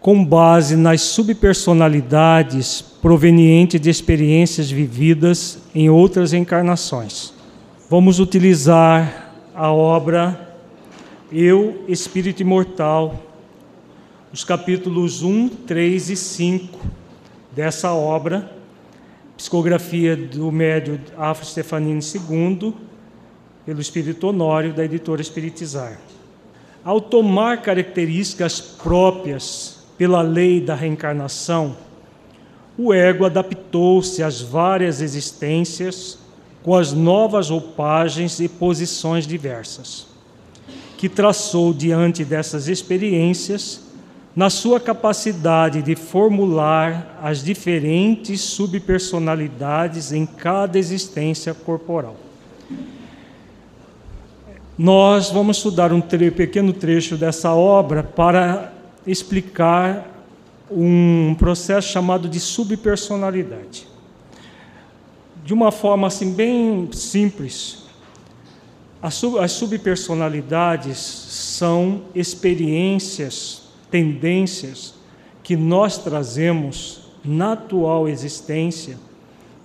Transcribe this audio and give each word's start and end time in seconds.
com 0.00 0.24
base 0.24 0.76
nas 0.76 1.02
subpersonalidades 1.02 2.80
provenientes 2.80 3.78
de 3.78 3.90
experiências 3.90 4.70
vividas 4.70 5.58
em 5.74 5.90
outras 5.90 6.32
encarnações. 6.32 7.34
Vamos 7.90 8.18
utilizar 8.18 9.34
a 9.54 9.70
obra 9.70 10.56
Eu, 11.30 11.84
Espírito 11.86 12.40
Imortal, 12.40 13.22
os 14.32 14.42
capítulos 14.42 15.22
1, 15.22 15.50
3 15.50 16.08
e 16.08 16.16
5 16.16 16.80
dessa 17.52 17.92
obra, 17.92 18.50
psicografia 19.36 20.16
do 20.16 20.50
médio 20.50 20.98
Afro 21.18 21.44
Stefanini 21.44 22.00
II, 22.00 22.74
pelo 23.64 23.80
Espírito 23.80 24.28
Honório, 24.28 24.72
da 24.72 24.84
editora 24.84 25.20
Espiritizar. 25.20 25.98
Ao 26.84 27.00
tomar 27.00 27.62
características 27.62 28.60
próprias 28.60 29.78
pela 29.96 30.20
lei 30.20 30.60
da 30.60 30.74
reencarnação, 30.74 31.76
o 32.76 32.92
ego 32.92 33.24
adaptou-se 33.24 34.22
às 34.22 34.40
várias 34.40 35.00
existências 35.00 36.18
com 36.62 36.74
as 36.74 36.92
novas 36.92 37.50
roupagens 37.50 38.40
e 38.40 38.48
posições 38.48 39.26
diversas, 39.26 40.06
que 40.98 41.08
traçou 41.08 41.72
diante 41.72 42.24
dessas 42.24 42.68
experiências 42.68 43.80
na 44.34 44.50
sua 44.50 44.80
capacidade 44.80 45.80
de 45.80 45.94
formular 45.94 47.18
as 47.22 47.42
diferentes 47.42 48.40
subpersonalidades 48.40 50.10
em 50.10 50.26
cada 50.26 50.78
existência 50.78 51.54
corporal. 51.54 52.16
Nós 54.76 55.30
vamos 55.30 55.58
estudar 55.58 55.92
um 55.92 56.00
tre 56.00 56.32
pequeno 56.32 56.72
trecho 56.72 57.16
dessa 57.16 57.54
obra 57.54 58.02
para 58.02 58.72
explicar 59.06 60.26
um 60.68 61.36
processo 61.38 61.92
chamado 61.92 62.28
de 62.28 62.40
subpersonalidade. 62.40 63.86
De 65.44 65.54
uma 65.54 65.70
forma 65.70 66.08
assim 66.08 66.32
bem 66.32 66.88
simples, 66.92 67.84
as, 69.00 69.14
sub 69.14 69.38
as 69.38 69.52
subpersonalidades 69.52 70.98
são 70.98 72.02
experiências, 72.12 73.68
tendências 73.92 74.94
que 75.44 75.54
nós 75.56 75.98
trazemos 75.98 77.02
na 77.24 77.52
atual 77.52 78.08
existência 78.08 78.98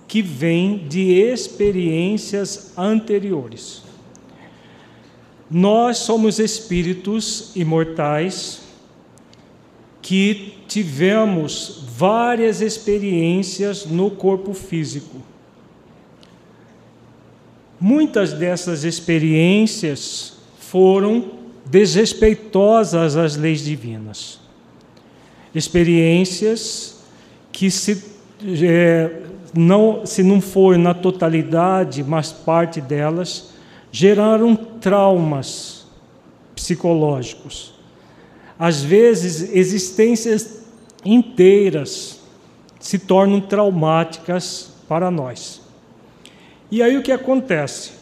que 0.06 0.22
vêm 0.22 0.86
de 0.86 1.10
experiências 1.14 2.74
anteriores. 2.78 3.89
Nós 5.50 5.98
somos 5.98 6.38
espíritos 6.38 7.50
imortais 7.56 8.60
que 10.00 10.54
tivemos 10.68 11.82
várias 11.96 12.60
experiências 12.60 13.84
no 13.84 14.12
corpo 14.12 14.54
físico. 14.54 15.16
Muitas 17.80 18.32
dessas 18.32 18.84
experiências 18.84 20.34
foram 20.58 21.32
desrespeitosas 21.66 23.16
às 23.16 23.36
leis 23.36 23.64
divinas. 23.64 24.38
Experiências 25.52 27.00
que 27.50 27.70
se 27.70 28.04
é, 28.62 29.22
não 29.52 30.06
se 30.06 30.22
não 30.22 30.40
for 30.40 30.78
na 30.78 30.94
totalidade, 30.94 32.04
mas 32.04 32.32
parte 32.32 32.80
delas 32.80 33.49
geraram 33.92 34.54
traumas 34.54 35.86
psicológicos. 36.54 37.74
Às 38.58 38.82
vezes, 38.82 39.54
existências 39.54 40.62
inteiras 41.04 42.20
se 42.78 42.98
tornam 42.98 43.40
traumáticas 43.40 44.72
para 44.88 45.10
nós. 45.10 45.60
E 46.70 46.82
aí 46.82 46.96
o 46.96 47.02
que 47.02 47.12
acontece? 47.12 47.92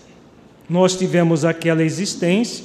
Nós 0.69 0.97
tivemos 0.97 1.45
aquela 1.45 1.83
existência, 1.83 2.65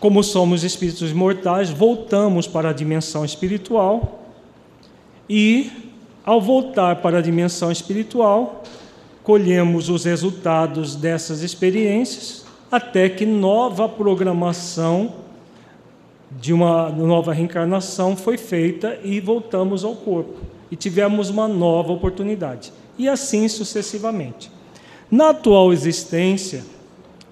como 0.00 0.22
somos 0.22 0.64
espíritos 0.64 1.12
mortais, 1.12 1.70
voltamos 1.70 2.46
para 2.46 2.70
a 2.70 2.72
dimensão 2.72 3.24
espiritual 3.24 4.22
e, 5.28 5.70
ao 6.24 6.40
voltar 6.40 6.96
para 6.96 7.18
a 7.18 7.20
dimensão 7.20 7.70
espiritual, 7.70 8.62
colhemos 9.28 9.90
os 9.90 10.06
resultados 10.06 10.96
dessas 10.96 11.42
experiências 11.42 12.46
até 12.72 13.10
que 13.10 13.26
nova 13.26 13.86
programação 13.86 15.16
de 16.40 16.50
uma 16.50 16.88
nova 16.88 17.34
reencarnação 17.34 18.16
foi 18.16 18.38
feita 18.38 18.98
e 19.04 19.20
voltamos 19.20 19.84
ao 19.84 19.94
corpo 19.94 20.38
e 20.70 20.76
tivemos 20.76 21.28
uma 21.28 21.46
nova 21.46 21.92
oportunidade 21.92 22.72
e 22.98 23.06
assim 23.06 23.46
sucessivamente. 23.48 24.50
Na 25.10 25.28
atual 25.28 25.74
existência, 25.74 26.64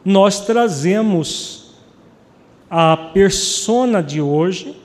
nós 0.05 0.41
trazemos 0.41 1.77
a 2.69 2.95
persona 2.95 4.03
de 4.03 4.21
hoje, 4.21 4.77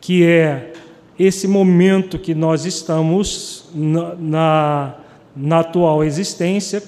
que 0.00 0.24
é 0.26 0.72
esse 1.16 1.46
momento 1.46 2.18
que 2.18 2.34
nós 2.34 2.64
estamos 2.64 3.68
na, 3.72 4.16
na 4.16 5.05
na 5.36 5.60
atual 5.60 6.02
existência 6.02 6.82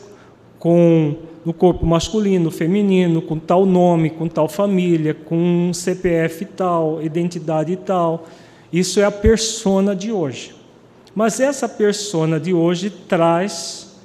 com 0.58 1.14
no 1.44 1.52
corpo 1.52 1.86
masculino, 1.86 2.50
feminino, 2.50 3.22
com 3.22 3.38
tal 3.38 3.64
nome, 3.64 4.10
com 4.10 4.28
tal 4.28 4.48
família, 4.48 5.14
com 5.14 5.70
CPF 5.72 6.44
tal, 6.44 7.02
identidade 7.02 7.74
tal. 7.76 8.26
Isso 8.72 9.00
é 9.00 9.04
a 9.04 9.10
persona 9.10 9.94
de 9.94 10.12
hoje. 10.12 10.54
Mas 11.14 11.40
essa 11.40 11.68
persona 11.68 12.38
de 12.38 12.52
hoje 12.52 12.90
traz 12.90 13.96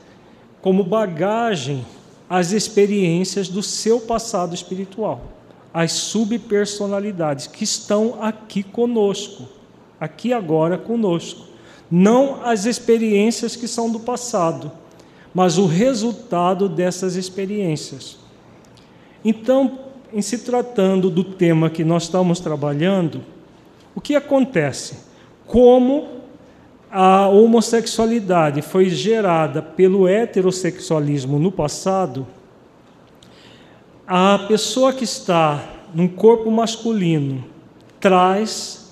como 0.62 0.84
bagagem 0.84 1.86
as 2.30 2.54
experiências 2.54 3.50
do 3.50 3.62
seu 3.62 4.00
passado 4.00 4.56
espiritual, 4.56 5.22
as 5.74 5.92
subpersonalidades 5.92 7.48
que 7.48 7.64
estão 7.64 8.18
aqui 8.22 8.64
conosco, 8.64 9.44
aqui 10.00 10.32
agora 10.32 10.78
conosco 10.78 11.53
não 11.96 12.44
as 12.44 12.66
experiências 12.66 13.56
que 13.56 13.68
são 13.68 13.92
do 13.92 14.00
passado, 14.00 14.72
mas 15.32 15.60
o 15.60 15.68
resultado 15.68 16.68
dessas 16.68 17.16
experiências. 17.16 18.18
Então, 19.24 19.78
em 20.12 20.20
se 20.20 20.40
tratando 20.40 21.08
do 21.12 21.24
tema 21.24 21.70
que 21.70 21.84
nós 21.84 22.04
estamos 22.04 22.40
trabalhando, 22.40 23.24
o 23.94 24.02
que 24.02 24.16
acontece? 24.16 25.02
Como 25.46 26.08
a 26.90 27.28
homossexualidade 27.28 28.64
foi 28.64 28.90
gerada 28.90 29.62
pelo 29.62 30.08
heterossexualismo 30.08 31.38
no 31.38 31.52
passado, 31.52 32.26
a 34.08 34.40
pessoa 34.48 34.92
que 34.92 35.04
está 35.04 35.64
num 35.94 36.08
corpo 36.08 36.50
masculino 36.50 37.46
traz 38.00 38.83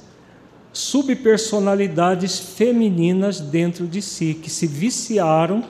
subpersonalidades 0.73 2.39
femininas 2.39 3.39
dentro 3.39 3.87
de 3.87 4.01
si, 4.01 4.33
que 4.33 4.49
se 4.49 4.67
viciaram 4.67 5.63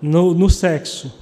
no, 0.00 0.34
no 0.34 0.50
sexo. 0.50 1.12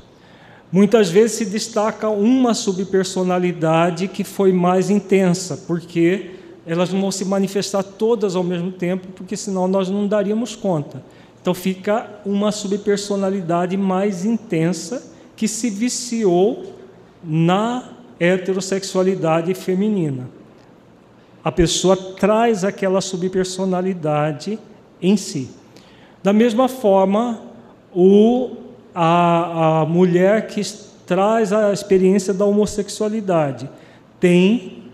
Muitas 0.70 1.10
vezes 1.10 1.36
se 1.36 1.44
destaca 1.44 2.08
uma 2.08 2.54
subpersonalidade 2.54 4.08
que 4.08 4.24
foi 4.24 4.52
mais 4.52 4.88
intensa, 4.88 5.56
porque 5.66 6.30
elas 6.66 6.92
não 6.92 7.00
vão 7.00 7.10
se 7.10 7.24
manifestar 7.24 7.82
todas 7.82 8.34
ao 8.34 8.42
mesmo 8.42 8.72
tempo, 8.72 9.08
porque 9.14 9.36
senão 9.36 9.68
nós 9.68 9.90
não 9.90 10.06
daríamos 10.06 10.56
conta. 10.56 11.02
Então 11.40 11.52
fica 11.52 12.08
uma 12.24 12.50
subpersonalidade 12.52 13.76
mais 13.76 14.24
intensa 14.24 15.12
que 15.36 15.46
se 15.46 15.68
viciou 15.68 16.72
na 17.22 17.90
heterossexualidade 18.18 19.52
feminina. 19.54 20.28
A 21.44 21.50
pessoa 21.50 21.96
traz 21.96 22.64
aquela 22.64 23.00
subpersonalidade 23.00 24.58
em 25.00 25.16
si. 25.16 25.50
Da 26.22 26.32
mesma 26.32 26.68
forma, 26.68 27.40
o 27.94 28.56
a, 28.94 29.80
a 29.80 29.86
mulher 29.86 30.46
que 30.46 30.62
traz 31.06 31.52
a 31.52 31.72
experiência 31.72 32.32
da 32.32 32.44
homossexualidade 32.44 33.68
tem 34.20 34.84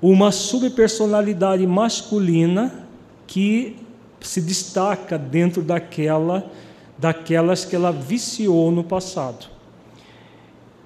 uma 0.00 0.32
subpersonalidade 0.32 1.66
masculina 1.66 2.86
que 3.26 3.76
se 4.20 4.40
destaca 4.40 5.18
dentro 5.18 5.62
daquela 5.62 6.50
daquelas 6.96 7.64
que 7.64 7.74
ela 7.74 7.90
viciou 7.90 8.70
no 8.70 8.84
passado. 8.84 9.46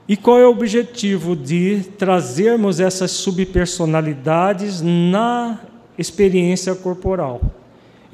E 0.09 0.17
qual 0.17 0.39
é 0.39 0.47
o 0.47 0.51
objetivo 0.51 1.35
de 1.35 1.83
trazermos 1.99 2.79
essas 2.81 3.11
subpersonalidades 3.11 4.83
na 4.83 5.61
experiência 5.99 6.75
corporal? 6.75 7.41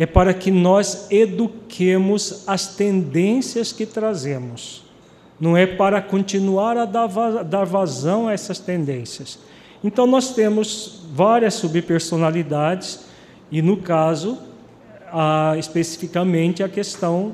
é 0.00 0.06
para 0.06 0.32
que 0.32 0.50
nós 0.50 1.08
eduquemos 1.10 2.44
as 2.46 2.74
tendências 2.74 3.70
que 3.70 3.84
trazemos. 3.84 4.82
Não 5.38 5.54
é 5.54 5.66
para 5.66 6.00
continuar 6.00 6.74
a 6.78 6.86
dar 6.86 7.66
vazão 7.66 8.26
a 8.26 8.32
essas 8.32 8.58
tendências. 8.58 9.38
Então, 9.84 10.06
nós 10.06 10.34
temos 10.34 11.02
várias 11.12 11.52
subpersonalidades, 11.52 13.00
e 13.52 13.60
no 13.60 13.76
caso, 13.76 14.38
a, 15.12 15.54
especificamente 15.58 16.62
a 16.62 16.68
questão 16.68 17.32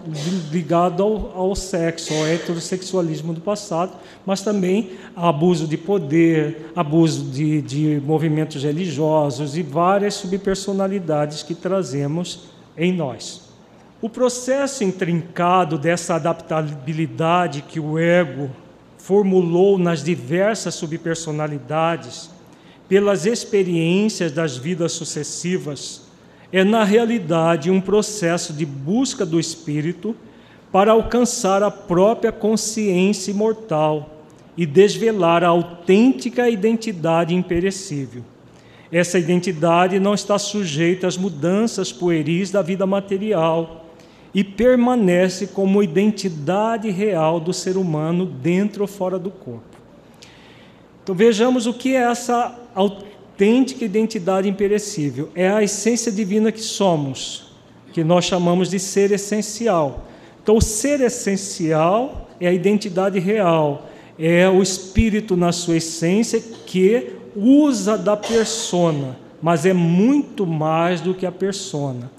ligada 0.51 1.03
ao, 1.03 1.33
ao, 1.37 1.57
sexo, 1.57 2.13
ao 2.15 2.27
heterossexualismo 2.27 3.33
do 3.33 3.41
passado, 3.41 3.93
mas 4.25 4.43
também 4.43 4.93
abuso 5.15 5.67
de 5.67 5.77
poder, 5.77 6.73
abuso 6.75 7.31
de, 7.31 7.61
de 7.63 8.03
movimentos 8.05 8.63
religiosos 8.63 9.57
e 9.57 9.63
várias 9.63 10.15
subpersonalidades 10.15 11.43
que 11.43 11.55
trazemos 11.55 12.51
em 12.77 12.93
nós. 12.93 13.43
O 14.01 14.09
processo 14.09 14.85
intrincado 14.85 15.79
dessa 15.79 16.17
adaptabilidade 16.17 17.63
que 17.63 17.81
o 17.81 17.99
ego 17.99 18.51
formulou 18.99 19.79
nas 19.79 20.03
diversas 20.03 20.75
subpersonalidades, 20.75 22.29
pelas 22.89 23.27
experiências 23.27 24.33
das 24.33 24.57
vidas 24.57 24.93
sucessivas, 24.93 26.06
é 26.53 26.63
na 26.63 26.85
realidade 26.85 27.71
um 27.71 27.81
processo 27.81 28.53
de 28.53 28.65
busca 28.65 29.27
do 29.27 29.39
espírito 29.39 30.15
para 30.71 30.93
alcançar 30.93 31.63
a 31.63 31.71
própria 31.71 32.31
consciência 32.31 33.31
imortal 33.31 34.11
e 34.57 34.65
desvelar 34.65 35.45
a 35.45 35.49
autêntica 35.49 36.49
identidade 36.49 37.35
imperecível. 37.35 38.23
Essa 38.91 39.19
identidade 39.19 39.99
não 39.99 40.15
está 40.15 40.39
sujeita 40.39 41.07
às 41.07 41.17
mudanças 41.17 41.93
pueris 41.93 42.51
da 42.51 42.63
vida 42.63 42.87
material 42.87 43.87
e 44.33 44.45
permanece 44.45 45.49
como 45.49 45.83
identidade 45.83 46.91
real 46.91 47.41
do 47.41 47.53
ser 47.53 47.77
humano 47.77 48.25
dentro 48.25 48.83
ou 48.83 48.89
fora 48.89 49.19
do 49.19 49.31
corpo. 49.31 49.77
Então 51.03 51.15
vejamos 51.15 51.67
o 51.67 51.75
que 51.75 51.95
é 51.95 52.03
essa 52.03 52.55
autêntica 52.75 53.16
identidade 53.39 54.49
imperecível. 54.49 55.29
É 55.35 55.49
a 55.49 55.63
essência 55.63 56.11
divina 56.11 56.51
que 56.51 56.61
somos, 56.61 57.53
que 57.93 58.03
nós 58.03 58.25
chamamos 58.25 58.71
de 58.71 58.79
ser 58.79 59.13
essencial. 59.13 60.07
Então 60.43 60.57
o 60.57 60.63
ser 60.63 61.01
essencial 61.01 62.29
é 62.41 62.49
a 62.49 62.53
identidade 62.53 63.19
real, 63.19 63.89
é 64.19 64.49
o 64.49 64.63
espírito 64.63 65.37
na 65.37 65.53
sua 65.53 65.77
essência 65.77 66.41
que 66.41 67.13
usa 67.35 67.99
da 67.99 68.17
persona, 68.17 69.19
mas 69.43 69.67
é 69.67 69.73
muito 69.73 70.47
mais 70.47 71.01
do 71.01 71.13
que 71.13 71.27
a 71.27 71.33
persona. 71.33 72.11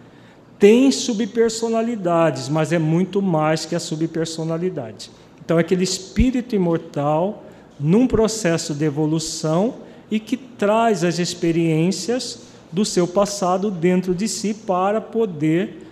Tem 0.59 0.91
subpersonalidades, 0.91 2.49
mas 2.49 2.71
é 2.71 2.79
muito 2.79 3.21
mais 3.21 3.65
que 3.65 3.75
a 3.75 3.79
subpersonalidade. 3.79 5.11
Então, 5.43 5.57
é 5.57 5.61
aquele 5.61 5.83
espírito 5.83 6.55
imortal 6.55 7.43
num 7.79 8.07
processo 8.07 8.73
de 8.73 8.83
evolução 8.83 9.75
e 10.09 10.19
que 10.19 10.37
traz 10.37 11.03
as 11.03 11.19
experiências 11.19 12.47
do 12.71 12.83
seu 12.85 13.07
passado 13.07 13.69
dentro 13.69 14.13
de 14.13 14.27
si 14.27 14.53
para 14.53 14.99
poder 15.01 15.87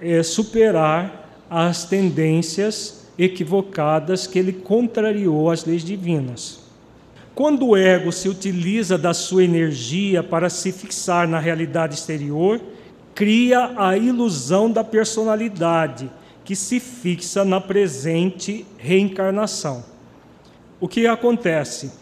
é, 0.00 0.22
superar 0.22 1.44
as 1.48 1.84
tendências 1.84 3.06
equivocadas 3.18 4.26
que 4.26 4.38
ele 4.38 4.52
contrariou 4.52 5.50
às 5.50 5.64
leis 5.64 5.84
divinas. 5.84 6.60
Quando 7.34 7.68
o 7.68 7.76
ego 7.76 8.12
se 8.12 8.28
utiliza 8.28 8.98
da 8.98 9.14
sua 9.14 9.44
energia 9.44 10.22
para 10.22 10.50
se 10.50 10.70
fixar 10.70 11.26
na 11.26 11.38
realidade 11.38 11.94
exterior, 11.94 12.60
cria 13.14 13.72
a 13.76 13.96
ilusão 13.96 14.70
da 14.70 14.84
personalidade 14.84 16.10
que 16.44 16.56
se 16.56 16.80
fixa 16.80 17.44
na 17.44 17.60
presente 17.60 18.66
reencarnação. 18.76 19.84
O 20.80 20.88
que 20.88 21.06
acontece? 21.06 21.92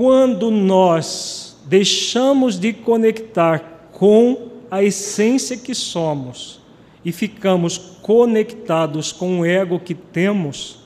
Quando 0.00 0.50
nós 0.50 1.58
deixamos 1.66 2.58
de 2.58 2.72
conectar 2.72 3.90
com 3.92 4.48
a 4.70 4.82
essência 4.82 5.58
que 5.58 5.74
somos 5.74 6.58
e 7.04 7.12
ficamos 7.12 7.76
conectados 8.00 9.12
com 9.12 9.40
o 9.40 9.44
ego 9.44 9.78
que 9.78 9.92
temos, 9.92 10.78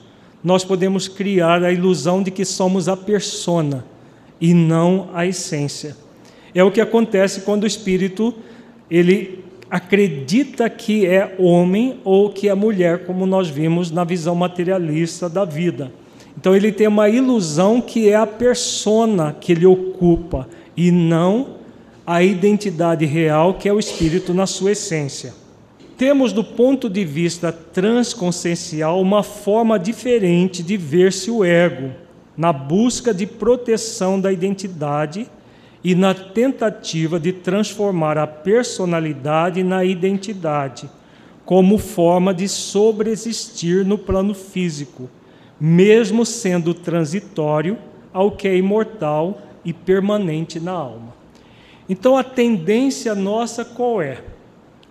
nós 0.42 0.64
podemos 0.64 1.06
criar 1.06 1.62
a 1.62 1.70
ilusão 1.70 2.24
de 2.24 2.32
que 2.32 2.44
somos 2.44 2.88
a 2.88 2.96
persona 2.96 3.84
e 4.40 4.52
não 4.52 5.08
a 5.14 5.24
essência. 5.24 5.96
É 6.52 6.64
o 6.64 6.72
que 6.72 6.80
acontece 6.80 7.42
quando 7.42 7.62
o 7.62 7.68
espírito 7.68 8.34
ele 8.90 9.44
acredita 9.70 10.68
que 10.68 11.06
é 11.06 11.36
homem 11.38 12.00
ou 12.02 12.30
que 12.30 12.48
é 12.48 12.54
mulher, 12.56 13.06
como 13.06 13.26
nós 13.26 13.48
vimos 13.48 13.92
na 13.92 14.02
visão 14.02 14.34
materialista 14.34 15.28
da 15.28 15.44
vida. 15.44 15.92
Então 16.36 16.54
ele 16.54 16.72
tem 16.72 16.88
uma 16.88 17.08
ilusão 17.08 17.80
que 17.80 18.08
é 18.08 18.16
a 18.16 18.26
persona 18.26 19.34
que 19.40 19.52
ele 19.52 19.66
ocupa 19.66 20.48
e 20.76 20.90
não 20.90 21.54
a 22.06 22.22
identidade 22.22 23.04
real 23.04 23.54
que 23.54 23.68
é 23.68 23.72
o 23.72 23.78
espírito 23.78 24.34
na 24.34 24.46
sua 24.46 24.72
essência. 24.72 25.32
Temos 25.96 26.32
do 26.32 26.42
ponto 26.42 26.90
de 26.90 27.04
vista 27.04 27.52
transconsciencial 27.52 29.00
uma 29.00 29.22
forma 29.22 29.78
diferente 29.78 30.62
de 30.62 30.76
ver-se 30.76 31.30
o 31.30 31.44
ego 31.44 31.92
na 32.36 32.52
busca 32.52 33.14
de 33.14 33.26
proteção 33.26 34.20
da 34.20 34.32
identidade 34.32 35.28
e 35.84 35.94
na 35.94 36.14
tentativa 36.14 37.20
de 37.20 37.32
transformar 37.32 38.18
a 38.18 38.26
personalidade 38.26 39.62
na 39.62 39.84
identidade, 39.84 40.88
como 41.44 41.78
forma 41.78 42.32
de 42.34 42.48
sobreexistir 42.48 43.84
no 43.84 43.98
plano 43.98 44.34
físico, 44.34 45.08
mesmo 45.60 46.24
sendo 46.26 46.74
transitório 46.74 47.78
ao 48.12 48.32
que 48.32 48.48
é 48.48 48.56
imortal 48.56 49.42
e 49.64 49.72
permanente 49.72 50.60
na 50.60 50.72
alma. 50.72 51.14
Então 51.88 52.16
a 52.16 52.24
tendência 52.24 53.14
nossa 53.14 53.64
qual 53.64 54.00
é? 54.00 54.22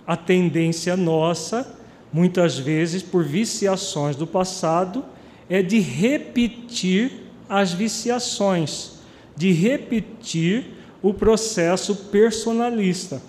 A 0.06 0.18
tendência 0.18 0.98
nossa, 0.98 1.78
muitas 2.12 2.58
vezes 2.58 3.02
por 3.02 3.24
viciações 3.24 4.16
do 4.16 4.28
passado, 4.28 5.06
é 5.50 5.62
de 5.62 5.80
repetir 5.80 7.12
as 7.48 7.72
viciações, 7.72 8.94
de 9.36 9.52
repetir 9.52 10.66
o 11.02 11.14
processo 11.14 11.96
personalista. 11.96 13.22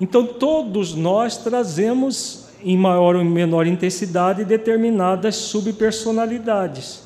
Então, 0.00 0.26
todos 0.26 0.94
nós 0.94 1.36
trazemos, 1.36 2.43
em 2.64 2.76
maior 2.76 3.14
ou 3.16 3.24
menor 3.24 3.66
intensidade, 3.66 4.44
determinadas 4.44 5.36
subpersonalidades, 5.36 7.02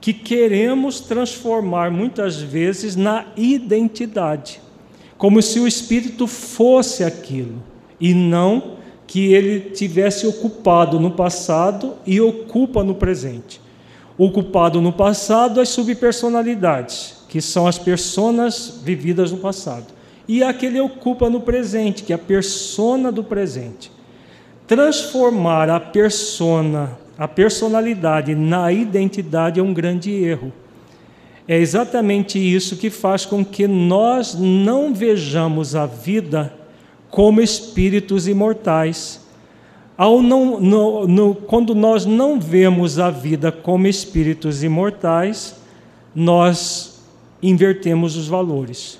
que 0.00 0.12
queremos 0.12 1.00
transformar 1.00 1.90
muitas 1.90 2.40
vezes 2.40 2.94
na 2.94 3.26
identidade, 3.36 4.60
como 5.18 5.42
se 5.42 5.58
o 5.60 5.66
espírito 5.66 6.26
fosse 6.26 7.04
aquilo, 7.04 7.62
e 8.00 8.14
não 8.14 8.76
que 9.06 9.32
ele 9.32 9.70
tivesse 9.70 10.26
ocupado 10.26 10.98
no 10.98 11.10
passado 11.10 11.94
e 12.06 12.20
ocupa 12.20 12.82
no 12.82 12.94
presente 12.94 13.60
ocupado 14.16 14.80
no 14.80 14.92
passado 14.92 15.60
as 15.60 15.70
subpersonalidades, 15.70 17.24
que 17.28 17.40
são 17.40 17.66
as 17.66 17.78
personas 17.78 18.80
vividas 18.82 19.32
no 19.32 19.38
passado. 19.38 19.86
E 20.28 20.42
aquele 20.42 20.80
ocupa 20.80 21.28
no 21.28 21.40
presente, 21.40 22.02
que 22.02 22.12
é 22.12 22.16
a 22.16 22.18
persona 22.18 23.10
do 23.10 23.24
presente. 23.24 23.90
Transformar 24.66 25.68
a 25.68 25.80
persona 25.80 27.02
a 27.22 27.28
personalidade 27.28 28.34
na 28.34 28.72
identidade 28.72 29.60
é 29.60 29.62
um 29.62 29.72
grande 29.72 30.10
erro. 30.10 30.52
É 31.46 31.56
exatamente 31.56 32.36
isso 32.36 32.76
que 32.76 32.90
faz 32.90 33.24
com 33.24 33.44
que 33.44 33.68
nós 33.68 34.34
não 34.34 34.92
vejamos 34.94 35.76
a 35.76 35.86
vida 35.86 36.52
como 37.10 37.40
espíritos 37.40 38.26
imortais. 38.26 39.20
Ao 39.96 40.20
não, 40.20 40.60
no, 40.60 41.06
no, 41.06 41.34
quando 41.34 41.76
nós 41.76 42.06
não 42.06 42.40
vemos 42.40 42.98
a 42.98 43.10
vida 43.10 43.52
como 43.52 43.86
espíritos 43.86 44.64
imortais, 44.64 45.54
nós 46.14 47.04
invertemos 47.42 48.16
os 48.16 48.26
valores. 48.26 48.98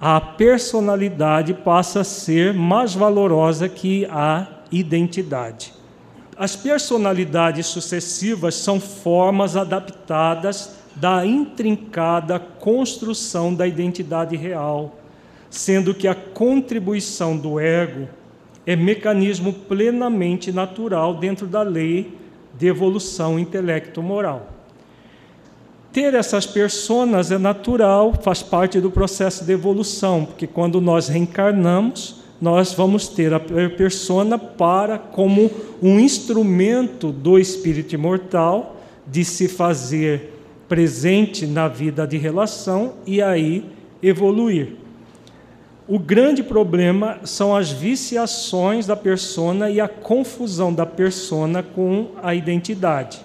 A 0.00 0.20
personalidade 0.20 1.52
passa 1.54 2.00
a 2.00 2.04
ser 2.04 2.54
mais 2.54 2.94
valorosa 2.94 3.68
que 3.68 4.06
a 4.06 4.59
identidade. 4.70 5.72
As 6.36 6.56
personalidades 6.56 7.66
sucessivas 7.66 8.54
são 8.54 8.80
formas 8.80 9.56
adaptadas 9.56 10.76
da 10.96 11.24
intrincada 11.24 12.38
construção 12.38 13.54
da 13.54 13.66
identidade 13.66 14.36
real, 14.36 14.98
sendo 15.48 15.94
que 15.94 16.08
a 16.08 16.14
contribuição 16.14 17.36
do 17.36 17.60
ego 17.60 18.08
é 18.66 18.76
mecanismo 18.76 19.52
plenamente 19.52 20.52
natural 20.52 21.14
dentro 21.14 21.46
da 21.46 21.62
lei 21.62 22.16
de 22.58 22.66
evolução 22.66 23.38
intelecto-moral. 23.38 24.48
Ter 25.92 26.14
essas 26.14 26.46
personas 26.46 27.32
é 27.32 27.38
natural, 27.38 28.14
faz 28.22 28.42
parte 28.42 28.80
do 28.80 28.90
processo 28.90 29.44
de 29.44 29.52
evolução, 29.52 30.24
porque 30.24 30.46
quando 30.46 30.80
nós 30.80 31.08
reencarnamos, 31.08 32.19
nós 32.40 32.72
vamos 32.72 33.06
ter 33.06 33.34
a 33.34 33.40
persona 33.40 34.38
para 34.38 34.98
como 34.98 35.50
um 35.82 36.00
instrumento 36.00 37.12
do 37.12 37.38
espírito 37.38 37.94
imortal 37.94 38.80
de 39.06 39.24
se 39.24 39.48
fazer 39.48 40.34
presente 40.68 41.46
na 41.46 41.68
vida 41.68 42.06
de 42.06 42.16
relação 42.16 42.94
e 43.06 43.20
aí 43.20 43.64
evoluir. 44.02 44.76
O 45.86 45.98
grande 45.98 46.42
problema 46.42 47.18
são 47.24 47.54
as 47.54 47.72
viciações 47.72 48.86
da 48.86 48.94
persona 48.94 49.68
e 49.68 49.80
a 49.80 49.88
confusão 49.88 50.72
da 50.72 50.86
persona 50.86 51.62
com 51.62 52.10
a 52.22 52.34
identidade. 52.34 53.20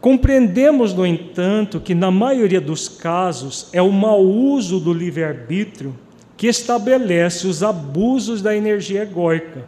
Compreendemos, 0.00 0.94
no 0.94 1.04
entanto, 1.04 1.78
que 1.80 1.94
na 1.94 2.10
maioria 2.10 2.60
dos 2.60 2.88
casos 2.88 3.68
é 3.72 3.82
o 3.82 3.92
mau 3.92 4.24
uso 4.24 4.80
do 4.80 4.92
livre-arbítrio 4.92 5.94
que 6.38 6.46
estabelece 6.46 7.48
os 7.48 7.64
abusos 7.64 8.40
da 8.40 8.56
energia 8.56 9.02
egóica, 9.02 9.64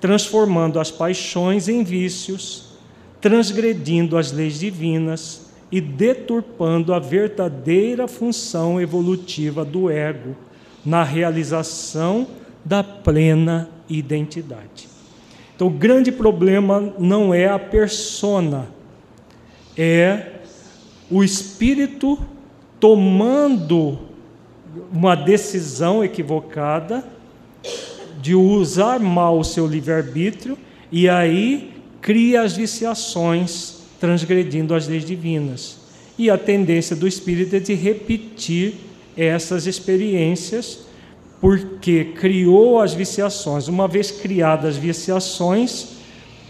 transformando 0.00 0.80
as 0.80 0.90
paixões 0.90 1.68
em 1.68 1.84
vícios, 1.84 2.76
transgredindo 3.20 4.18
as 4.18 4.32
leis 4.32 4.58
divinas 4.58 5.46
e 5.70 5.80
deturpando 5.80 6.92
a 6.92 6.98
verdadeira 6.98 8.08
função 8.08 8.80
evolutiva 8.80 9.64
do 9.64 9.88
ego 9.88 10.36
na 10.84 11.04
realização 11.04 12.26
da 12.64 12.82
plena 12.82 13.70
identidade. 13.88 14.88
Então, 15.54 15.68
o 15.68 15.70
grande 15.70 16.10
problema 16.10 16.92
não 16.98 17.32
é 17.32 17.48
a 17.48 17.60
persona, 17.60 18.66
é 19.76 20.40
o 21.08 21.22
espírito 21.22 22.18
tomando 22.80 24.07
uma 24.92 25.14
decisão 25.14 26.04
equivocada 26.04 27.04
de 28.20 28.34
usar 28.34 28.98
mal 28.98 29.38
o 29.38 29.44
seu 29.44 29.66
livre-arbítrio 29.66 30.58
e 30.90 31.08
aí 31.08 31.72
cria 32.00 32.42
as 32.42 32.56
viciações, 32.56 33.76
transgredindo 34.00 34.74
as 34.74 34.86
leis 34.88 35.04
divinas. 35.04 35.78
E 36.18 36.30
a 36.30 36.38
tendência 36.38 36.96
do 36.96 37.06
espírito 37.06 37.56
é 37.56 37.60
de 37.60 37.74
repetir 37.74 38.74
essas 39.16 39.66
experiências, 39.66 40.80
porque 41.40 42.12
criou 42.16 42.80
as 42.80 42.92
viciações. 42.94 43.68
Uma 43.68 43.86
vez 43.86 44.10
criadas 44.10 44.76
as 44.76 44.76
viciações, 44.76 45.98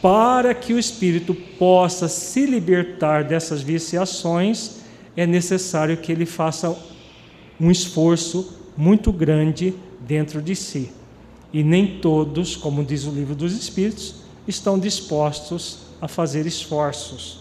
para 0.01 0.55
que 0.55 0.73
o 0.73 0.79
espírito 0.79 1.35
possa 1.59 2.09
se 2.09 2.47
libertar 2.47 3.25
dessas 3.25 3.61
viciações, 3.61 4.77
é 5.17 5.27
necessário 5.27 5.97
que 5.97 6.13
ele 6.13 6.25
faça 6.25 6.77
um 7.61 7.71
esforço 7.71 8.55
muito 8.77 9.13
grande 9.13 9.75
dentro 10.01 10.41
de 10.41 10.55
si. 10.55 10.93
E 11.53 11.63
nem 11.63 11.99
todos, 11.99 12.57
como 12.57 12.85
diz 12.85 13.05
o 13.05 13.11
livro 13.11 13.35
dos 13.35 13.53
Espíritos, 13.55 14.17
estão 14.47 14.79
dispostos 14.79 15.79
a 16.01 16.07
fazer 16.07 16.47
esforços. 16.47 17.41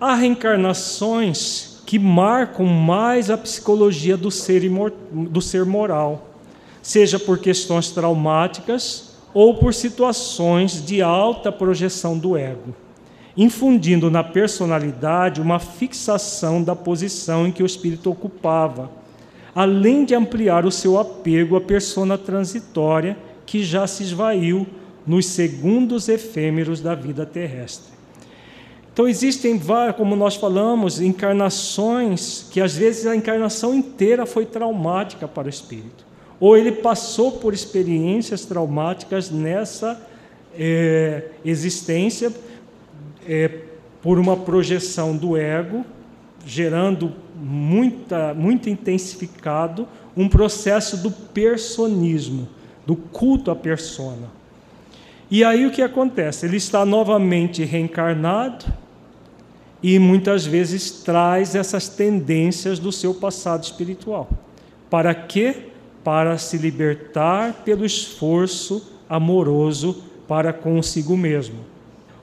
Há 0.00 0.14
reencarnações 0.14 1.80
que 1.86 1.98
marcam 1.98 2.66
mais 2.66 3.30
a 3.30 3.38
psicologia 3.38 4.16
do 4.16 4.30
ser, 4.30 4.68
do 5.12 5.40
ser 5.40 5.64
moral, 5.64 6.34
seja 6.82 7.18
por 7.18 7.38
questões 7.38 7.90
traumáticas 7.90 9.14
ou 9.32 9.54
por 9.54 9.72
situações 9.72 10.84
de 10.84 11.00
alta 11.00 11.52
projeção 11.52 12.18
do 12.18 12.36
ego 12.36 12.74
infundindo 13.36 14.10
na 14.10 14.24
personalidade 14.24 15.40
uma 15.40 15.58
fixação 15.58 16.62
da 16.62 16.74
posição 16.74 17.46
em 17.46 17.52
que 17.52 17.62
o 17.62 17.66
espírito 17.66 18.10
ocupava, 18.10 18.90
além 19.54 20.04
de 20.04 20.14
ampliar 20.14 20.64
o 20.64 20.70
seu 20.70 20.98
apego 20.98 21.56
à 21.56 21.60
persona 21.60 22.16
transitória 22.16 23.16
que 23.44 23.62
já 23.62 23.86
se 23.86 24.02
esvaiu 24.02 24.66
nos 25.06 25.26
segundos 25.26 26.08
efêmeros 26.08 26.80
da 26.80 26.94
vida 26.94 27.24
terrestre. 27.26 27.94
Então 28.92 29.06
existem 29.06 29.58
várias, 29.58 29.94
como 29.94 30.16
nós 30.16 30.36
falamos, 30.36 31.00
encarnações 31.00 32.46
que 32.50 32.62
às 32.62 32.74
vezes 32.74 33.06
a 33.06 33.14
encarnação 33.14 33.74
inteira 33.74 34.24
foi 34.24 34.46
traumática 34.46 35.28
para 35.28 35.46
o 35.46 35.50
espírito, 35.50 36.06
ou 36.40 36.56
ele 36.56 36.72
passou 36.72 37.32
por 37.32 37.52
experiências 37.52 38.46
traumáticas 38.46 39.30
nessa 39.30 40.00
é, 40.58 41.24
existência 41.44 42.32
é, 43.28 43.48
por 44.02 44.18
uma 44.18 44.36
projeção 44.36 45.16
do 45.16 45.36
ego, 45.36 45.84
gerando 46.46 47.12
muita, 47.34 48.32
muito 48.32 48.70
intensificado 48.70 49.88
um 50.16 50.28
processo 50.28 50.96
do 50.96 51.10
personismo, 51.10 52.48
do 52.86 52.96
culto 52.96 53.50
à 53.50 53.56
persona. 53.56 54.28
E 55.30 55.42
aí 55.42 55.66
o 55.66 55.70
que 55.70 55.82
acontece? 55.82 56.46
Ele 56.46 56.56
está 56.56 56.86
novamente 56.86 57.64
reencarnado 57.64 58.64
e 59.82 59.98
muitas 59.98 60.46
vezes 60.46 60.90
traz 60.90 61.54
essas 61.54 61.88
tendências 61.88 62.78
do 62.78 62.92
seu 62.92 63.12
passado 63.12 63.64
espiritual. 63.64 64.28
Para 64.88 65.14
quê? 65.14 65.70
Para 66.04 66.38
se 66.38 66.56
libertar 66.56 67.64
pelo 67.64 67.84
esforço 67.84 68.92
amoroso 69.08 70.02
para 70.28 70.52
consigo 70.52 71.16
mesmo. 71.16 71.75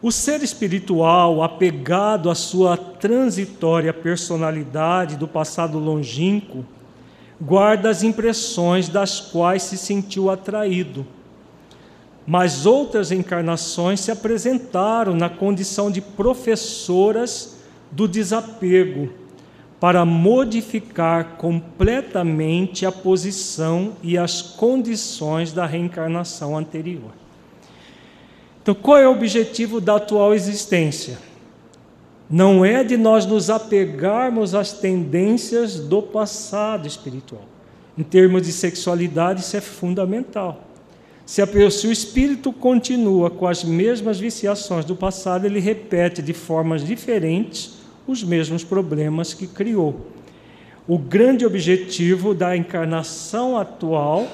O 0.04 0.12
ser 0.12 0.44
espiritual, 0.44 1.42
apegado 1.42 2.30
à 2.30 2.36
sua 2.36 2.76
transitória 2.76 3.94
personalidade 3.94 5.16
do 5.16 5.30
passado 5.30 5.80
longínquo, 5.80 6.66
guarda 7.40 7.90
as 7.90 8.04
impressões 8.04 8.90
das 8.90 9.22
quais 9.22 9.64
se 9.64 9.78
sentiu 9.78 10.30
atraído. 10.30 11.08
Mas 12.28 12.66
outras 12.66 13.14
encarnações 13.14 14.02
se 14.02 14.12
apresentaram 14.12 15.16
na 15.16 15.30
condição 15.30 15.90
de 15.90 16.02
professoras 16.02 17.60
do 17.90 18.06
desapego, 18.06 19.08
para 19.80 20.04
modificar 20.04 21.38
completamente 21.38 22.86
a 22.86 22.92
posição 22.92 23.94
e 24.04 24.18
as 24.18 24.42
condições 24.42 25.54
da 25.54 25.66
reencarnação 25.66 26.58
anterior. 26.58 27.23
Então, 28.64 28.74
qual 28.74 28.98
é 28.98 29.06
o 29.06 29.12
objetivo 29.12 29.82
da 29.82 29.98
atual 29.98 30.34
existência? 30.34 31.20
Não 32.30 32.64
é 32.64 32.82
de 32.82 32.96
nós 32.96 33.26
nos 33.26 33.50
apegarmos 33.50 34.56
às 34.56 34.72
tendências 34.72 35.76
do 35.76 36.02
passado 36.02 36.88
espiritual. 36.88 37.44
Em 37.98 38.04
termos 38.04 38.44
de 38.44 38.54
sexualidade, 38.54 39.42
isso 39.42 39.58
é 39.58 39.62
fundamental. 39.62 40.64
Se, 41.26 41.42
a, 41.42 41.48
se 41.70 41.88
o 41.88 41.92
espírito 41.92 42.54
continua 42.54 43.30
com 43.30 43.46
as 43.46 43.66
mesmas 43.66 44.18
viciações 44.18 44.86
do 44.86 44.96
passado, 44.96 45.46
ele 45.46 45.60
repete 45.60 46.22
de 46.22 46.32
formas 46.32 46.86
diferentes 46.86 47.74
os 48.08 48.24
mesmos 48.24 48.64
problemas 48.64 49.34
que 49.34 49.46
criou. 49.46 50.08
O 50.88 50.98
grande 50.98 51.46
objetivo 51.46 52.34
da 52.34 52.56
encarnação 52.56 53.58
atual 53.58 54.26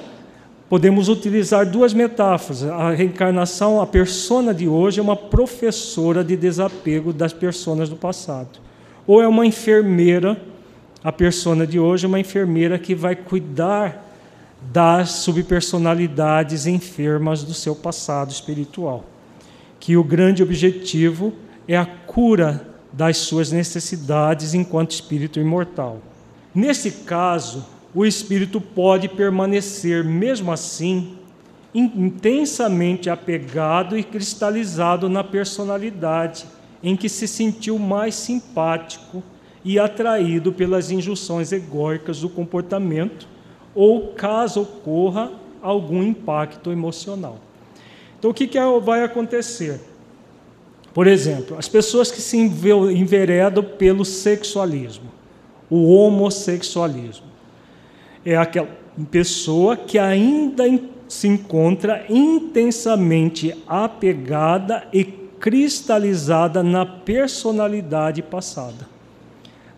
podemos 0.70 1.08
utilizar 1.08 1.66
duas 1.66 1.92
metáforas. 1.92 2.62
A 2.62 2.92
reencarnação, 2.92 3.82
a 3.82 3.86
persona 3.88 4.54
de 4.54 4.68
hoje 4.68 5.00
é 5.00 5.02
uma 5.02 5.16
professora 5.16 6.22
de 6.22 6.36
desapego 6.36 7.12
das 7.12 7.32
personas 7.32 7.88
do 7.88 7.96
passado. 7.96 8.60
Ou 9.04 9.20
é 9.20 9.26
uma 9.26 9.44
enfermeira, 9.44 10.40
a 11.02 11.10
persona 11.10 11.66
de 11.66 11.80
hoje 11.80 12.04
é 12.04 12.08
uma 12.08 12.20
enfermeira 12.20 12.78
que 12.78 12.94
vai 12.94 13.16
cuidar 13.16 14.06
das 14.72 15.10
subpersonalidades 15.10 16.68
enfermas 16.68 17.42
do 17.42 17.52
seu 17.52 17.74
passado 17.74 18.30
espiritual. 18.30 19.04
Que 19.80 19.96
o 19.96 20.04
grande 20.04 20.40
objetivo 20.40 21.32
é 21.66 21.76
a 21.76 21.84
cura 21.84 22.64
das 22.92 23.16
suas 23.16 23.50
necessidades 23.50 24.54
enquanto 24.54 24.92
espírito 24.92 25.40
imortal. 25.40 25.98
Nesse 26.54 26.92
caso, 26.92 27.64
o 27.94 28.06
espírito 28.06 28.60
pode 28.60 29.08
permanecer, 29.08 30.04
mesmo 30.04 30.52
assim, 30.52 31.16
intensamente 31.74 33.08
apegado 33.08 33.96
e 33.96 34.02
cristalizado 34.02 35.08
na 35.08 35.22
personalidade 35.22 36.46
em 36.82 36.96
que 36.96 37.08
se 37.08 37.28
sentiu 37.28 37.78
mais 37.78 38.14
simpático 38.14 39.22
e 39.64 39.78
atraído 39.78 40.52
pelas 40.52 40.90
injunções 40.90 41.52
egóicas 41.52 42.20
do 42.20 42.28
comportamento, 42.28 43.28
ou 43.74 44.08
caso 44.14 44.62
ocorra 44.62 45.30
algum 45.62 46.02
impacto 46.02 46.72
emocional. 46.72 47.38
Então, 48.18 48.30
o 48.30 48.34
que, 48.34 48.46
que 48.46 48.58
vai 48.82 49.02
acontecer? 49.02 49.80
Por 50.92 51.06
exemplo, 51.06 51.56
as 51.58 51.68
pessoas 51.68 52.10
que 52.10 52.20
se 52.20 52.36
enveredam 52.36 53.62
pelo 53.62 54.04
sexualismo, 54.04 55.10
o 55.68 55.92
homossexualismo, 55.94 57.29
é 58.24 58.36
aquela 58.36 58.68
pessoa 59.10 59.76
que 59.76 59.98
ainda 59.98 60.64
se 61.08 61.26
encontra 61.26 62.04
intensamente 62.08 63.54
apegada 63.66 64.86
e 64.92 65.04
cristalizada 65.04 66.62
na 66.62 66.84
personalidade 66.84 68.22
passada. 68.22 68.88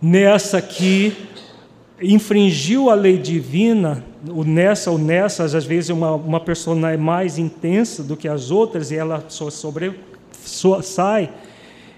Nessa 0.00 0.60
que 0.60 1.16
infringiu 2.02 2.90
a 2.90 2.94
lei 2.94 3.16
divina, 3.16 4.04
o 4.28 4.42
nessa 4.42 4.90
ou 4.90 4.98
nessas, 4.98 5.54
às 5.54 5.64
vezes 5.64 5.90
uma, 5.90 6.12
uma 6.14 6.40
pessoa 6.40 6.90
é 6.90 6.96
mais 6.96 7.38
intensa 7.38 8.02
do 8.02 8.16
que 8.16 8.26
as 8.26 8.50
outras 8.50 8.90
e 8.90 8.96
ela 8.96 9.24
só 9.28 9.48
sobre, 9.48 9.94
só 10.44 10.82
sai, 10.82 11.30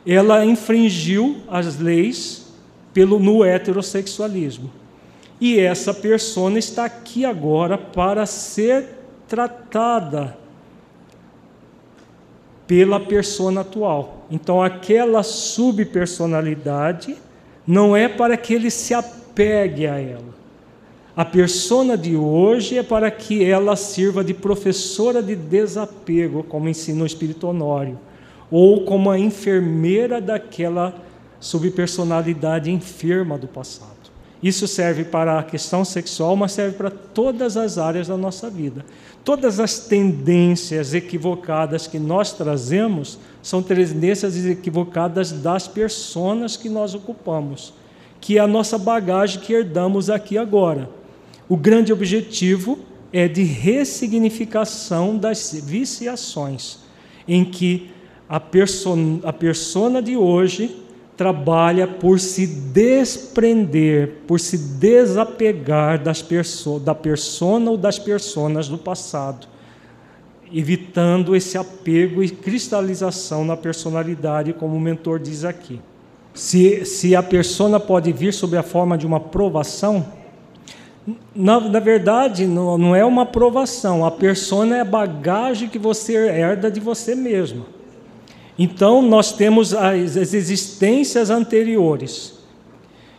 ela 0.07 0.45
infringiu 0.45 1.39
as 1.49 1.79
leis 1.79 2.53
pelo 2.93 3.19
no 3.19 3.43
heterossexualismo. 3.43 4.71
E 5.45 5.61
essa 5.61 5.93
pessoa 5.93 6.51
está 6.59 6.87
aqui 6.87 7.23
agora 7.27 7.77
para 7.77 8.25
ser 8.25 8.97
tratada 9.29 10.39
pela 12.67 12.99
persona 12.99 13.61
atual. 13.61 14.27
Então, 14.31 14.63
aquela 14.63 15.23
subpersonalidade 15.23 17.19
não 17.67 17.95
é 17.95 18.09
para 18.09 18.39
que 18.39 18.55
ele 18.55 18.71
se 18.71 18.95
apegue 18.95 19.87
a 19.87 20.01
ela. 20.01 20.35
A 21.15 21.27
persona 21.27 21.95
de 21.95 22.17
hoje 22.17 22.79
é 22.79 22.83
para 22.83 23.11
que 23.11 23.45
ela 23.45 23.77
sirva 23.77 24.25
de 24.25 24.33
professora 24.33 25.23
de 25.23 25.37
desapego, 25.37 26.43
como 26.43 26.71
ensina 26.71 27.03
o 27.03 27.07
Espírito 27.07 27.47
Honório, 27.49 28.01
ou 28.51 28.87
como 28.87 29.11
a 29.11 29.19
enfermeira 29.19 30.23
daquela 30.23 30.95
subpersonalidade 31.39 32.71
enferma 32.71 33.37
do 33.37 33.47
passado. 33.47 33.94
Isso 34.45 34.69
serve 34.69 35.05
para 35.05 35.39
a 35.39 35.43
questão 35.43 35.87
sexual, 35.87 36.37
mas 36.37 36.53
serve 36.53 36.77
para 36.77 36.91
todas 36.91 37.57
as 37.57 37.79
áreas 37.79 38.09
da 38.09 38.17
nossa 38.19 38.51
vida. 38.51 38.85
Todas 39.25 39.59
as 39.59 39.79
tendências 39.79 40.93
equivocadas 40.93 41.87
que 41.87 41.99
nós 41.99 42.35
trazemos 42.35 43.19
são 43.43 43.63
tendências 43.63 44.37
equivocadas 44.45 45.33
das 45.33 45.67
pessoas 45.67 46.59
que 46.59 46.69
nós 46.69 46.95
ocupamos, 46.95 47.73
que 48.21 48.37
é 48.37 48.41
a 48.43 48.47
nossa 48.47 48.77
bagagem 48.77 49.41
que 49.41 49.55
herdamos 49.55 50.11
aqui 50.11 50.37
agora. 50.37 50.91
O 51.49 51.57
grande 51.57 51.91
objetivo 51.91 52.81
é 53.11 53.27
de 53.27 53.45
ressignificação 53.45 55.16
das 55.16 55.55
viciações, 55.55 56.81
em 57.27 57.47
que 57.47 57.90
a 58.29 58.38
persona, 58.38 59.21
a 59.25 59.33
persona 59.33 60.03
de 60.03 60.18
hoje 60.18 60.84
trabalha 61.16 61.87
por 61.87 62.18
se 62.18 62.46
desprender, 62.46 64.22
por 64.27 64.40
se 64.40 64.59
desapegar 64.59 66.03
das 66.03 66.20
perso 66.20 66.79
da 66.79 66.94
persona 66.94 67.70
ou 67.70 67.77
das 67.77 67.98
personas 67.98 68.68
do 68.68 68.77
passado, 68.77 69.46
evitando 70.53 71.37
esse 71.37 71.57
apego 71.57 72.22
e 72.22 72.31
cristalização 72.31 73.44
na 73.44 73.57
personalidade, 73.57 74.53
como 74.53 74.77
o 74.77 74.81
mentor 74.81 75.18
diz 75.18 75.44
aqui. 75.44 75.81
Se, 76.33 76.85
se 76.85 77.14
a 77.14 77.22
persona 77.22 77.79
pode 77.79 78.12
vir 78.12 78.33
sob 78.33 78.57
a 78.57 78.62
forma 78.62 78.98
de 78.98 79.07
uma 79.07 79.20
provação, 79.20 80.05
na, 81.35 81.61
na 81.61 81.79
verdade, 81.79 82.46
não, 82.46 82.77
não 82.77 82.96
é 82.96 83.05
uma 83.05 83.24
provação, 83.24 84.05
a 84.05 84.11
persona 84.11 84.79
é 84.79 84.81
a 84.81 84.85
bagagem 84.85 85.68
que 85.68 85.79
você 85.79 86.16
herda 86.16 86.70
de 86.70 86.81
você 86.81 87.14
mesmo. 87.14 87.66
Então, 88.59 89.03
nós 89.03 89.33
temos 89.33 89.75
as, 89.75 90.17
as 90.17 90.33
existências 90.33 91.31
anteriores, 91.31 92.35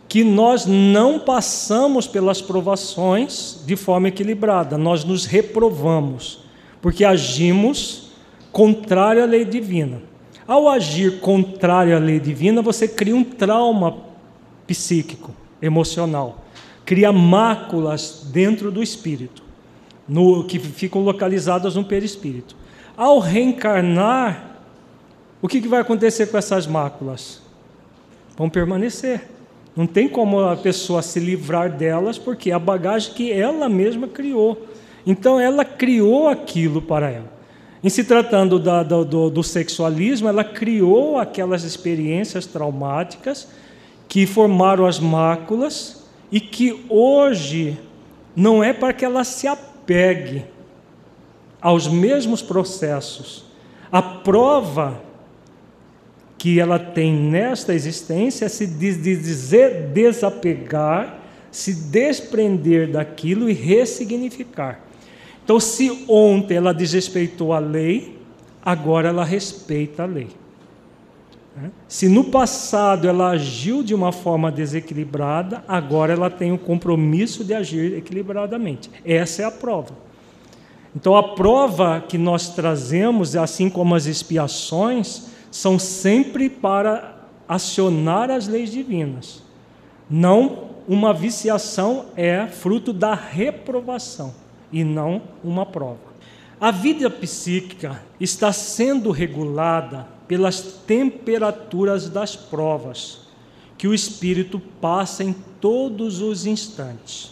que 0.08 0.24
nós 0.24 0.66
não 0.66 1.18
passamos 1.18 2.06
pelas 2.06 2.40
provações 2.40 3.62
de 3.66 3.76
forma 3.76 4.08
equilibrada, 4.08 4.78
nós 4.78 5.04
nos 5.04 5.26
reprovamos, 5.26 6.44
porque 6.80 7.04
agimos 7.04 8.12
contrário 8.52 9.22
à 9.22 9.26
lei 9.26 9.44
divina. 9.44 10.00
Ao 10.46 10.68
agir 10.68 11.18
contrário 11.20 11.94
à 11.94 11.98
lei 11.98 12.20
divina, 12.20 12.62
você 12.62 12.86
cria 12.86 13.16
um 13.16 13.24
trauma 13.24 13.98
psíquico, 14.66 15.32
emocional, 15.60 16.44
cria 16.84 17.12
máculas 17.12 18.28
dentro 18.32 18.70
do 18.70 18.82
espírito, 18.82 19.42
no, 20.08 20.44
que 20.44 20.58
ficam 20.58 21.02
localizadas 21.02 21.74
no 21.74 21.84
perispírito. 21.84 22.56
Ao 22.96 23.18
reencarnar, 23.18 24.55
o 25.40 25.48
que, 25.48 25.60
que 25.60 25.68
vai 25.68 25.80
acontecer 25.80 26.26
com 26.26 26.38
essas 26.38 26.66
máculas? 26.66 27.42
Vão 28.36 28.48
permanecer. 28.48 29.22
Não 29.76 29.86
tem 29.86 30.08
como 30.08 30.40
a 30.40 30.56
pessoa 30.56 31.02
se 31.02 31.20
livrar 31.20 31.70
delas, 31.70 32.16
porque 32.16 32.50
é 32.50 32.54
a 32.54 32.58
bagagem 32.58 33.12
que 33.12 33.30
ela 33.30 33.68
mesma 33.68 34.08
criou. 34.08 34.66
Então, 35.06 35.38
ela 35.38 35.64
criou 35.64 36.28
aquilo 36.28 36.80
para 36.80 37.10
ela. 37.10 37.36
Em 37.84 37.88
se 37.88 38.02
tratando 38.02 38.58
da, 38.58 38.82
do, 38.82 39.30
do 39.30 39.42
sexualismo, 39.42 40.28
ela 40.28 40.42
criou 40.42 41.18
aquelas 41.18 41.62
experiências 41.62 42.46
traumáticas 42.46 43.48
que 44.08 44.26
formaram 44.26 44.86
as 44.86 44.98
máculas 44.98 46.04
e 46.32 46.40
que 46.40 46.84
hoje 46.88 47.78
não 48.34 48.64
é 48.64 48.72
para 48.72 48.92
que 48.92 49.04
ela 49.04 49.24
se 49.24 49.46
apegue 49.46 50.44
aos 51.60 51.86
mesmos 51.86 52.42
processos. 52.42 53.44
A 53.92 54.02
prova 54.02 55.05
que 56.38 56.60
ela 56.60 56.78
tem 56.78 57.12
nesta 57.12 57.74
existência 57.74 58.44
é 58.44 58.48
se 58.48 58.66
dizer 58.66 59.88
desapegar, 59.92 61.20
se 61.50 61.72
desprender 61.72 62.90
daquilo 62.90 63.48
e 63.48 63.52
ressignificar. 63.52 64.80
Então, 65.42 65.58
se 65.58 66.04
ontem 66.08 66.56
ela 66.56 66.74
desrespeitou 66.74 67.52
a 67.52 67.58
lei, 67.58 68.18
agora 68.64 69.08
ela 69.08 69.24
respeita 69.24 70.02
a 70.02 70.06
lei. 70.06 70.28
Né? 71.56 71.70
Se 71.88 72.08
no 72.08 72.24
passado 72.24 73.08
ela 73.08 73.30
agiu 73.30 73.82
de 73.82 73.94
uma 73.94 74.12
forma 74.12 74.52
desequilibrada, 74.52 75.64
agora 75.66 76.12
ela 76.12 76.28
tem 76.28 76.52
o 76.52 76.58
compromisso 76.58 77.44
de 77.44 77.54
agir 77.54 77.96
equilibradamente. 77.96 78.90
Essa 79.04 79.42
é 79.42 79.44
a 79.44 79.50
prova. 79.50 79.94
Então, 80.94 81.16
a 81.16 81.22
prova 81.22 82.02
que 82.06 82.18
nós 82.18 82.50
trazemos, 82.50 83.36
assim 83.36 83.70
como 83.70 83.94
as 83.94 84.06
expiações, 84.06 85.28
são 85.56 85.78
sempre 85.78 86.50
para 86.50 87.16
acionar 87.48 88.30
as 88.30 88.46
leis 88.46 88.70
divinas. 88.70 89.42
Não 90.08 90.68
uma 90.86 91.14
viciação 91.14 92.06
é 92.14 92.46
fruto 92.46 92.92
da 92.92 93.14
reprovação 93.14 94.34
e 94.70 94.84
não 94.84 95.22
uma 95.42 95.64
prova. 95.64 96.14
A 96.60 96.70
vida 96.70 97.08
psíquica 97.08 98.02
está 98.20 98.52
sendo 98.52 99.10
regulada 99.10 100.06
pelas 100.28 100.60
temperaturas 100.60 102.10
das 102.10 102.36
provas 102.36 103.20
que 103.78 103.88
o 103.88 103.94
espírito 103.94 104.60
passa 104.78 105.24
em 105.24 105.32
todos 105.58 106.20
os 106.20 106.44
instantes. 106.44 107.30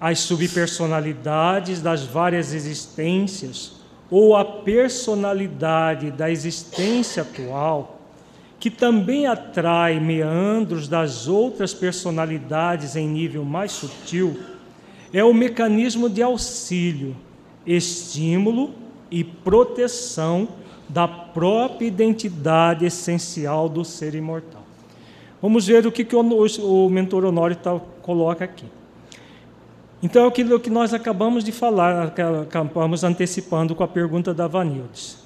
As 0.00 0.20
subpersonalidades 0.20 1.82
das 1.82 2.04
várias 2.04 2.54
existências 2.54 3.79
ou 4.10 4.34
a 4.34 4.44
personalidade 4.44 6.10
da 6.10 6.30
existência 6.30 7.22
atual, 7.22 8.00
que 8.58 8.70
também 8.70 9.26
atrai 9.26 10.00
meandros 10.00 10.88
das 10.88 11.28
outras 11.28 11.72
personalidades 11.72 12.96
em 12.96 13.08
nível 13.08 13.44
mais 13.44 13.72
sutil, 13.72 14.38
é 15.12 15.24
o 15.24 15.32
mecanismo 15.32 16.08
de 16.08 16.22
auxílio, 16.22 17.16
estímulo 17.66 18.74
e 19.10 19.24
proteção 19.24 20.48
da 20.88 21.06
própria 21.06 21.86
identidade 21.86 22.84
essencial 22.84 23.68
do 23.68 23.84
ser 23.84 24.14
imortal. 24.14 24.62
Vamos 25.40 25.66
ver 25.66 25.86
o 25.86 25.92
que, 25.92 26.04
que 26.04 26.14
o, 26.14 26.20
o 26.20 26.90
mentor 26.90 27.24
Honório 27.24 27.56
tá, 27.56 27.80
coloca 28.02 28.44
aqui. 28.44 28.66
Então 30.02 30.24
é 30.24 30.28
aquilo 30.28 30.58
que 30.58 30.70
nós 30.70 30.94
acabamos 30.94 31.44
de 31.44 31.52
falar, 31.52 32.14
acabamos 32.42 33.04
antecipando 33.04 33.74
com 33.74 33.84
a 33.84 33.88
pergunta 33.88 34.32
da 34.32 34.46
Vanildes. 34.46 35.18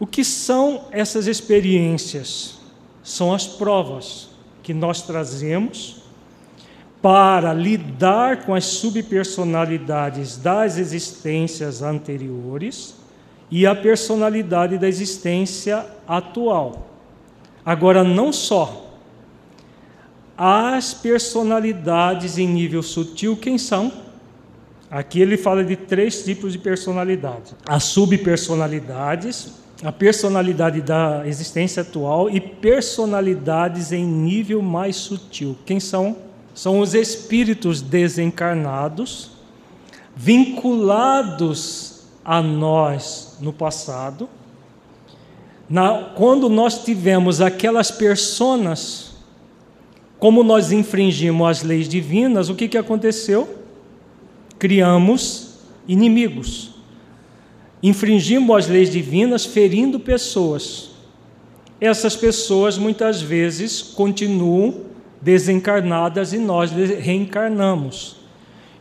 O 0.00 0.06
que 0.06 0.24
são 0.24 0.86
essas 0.90 1.26
experiências? 1.26 2.58
São 3.02 3.32
as 3.34 3.46
provas 3.46 4.28
que 4.62 4.72
nós 4.72 5.02
trazemos 5.02 6.02
para 7.02 7.52
lidar 7.52 8.44
com 8.44 8.54
as 8.54 8.64
subpersonalidades 8.64 10.36
das 10.36 10.78
existências 10.78 11.82
anteriores 11.82 12.94
e 13.50 13.66
a 13.66 13.74
personalidade 13.74 14.78
da 14.78 14.88
existência 14.88 15.86
atual. 16.06 16.88
Agora, 17.64 18.02
não 18.02 18.32
só. 18.32 18.87
As 20.40 20.94
personalidades 20.94 22.38
em 22.38 22.46
nível 22.46 22.80
sutil, 22.80 23.36
quem 23.36 23.58
são? 23.58 23.92
Aqui 24.88 25.20
ele 25.20 25.36
fala 25.36 25.64
de 25.64 25.74
três 25.74 26.22
tipos 26.22 26.52
de 26.52 26.60
personalidade: 26.60 27.56
as 27.66 27.82
subpersonalidades, 27.82 29.54
a 29.82 29.90
personalidade 29.90 30.80
da 30.80 31.26
existência 31.26 31.82
atual 31.82 32.30
e 32.30 32.40
personalidades 32.40 33.90
em 33.90 34.06
nível 34.06 34.62
mais 34.62 34.94
sutil. 34.94 35.58
Quem 35.66 35.80
são? 35.80 36.16
São 36.54 36.78
os 36.78 36.94
espíritos 36.94 37.82
desencarnados, 37.82 39.32
vinculados 40.14 42.04
a 42.24 42.40
nós 42.40 43.38
no 43.40 43.52
passado. 43.52 44.28
Na, 45.68 46.12
quando 46.14 46.48
nós 46.48 46.84
tivemos 46.84 47.40
aquelas 47.40 47.90
personas, 47.90 49.07
como 50.18 50.42
nós 50.42 50.72
infringimos 50.72 51.48
as 51.48 51.62
leis 51.62 51.88
divinas, 51.88 52.48
o 52.48 52.54
que, 52.54 52.68
que 52.68 52.78
aconteceu? 52.78 53.58
Criamos 54.58 55.58
inimigos 55.86 56.78
infringimos 57.82 58.56
as 58.56 58.68
leis 58.68 58.90
divinas 58.90 59.44
ferindo 59.44 60.00
pessoas. 60.00 60.90
Essas 61.80 62.16
pessoas 62.16 62.76
muitas 62.76 63.22
vezes 63.22 63.82
continuam 63.82 64.86
desencarnadas 65.20 66.32
e 66.32 66.38
nós 66.38 66.70
reencarnamos. 66.72 68.16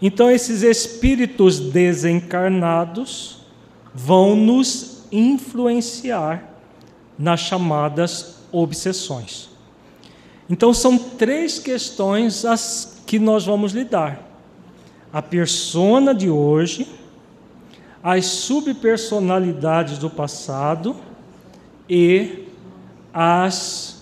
Então, 0.02 0.30
esses 0.30 0.62
espíritos 0.62 1.60
desencarnados 1.60 3.40
vão 3.94 4.36
nos 4.36 5.04
influenciar 5.12 6.56
nas 7.18 7.40
chamadas 7.40 8.38
obsessões. 8.52 9.47
Então, 10.50 10.74
são 10.74 10.98
três 10.98 11.60
questões 11.60 12.46
as 12.46 13.02
que 13.06 13.20
nós 13.20 13.46
vamos 13.46 13.74
lidar: 13.74 14.22
a 15.12 15.22
persona 15.22 16.14
de 16.14 16.30
hoje 16.30 16.88
as 18.10 18.26
subpersonalidades 18.26 19.98
do 19.98 20.10
passado 20.10 20.96
e 21.90 22.46
as 23.14 24.02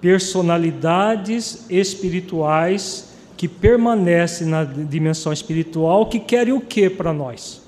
personalidades 0.00 1.66
espirituais 1.68 3.12
que 3.36 3.46
permanecem 3.46 4.46
na 4.46 4.64
dimensão 4.64 5.30
espiritual, 5.30 6.06
que 6.06 6.20
querem 6.20 6.54
o 6.54 6.60
que 6.60 6.88
para 6.88 7.12
nós? 7.12 7.60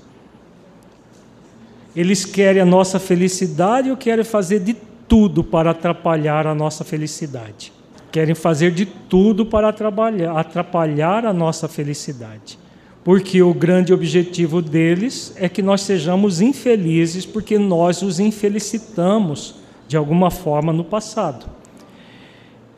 Eles 1.95 2.25
querem 2.25 2.59
a 2.59 2.65
nossa 2.65 2.99
felicidade 2.99 3.91
ou 3.91 3.97
querem 3.97 4.23
fazer 4.23 4.59
de 4.59 4.75
tudo 5.07 5.43
para 5.43 5.71
atrapalhar 5.71 6.47
a 6.47 6.55
nossa 6.55 6.83
felicidade? 6.83 7.71
Querem 8.17 8.33
fazer 8.33 8.71
de 8.71 8.83
tudo 8.83 9.45
para 9.45 9.69
atrapalhar 9.69 11.23
a 11.23 11.31
nossa 11.31 11.67
felicidade 11.67 12.57
porque 13.03 13.43
o 13.43 13.53
grande 13.53 13.93
objetivo 13.93 14.59
deles 14.59 15.33
é 15.35 15.47
que 15.47 15.61
nós 15.61 15.81
sejamos 15.81 16.41
infelizes, 16.41 17.27
porque 17.27 17.59
nós 17.59 18.01
os 18.01 18.19
infelicitamos 18.19 19.55
de 19.87 19.95
alguma 19.95 20.31
forma 20.31 20.73
no 20.73 20.83
passado. 20.83 21.45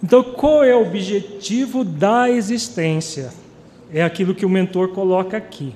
Então, 0.04 0.22
qual 0.22 0.62
é 0.62 0.76
o 0.76 0.82
objetivo 0.82 1.86
da 1.86 2.30
existência? 2.30 3.34
É 3.94 4.04
aquilo 4.04 4.36
que 4.36 4.46
o 4.46 4.50
mentor 4.50 4.90
coloca 4.90 5.38
aqui: 5.38 5.74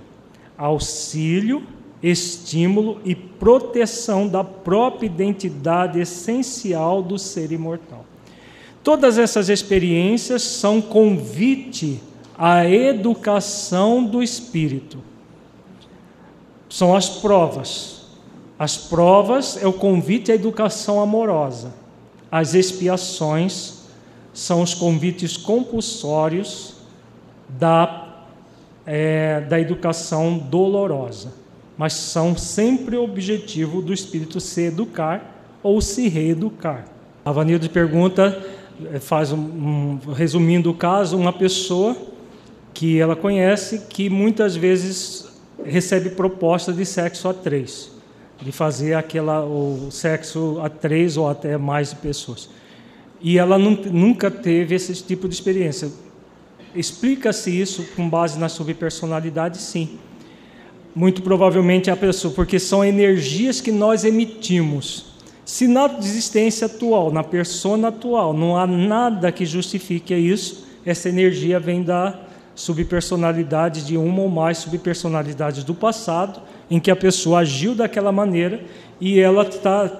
auxílio, 0.57 1.63
estímulo 2.03 2.99
e 3.05 3.15
proteção 3.15 4.27
da 4.27 4.43
própria 4.43 5.07
identidade 5.07 6.01
essencial 6.01 7.01
do 7.01 7.17
ser 7.17 7.51
imortal. 7.53 8.05
Todas 8.83 9.17
essas 9.17 9.47
experiências 9.47 10.41
são 10.41 10.81
convite 10.81 12.01
a 12.37 12.67
educação 12.67 14.03
do 14.03 14.21
espírito. 14.21 14.97
São 16.67 16.93
as 16.95 17.07
provas. 17.07 18.07
As 18.59 18.77
provas 18.77 19.61
é 19.61 19.65
o 19.65 19.71
convite 19.71 20.31
à 20.31 20.35
educação 20.35 20.99
amorosa. 20.99 21.73
As 22.29 22.53
expiações 22.53 23.83
são 24.33 24.61
os 24.61 24.73
convites 24.73 25.37
compulsórios 25.37 26.73
da, 27.47 28.25
é, 28.85 29.41
da 29.41 29.59
educação 29.59 30.37
dolorosa. 30.37 31.31
Mas 31.77 31.93
são 31.93 32.35
sempre 32.35 32.97
o 32.97 33.03
objetivo 33.03 33.81
do 33.81 33.93
espírito 33.93 34.41
se 34.41 34.61
educar 34.61 35.57
ou 35.61 35.79
se 35.79 36.09
reeducar. 36.09 36.85
A 37.25 37.31
Vanilde 37.31 37.69
pergunta, 37.69 38.43
faz 38.99 39.31
um, 39.31 39.37
um, 39.37 39.99
resumindo 40.13 40.69
o 40.69 40.73
caso, 40.73 41.17
uma 41.17 41.33
pessoa 41.33 41.95
que 42.73 42.99
ela 42.99 43.15
conhece, 43.15 43.83
que 43.89 44.09
muitas 44.09 44.55
vezes 44.55 45.27
recebe 45.63 46.09
proposta 46.11 46.73
de 46.73 46.85
sexo 46.85 47.29
a 47.29 47.33
três, 47.33 47.91
de 48.41 48.51
fazer 48.51 48.95
aquela 48.95 49.45
o 49.45 49.89
sexo 49.91 50.59
a 50.61 50.69
três 50.69 51.15
ou 51.17 51.29
até 51.29 51.57
mais 51.57 51.93
pessoas. 51.93 52.49
E 53.21 53.37
ela 53.37 53.57
nunca 53.57 54.29
teve 54.29 54.75
esse 54.75 54.93
tipo 55.01 55.29
de 55.29 55.35
experiência. 55.35 55.89
Explica-se 56.75 57.49
isso 57.57 57.85
com 57.95 58.09
base 58.09 58.37
na 58.37 58.49
subpersonalidade? 58.49 59.59
Sim. 59.59 59.97
Muito 60.93 61.21
provavelmente 61.21 61.89
a 61.89 61.95
pessoa, 61.95 62.33
porque 62.33 62.59
são 62.59 62.83
energias 62.83 63.61
que 63.61 63.71
nós 63.71 64.03
emitimos. 64.03 65.12
Se 65.45 65.67
na 65.67 65.85
existência 65.99 66.67
atual, 66.67 67.11
na 67.11 67.23
persona 67.23 67.89
atual, 67.89 68.33
não 68.33 68.57
há 68.57 68.65
nada 68.65 69.31
que 69.31 69.45
justifique 69.45 70.13
isso, 70.13 70.65
essa 70.85 71.09
energia 71.09 71.59
vem 71.59 71.83
da 71.83 72.17
subpersonalidades 72.55 73.85
de 73.85 73.97
uma 73.97 74.21
ou 74.21 74.29
mais 74.29 74.59
subpersonalidades 74.59 75.63
do 75.63 75.73
passado, 75.73 76.41
em 76.69 76.79
que 76.79 76.91
a 76.91 76.95
pessoa 76.95 77.39
agiu 77.39 77.75
daquela 77.75 78.11
maneira 78.11 78.61
e 79.01 79.19
ela 79.19 79.43
tá, 79.43 79.91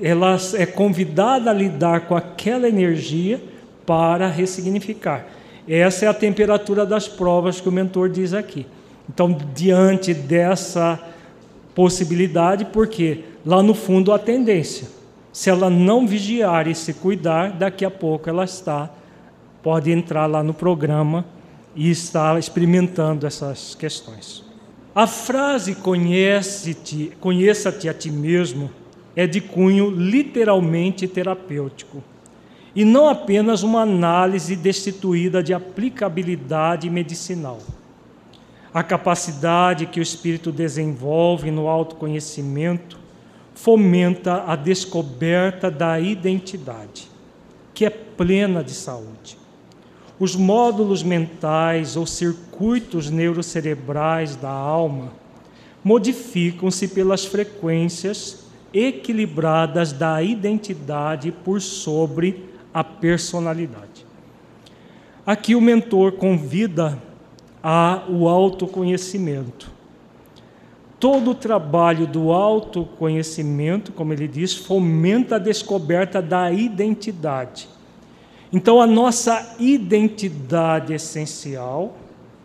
ela 0.00 0.36
é 0.54 0.66
convidada 0.66 1.50
a 1.50 1.54
lidar 1.54 2.02
com 2.02 2.16
aquela 2.16 2.68
energia 2.68 3.40
para 3.86 4.28
ressignificar. 4.28 5.26
Essa 5.68 6.06
é 6.06 6.08
a 6.08 6.14
temperatura 6.14 6.86
das 6.86 7.06
provas 7.06 7.60
que 7.60 7.68
o 7.68 7.72
mentor 7.72 8.08
diz 8.08 8.32
aqui. 8.32 8.66
Então, 9.08 9.36
diante 9.54 10.12
dessa 10.12 10.98
possibilidade, 11.78 12.64
porque 12.64 13.20
lá 13.46 13.62
no 13.62 13.72
fundo 13.72 14.12
a 14.12 14.18
tendência, 14.18 14.88
se 15.32 15.48
ela 15.48 15.70
não 15.70 16.08
vigiar 16.08 16.66
e 16.66 16.74
se 16.74 16.92
cuidar, 16.92 17.52
daqui 17.52 17.84
a 17.84 17.90
pouco 17.90 18.28
ela 18.28 18.44
está 18.44 18.90
pode 19.62 19.88
entrar 19.88 20.26
lá 20.26 20.42
no 20.42 20.52
programa 20.52 21.24
e 21.76 21.88
está 21.88 22.36
experimentando 22.36 23.28
essas 23.28 23.76
questões. 23.76 24.42
A 24.92 25.06
frase 25.06 25.76
conhece-te, 25.76 27.12
conheça-te 27.20 27.88
a 27.88 27.94
ti 27.94 28.10
mesmo 28.10 28.72
é 29.14 29.24
de 29.24 29.40
cunho 29.40 29.88
literalmente 29.88 31.06
terapêutico 31.06 32.02
e 32.74 32.84
não 32.84 33.08
apenas 33.08 33.62
uma 33.62 33.82
análise 33.82 34.56
destituída 34.56 35.44
de 35.44 35.54
aplicabilidade 35.54 36.90
medicinal. 36.90 37.60
A 38.72 38.82
capacidade 38.82 39.86
que 39.86 39.98
o 39.98 40.02
espírito 40.02 40.52
desenvolve 40.52 41.50
no 41.50 41.68
autoconhecimento 41.68 42.98
fomenta 43.54 44.44
a 44.46 44.54
descoberta 44.54 45.70
da 45.70 45.98
identidade, 45.98 47.10
que 47.74 47.84
é 47.84 47.90
plena 47.90 48.62
de 48.62 48.72
saúde. 48.72 49.38
Os 50.18 50.36
módulos 50.36 51.02
mentais 51.02 51.96
ou 51.96 52.06
circuitos 52.06 53.10
neurocerebrais 53.10 54.36
da 54.36 54.50
alma 54.50 55.12
modificam-se 55.82 56.88
pelas 56.88 57.24
frequências 57.24 58.46
equilibradas 58.74 59.92
da 59.92 60.22
identidade 60.22 61.32
por 61.32 61.60
sobre 61.60 62.44
a 62.74 62.84
personalidade. 62.84 64.06
Aqui 65.24 65.54
o 65.54 65.60
mentor 65.60 66.12
convida 66.12 66.98
ao 67.62 68.28
autoconhecimento. 68.28 69.70
Todo 70.98 71.30
o 71.30 71.34
trabalho 71.34 72.06
do 72.06 72.32
autoconhecimento, 72.32 73.92
como 73.92 74.12
ele 74.12 74.26
diz, 74.26 74.54
fomenta 74.54 75.36
a 75.36 75.38
descoberta 75.38 76.20
da 76.20 76.50
identidade 76.50 77.68
então, 78.52 78.80
a 78.80 78.86
nossa 78.86 79.56
identidade 79.58 80.94
essencial 80.94 81.96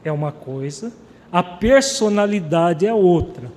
é 0.03 0.11
uma 0.11 0.31
coisa, 0.31 0.91
a 1.31 1.41
personalidade 1.41 2.85
é 2.85 2.93
outra. 2.93 3.49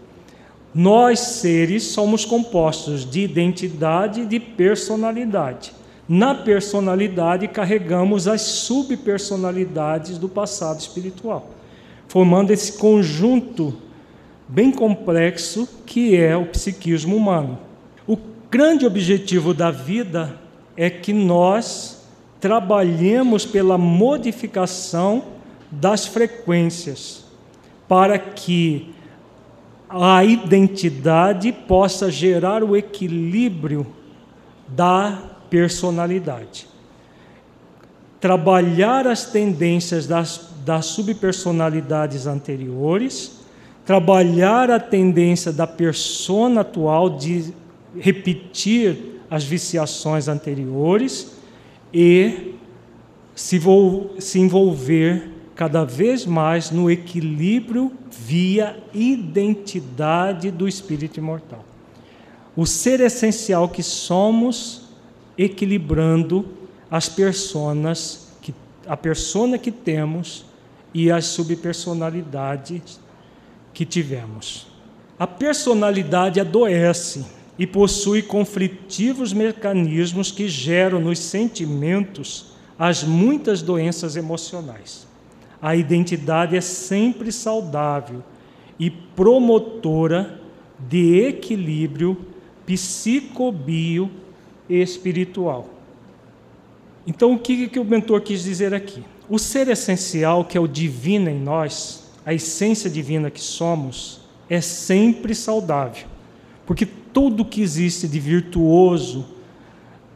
Nós, 0.72 1.18
seres, 1.18 1.84
somos 1.84 2.24
compostos 2.24 3.08
de 3.08 3.20
identidade 3.20 4.20
e 4.20 4.26
de 4.26 4.38
personalidade. 4.38 5.72
Na 6.08 6.34
personalidade, 6.34 7.48
carregamos 7.48 8.28
as 8.28 8.40
subpersonalidades 8.42 10.18
do 10.18 10.28
passado 10.28 10.78
espiritual, 10.78 11.50
formando 12.06 12.52
esse 12.52 12.74
conjunto 12.74 13.76
bem 14.48 14.70
complexo 14.70 15.68
que 15.84 16.16
é 16.16 16.36
o 16.36 16.46
psiquismo 16.46 17.16
humano. 17.16 17.58
O 18.06 18.16
grande 18.48 18.86
objetivo 18.86 19.52
da 19.52 19.72
vida 19.72 20.38
é 20.76 20.88
que 20.88 21.12
nós 21.12 22.06
trabalhemos 22.40 23.44
pela 23.44 23.76
modificação 23.76 25.24
das 25.70 26.06
frequências, 26.06 27.24
para 27.88 28.16
que 28.16 28.94
a 29.88 30.24
identidade 30.24 31.50
possa 31.52 32.10
gerar 32.10 32.62
o 32.62 32.76
equilíbrio 32.76 33.86
da 34.68 35.35
personalidade. 35.50 36.66
Trabalhar 38.20 39.06
as 39.06 39.26
tendências 39.26 40.06
das, 40.06 40.50
das 40.64 40.86
subpersonalidades 40.86 42.26
anteriores, 42.26 43.40
trabalhar 43.84 44.70
a 44.70 44.80
tendência 44.80 45.52
da 45.52 45.66
persona 45.66 46.62
atual 46.62 47.10
de 47.10 47.52
repetir 47.98 49.20
as 49.30 49.44
viciações 49.44 50.28
anteriores 50.28 51.36
e 51.92 52.54
se, 53.34 53.60
se 54.18 54.38
envolver 54.38 55.30
cada 55.54 55.84
vez 55.84 56.26
mais 56.26 56.70
no 56.70 56.90
equilíbrio 56.90 57.92
via 58.10 58.76
identidade 58.92 60.50
do 60.50 60.68
espírito 60.68 61.18
imortal. 61.18 61.64
O 62.54 62.66
ser 62.66 63.00
essencial 63.00 63.68
que 63.68 63.82
somos, 63.82 64.85
equilibrando 65.36 66.46
as 66.90 67.08
personas, 67.08 68.32
que, 68.40 68.54
a 68.86 68.96
persona 68.96 69.58
que 69.58 69.70
temos 69.70 70.46
e 70.94 71.10
as 71.10 71.26
subpersonalidades 71.26 73.00
que 73.74 73.84
tivemos. 73.84 74.66
A 75.18 75.26
personalidade 75.26 76.40
adoece 76.40 77.24
e 77.58 77.66
possui 77.66 78.22
conflitivos 78.22 79.32
mecanismos 79.32 80.30
que 80.30 80.48
geram 80.48 81.00
nos 81.00 81.18
sentimentos 81.18 82.52
as 82.78 83.02
muitas 83.02 83.62
doenças 83.62 84.16
emocionais. 84.16 85.06
A 85.60 85.74
identidade 85.74 86.56
é 86.56 86.60
sempre 86.60 87.32
saudável 87.32 88.22
e 88.78 88.90
promotora 88.90 90.38
de 90.78 91.20
equilíbrio 91.20 92.26
psicobio 92.66 94.10
espiritual. 94.68 95.68
Então, 97.06 97.34
o 97.34 97.38
que, 97.38 97.68
que 97.68 97.78
o 97.78 97.84
mentor 97.84 98.20
quis 98.20 98.42
dizer 98.42 98.74
aqui? 98.74 99.02
O 99.28 99.38
ser 99.38 99.68
essencial, 99.68 100.44
que 100.44 100.58
é 100.58 100.60
o 100.60 100.66
divino 100.66 101.30
em 101.30 101.38
nós, 101.38 102.10
a 102.24 102.34
essência 102.34 102.90
divina 102.90 103.30
que 103.30 103.40
somos, 103.40 104.20
é 104.48 104.60
sempre 104.60 105.34
saudável, 105.34 106.06
porque 106.64 106.86
tudo 106.86 107.44
que 107.44 107.60
existe 107.60 108.06
de 108.06 108.20
virtuoso 108.20 109.26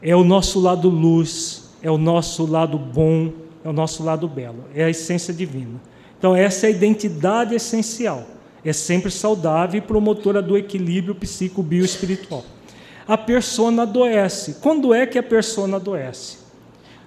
é 0.03 0.15
o 0.15 0.25
nosso 0.25 0.61
lado 0.61 0.89
luz, 0.89 1.71
é 1.83 1.91
o 1.91 1.99
nosso 1.99 2.47
lado 2.47 2.79
bom, 2.79 3.33
é 3.65 3.69
o 3.69 3.73
nosso 3.73 4.03
lado 4.03 4.29
belo, 4.29 4.65
é 4.75 4.85
a 4.85 4.91
essência 4.91 5.33
divina. 5.33 5.81
Então, 6.19 6.37
essa 6.37 6.67
é 6.67 6.69
a 6.69 6.71
identidade 6.71 7.55
essencial. 7.55 8.27
É 8.65 8.73
sempre 8.73 9.11
saudável 9.11 9.79
e 9.79 9.81
promotora 9.81 10.43
do 10.43 10.57
equilíbrio 10.57 11.15
psico-bioespiritual. 11.15 12.45
A 13.11 13.19
persona 13.19 13.83
adoece. 13.83 14.59
Quando 14.61 14.95
é 14.95 15.05
que 15.05 15.19
a 15.19 15.23
persona 15.23 15.79
adoece? 15.79 16.39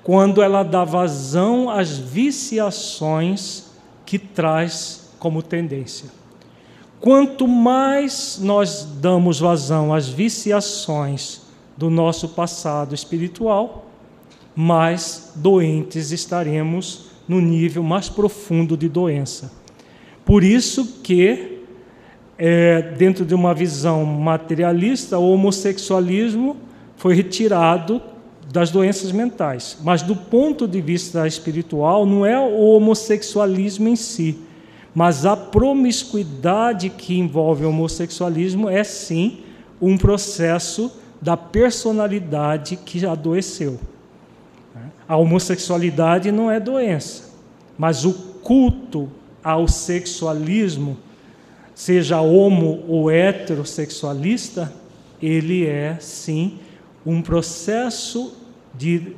Quando 0.04 0.42
ela 0.42 0.62
dá 0.62 0.84
vazão 0.84 1.70
às 1.70 1.98
viciações 1.98 3.68
que 4.06 4.20
traz 4.20 5.12
como 5.18 5.42
tendência. 5.42 6.10
Quanto 7.00 7.48
mais 7.48 8.38
nós 8.42 8.86
damos 9.00 9.40
vazão 9.40 9.94
às 9.94 10.10
viciações 10.10 11.44
do 11.78 11.90
nosso 11.90 12.28
passado 12.28 12.94
espiritual, 12.94 13.86
mais 14.54 15.32
doentes 15.38 16.12
estaremos 16.12 17.12
no 17.26 17.40
nível 17.40 17.82
mais 17.82 18.10
profundo 18.10 18.76
de 18.76 18.90
doença. 18.90 19.54
Por 20.26 20.44
isso 20.44 21.00
que, 21.02 21.53
é, 22.38 22.82
dentro 22.82 23.26
de 23.26 23.36
uma 23.36 23.54
visão 23.54 24.06
materialista, 24.06 25.18
o 25.18 25.32
homossexualismo 25.32 26.58
foi 26.96 27.16
retirado 27.16 28.02
das 28.52 28.70
doenças 28.70 29.12
mentais. 29.12 29.78
Mas 29.84 30.02
do 30.02 30.16
ponto 30.16 30.68
de 30.68 30.82
vista 30.82 31.28
espiritual, 31.28 32.06
não 32.06 32.26
é 32.26 32.40
o 32.40 32.76
homossexualismo 32.76 33.88
em 33.88 33.96
si, 33.96 34.38
mas 34.94 35.26
a 35.26 35.36
promiscuidade 35.36 36.90
que 36.90 37.18
envolve 37.18 37.66
o 37.66 37.70
homossexualismo 37.70 38.70
é 38.70 38.84
sim 38.84 39.40
um 39.82 39.98
processo 39.98 40.92
da 41.22 41.36
personalidade 41.36 42.76
que 42.76 43.06
adoeceu. 43.06 43.80
A 45.08 45.18
homossexualidade 45.18 46.32
não 46.32 46.50
é 46.50 46.60
doença, 46.60 47.32
mas 47.78 48.06
o 48.06 48.14
culto 48.14 49.10
ao 49.44 49.68
sexualismo, 49.68 50.98
seja 51.74 52.22
homo 52.22 52.84
ou 52.88 53.10
heterossexualista, 53.10 54.74
ele 55.22 55.66
é 55.66 55.98
sim 56.00 56.60
um 57.06 57.22
processo 57.22 58.36
de 58.76 59.16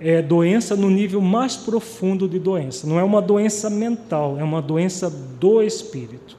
é, 0.00 0.22
doença 0.22 0.74
no 0.74 0.88
nível 0.88 1.20
mais 1.20 1.56
profundo 1.56 2.28
de 2.28 2.38
doença. 2.38 2.86
Não 2.86 2.98
é 2.98 3.04
uma 3.04 3.20
doença 3.20 3.68
mental, 3.68 4.38
é 4.38 4.44
uma 4.44 4.62
doença 4.62 5.10
do 5.10 5.62
espírito. 5.62 6.38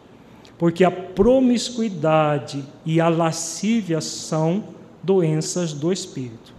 Porque 0.57 0.83
a 0.83 0.91
promiscuidade 0.91 2.63
e 2.85 3.01
a 3.01 3.09
lascívia 3.09 4.01
são 4.01 4.63
doenças 5.01 5.73
do 5.73 5.91
espírito. 5.91 6.53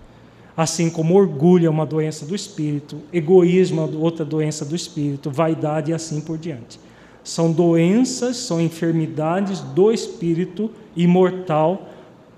Assim 0.56 0.90
como 0.90 1.14
orgulho 1.14 1.66
é 1.66 1.70
uma 1.70 1.86
doença 1.86 2.26
do 2.26 2.34
espírito, 2.34 2.98
egoísmo 3.12 3.80
é 3.80 3.96
outra 3.96 4.24
doença 4.24 4.64
do 4.64 4.76
espírito, 4.76 5.30
vaidade 5.30 5.90
e 5.90 5.94
assim 5.94 6.20
por 6.20 6.36
diante. 6.36 6.78
São 7.24 7.52
doenças, 7.52 8.37
são 8.37 8.61
enfermidades 8.61 9.61
do 9.61 9.92
espírito 9.92 10.70
imortal 10.96 11.88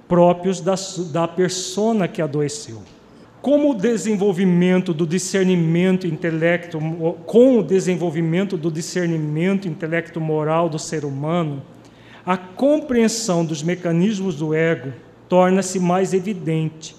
próprios 0.06 0.60
da, 0.60 0.74
da 1.10 1.26
persona 1.26 2.06
que 2.06 2.20
adoeceu. 2.20 2.82
Como 3.40 3.72
o 3.72 3.74
desenvolvimento 3.74 4.94
do 4.94 5.06
discernimento 5.06 6.06
intelecto, 6.06 6.78
com 7.26 7.58
o 7.58 7.62
desenvolvimento 7.62 8.56
do 8.56 8.70
discernimento 8.70 9.68
intelecto 9.68 10.20
moral 10.20 10.68
do 10.68 10.78
ser 10.78 11.04
humano, 11.04 11.62
a 12.24 12.36
compreensão 12.38 13.44
dos 13.44 13.62
mecanismos 13.62 14.36
do 14.36 14.54
ego 14.54 14.92
torna-se 15.28 15.78
mais 15.78 16.14
evidente 16.14 16.96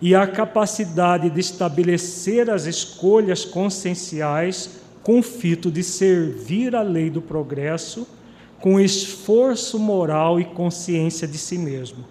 e 0.00 0.14
a 0.14 0.26
capacidade 0.26 1.30
de 1.30 1.40
estabelecer 1.40 2.48
as 2.48 2.66
escolhas 2.66 3.44
conscienciais 3.44 4.80
com 5.08 5.20
o 5.20 5.22
fito 5.22 5.70
de 5.70 5.82
servir 5.82 6.76
a 6.76 6.82
lei 6.82 7.08
do 7.08 7.22
progresso 7.22 8.06
com 8.60 8.78
esforço 8.78 9.78
moral 9.78 10.38
e 10.38 10.44
consciência 10.44 11.26
de 11.26 11.38
si 11.38 11.56
mesmo. 11.56 12.04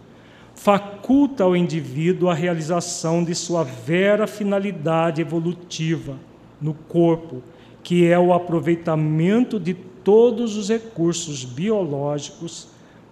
Faculta 0.55 1.43
ao 1.43 1.55
indivíduo 1.55 2.27
a 2.27 2.33
realização 2.33 3.23
de 3.23 3.35
sua 3.35 3.63
vera 3.63 4.25
finalidade 4.25 5.21
evolutiva 5.21 6.17
no 6.59 6.73
corpo, 6.73 7.43
que 7.83 8.07
é 8.07 8.17
o 8.17 8.33
aproveitamento 8.33 9.59
de 9.59 9.75
todos 9.75 10.57
os 10.57 10.67
recursos 10.67 11.45
biológicos, 11.45 12.69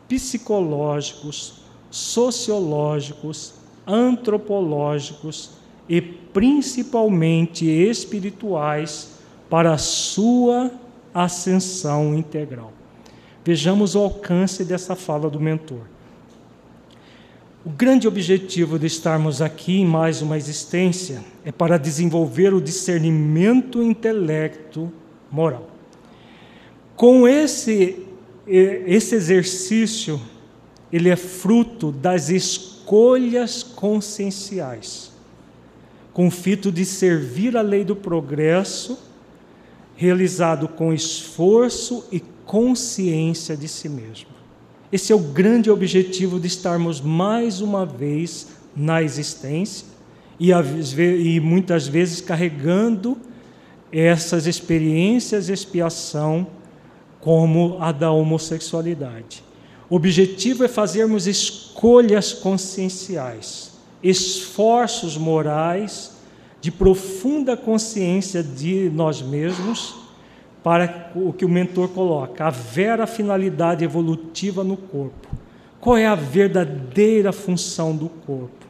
psicológicos, 0.10 1.62
sociológicos, 1.92 3.54
antropológicos 3.86 5.52
e 5.88 6.02
principalmente 6.02 7.68
espirituais 7.68 9.14
para 9.50 9.74
a 9.74 9.78
sua 9.78 10.72
ascensão 11.14 12.16
integral. 12.16 12.74
Vejamos 13.44 13.96
o 13.96 14.00
alcance 14.00 14.64
dessa 14.64 14.96
fala 14.96 15.30
do 15.30 15.40
mentor. 15.40 15.82
O 17.64 17.70
grande 17.70 18.08
objetivo 18.08 18.78
de 18.78 18.86
estarmos 18.86 19.42
aqui 19.42 19.82
em 19.82 19.86
mais 19.86 20.22
uma 20.22 20.38
existência 20.38 21.24
é 21.44 21.52
para 21.52 21.78
desenvolver 21.78 22.54
o 22.54 22.62
discernimento 22.62 23.82
intelecto 23.82 24.92
moral. 25.32 25.70
Com 26.96 27.28
esse 27.28 28.06
esse 28.48 29.16
exercício, 29.16 30.22
ele 30.92 31.10
é 31.10 31.16
fruto 31.16 31.92
das 31.92 32.30
escolhas 32.30 33.64
conscienciais, 33.64 35.12
com 36.14 36.28
o 36.28 36.32
fito 36.32 36.72
de 36.72 36.86
servir 36.86 37.58
a 37.58 37.62
lei 37.62 37.84
do 37.84 37.96
progresso, 37.96 38.98
realizado 39.96 40.68
com 40.68 40.94
esforço 40.94 42.06
e 42.12 42.20
consciência 42.46 43.56
de 43.56 43.68
si 43.68 43.90
mesmo. 43.90 44.30
Esse 44.92 45.12
é 45.12 45.16
o 45.16 45.20
grande 45.20 45.70
objetivo 45.70 46.40
de 46.40 46.48
estarmos 46.48 47.02
mais 47.02 47.60
uma 47.62 47.86
vez 47.86 48.48
na 48.76 49.02
existência 49.02 49.88
e, 50.40 50.52
e 50.52 51.40
muitas 51.40 51.88
vezes 51.88 52.22
carregando 52.22 53.18
essas 53.92 54.46
experiências 54.46 55.48
de 55.48 55.54
expiação 55.54 56.46
como 57.20 57.78
a 57.80 57.92
da 57.92 58.12
homossexualidade. 58.12 59.44
O 59.90 59.96
objetivo 59.96 60.64
é 60.64 60.68
fazermos 60.68 61.28
escolhas 61.28 62.34
conscienciais, 62.34 63.72
esforços 64.04 65.18
morais 65.18 66.15
de 66.66 66.72
profunda 66.72 67.56
consciência 67.56 68.42
de 68.42 68.90
nós 68.92 69.22
mesmos 69.22 69.98
para 70.64 71.12
o 71.14 71.32
que 71.32 71.46
o 71.46 71.48
mentor 71.48 71.90
coloca, 71.90 72.44
a 72.44 72.50
vera 72.50 73.06
finalidade 73.06 73.84
evolutiva 73.84 74.64
no 74.64 74.76
corpo. 74.76 75.28
Qual 75.80 75.96
é 75.96 76.08
a 76.08 76.16
verdadeira 76.16 77.32
função 77.32 77.96
do 77.96 78.10
corpo? 78.10 78.66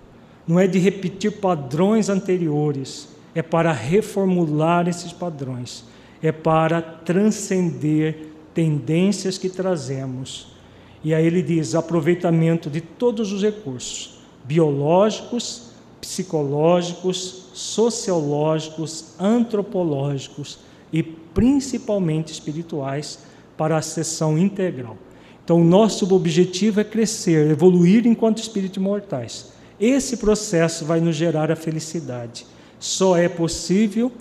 Não 0.45 0.59
é 0.59 0.67
de 0.67 0.77
repetir 0.77 1.39
padrões 1.39 2.09
anteriores, 2.09 3.07
é 3.33 3.41
para 3.41 3.71
reformular 3.71 4.89
esses 4.89 5.13
padrões, 5.13 5.85
é 6.21 6.33
para 6.33 6.81
transcender 6.81 8.27
tendências 8.53 9.37
que 9.37 9.47
trazemos. 9.47 10.53
E 11.01 11.13
aí 11.13 11.25
ele 11.25 11.41
diz: 11.41 11.75
aproveitamento 11.75 12.69
de 12.69 12.81
todos 12.81 13.31
os 13.31 13.41
recursos 13.41 14.19
biológicos, 14.43 15.64
psicológicos, 16.05 17.45
sociológicos, 17.53 19.13
antropológicos 19.19 20.59
e 20.93 21.01
principalmente 21.01 22.31
espirituais 22.31 23.19
para 23.57 23.77
a 23.77 23.81
sessão 23.81 24.37
integral. 24.37 24.97
Então, 25.43 25.63
nosso 25.63 26.13
objetivo 26.13 26.79
é 26.79 26.83
crescer, 26.83 27.49
evoluir 27.49 28.05
enquanto 28.07 28.37
espíritos 28.37 28.81
mortais. 28.81 29.51
Esse 29.79 30.17
processo 30.17 30.85
vai 30.85 30.99
nos 30.99 31.15
gerar 31.15 31.51
a 31.51 31.55
felicidade. 31.55 32.45
Só 32.79 33.17
é 33.17 33.27
possível 33.27 34.11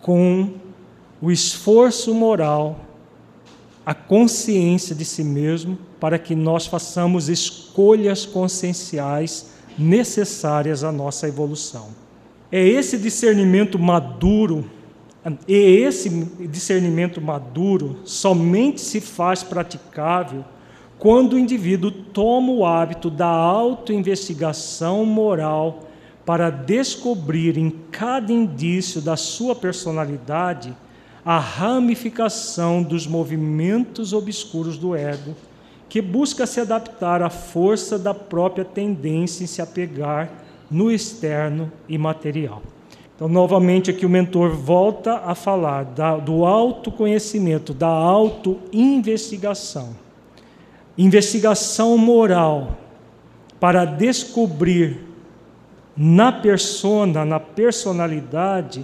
com 0.00 0.50
o 1.20 1.30
esforço 1.30 2.12
moral 2.14 2.80
a 3.84 3.94
consciência 3.94 4.94
de 4.94 5.04
si 5.04 5.24
mesmo 5.24 5.78
para 5.98 6.18
que 6.18 6.34
nós 6.34 6.66
façamos 6.66 7.28
escolhas 7.28 8.24
conscienciais 8.24 9.52
necessárias 9.78 10.84
à 10.84 10.92
nossa 10.92 11.28
evolução. 11.28 11.88
É 12.50 12.66
esse 12.66 12.98
discernimento 12.98 13.78
maduro, 13.78 14.70
e 15.48 15.54
esse 15.54 16.08
discernimento 16.48 17.20
maduro 17.20 18.00
somente 18.04 18.80
se 18.80 19.00
faz 19.00 19.42
praticável 19.42 20.44
quando 20.98 21.32
o 21.32 21.38
indivíduo 21.38 21.90
toma 21.90 22.52
o 22.52 22.64
hábito 22.64 23.10
da 23.10 23.26
autoinvestigação 23.26 25.04
moral 25.04 25.88
para 26.24 26.50
descobrir 26.50 27.58
em 27.58 27.70
cada 27.90 28.32
indício 28.32 29.00
da 29.00 29.16
sua 29.16 29.54
personalidade 29.54 30.72
a 31.24 31.38
ramificação 31.38 32.82
dos 32.82 33.06
movimentos 33.06 34.12
obscuros 34.12 34.78
do 34.78 34.94
ego, 34.94 35.34
que 35.92 36.00
busca 36.00 36.46
se 36.46 36.58
adaptar 36.58 37.20
à 37.20 37.28
força 37.28 37.98
da 37.98 38.14
própria 38.14 38.64
tendência 38.64 39.44
em 39.44 39.46
se 39.46 39.60
apegar 39.60 40.30
no 40.70 40.90
externo 40.90 41.70
e 41.86 41.98
material. 41.98 42.62
Então, 43.14 43.28
novamente, 43.28 43.90
aqui 43.90 44.06
o 44.06 44.08
mentor 44.08 44.56
volta 44.56 45.16
a 45.16 45.34
falar 45.34 45.84
da, 45.84 46.16
do 46.16 46.46
autoconhecimento, 46.46 47.74
da 47.74 47.88
autoinvestigação. 47.88 49.94
Investigação 50.96 51.98
moral 51.98 52.78
para 53.60 53.84
descobrir 53.84 54.98
na 55.94 56.32
persona, 56.32 57.22
na 57.22 57.38
personalidade, 57.38 58.82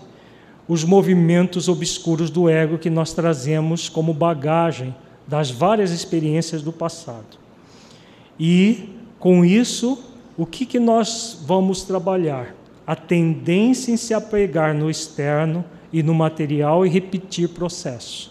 os 0.68 0.84
movimentos 0.84 1.70
obscuros 1.70 2.28
do 2.28 2.50
ego 2.50 2.76
que 2.76 2.90
nós 2.90 3.14
trazemos 3.14 3.88
como 3.88 4.12
bagagem 4.12 4.94
das 5.28 5.50
várias 5.50 5.90
experiências 5.90 6.62
do 6.62 6.72
passado. 6.72 7.38
E, 8.40 8.88
com 9.18 9.44
isso, 9.44 10.02
o 10.36 10.46
que, 10.46 10.64
que 10.64 10.80
nós 10.80 11.42
vamos 11.46 11.82
trabalhar? 11.82 12.54
A 12.86 12.96
tendência 12.96 13.92
em 13.92 13.96
se 13.96 14.14
apegar 14.14 14.74
no 14.74 14.90
externo 14.90 15.64
e 15.92 16.02
no 16.02 16.14
material 16.14 16.86
e 16.86 16.88
repetir 16.88 17.50
processos. 17.50 18.30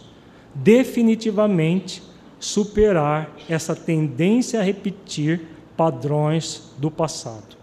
Definitivamente 0.56 2.02
superar 2.40 3.32
essa 3.48 3.76
tendência 3.76 4.60
a 4.60 4.64
repetir 4.64 5.42
padrões 5.76 6.72
do 6.80 6.90
passado 6.90 7.58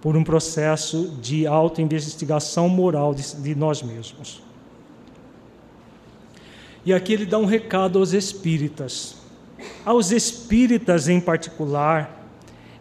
por 0.00 0.16
um 0.16 0.24
processo 0.24 1.16
de 1.22 1.46
autoinvestigação 1.46 2.68
moral 2.68 3.14
de, 3.14 3.36
de 3.36 3.54
nós 3.54 3.82
mesmos. 3.82 4.42
E 6.84 6.92
aqui 6.92 7.12
ele 7.12 7.26
dá 7.26 7.38
um 7.38 7.46
recado 7.46 7.98
aos 7.98 8.12
espíritas. 8.12 9.16
Aos 9.84 10.10
espíritas 10.10 11.08
em 11.08 11.20
particular, 11.20 12.28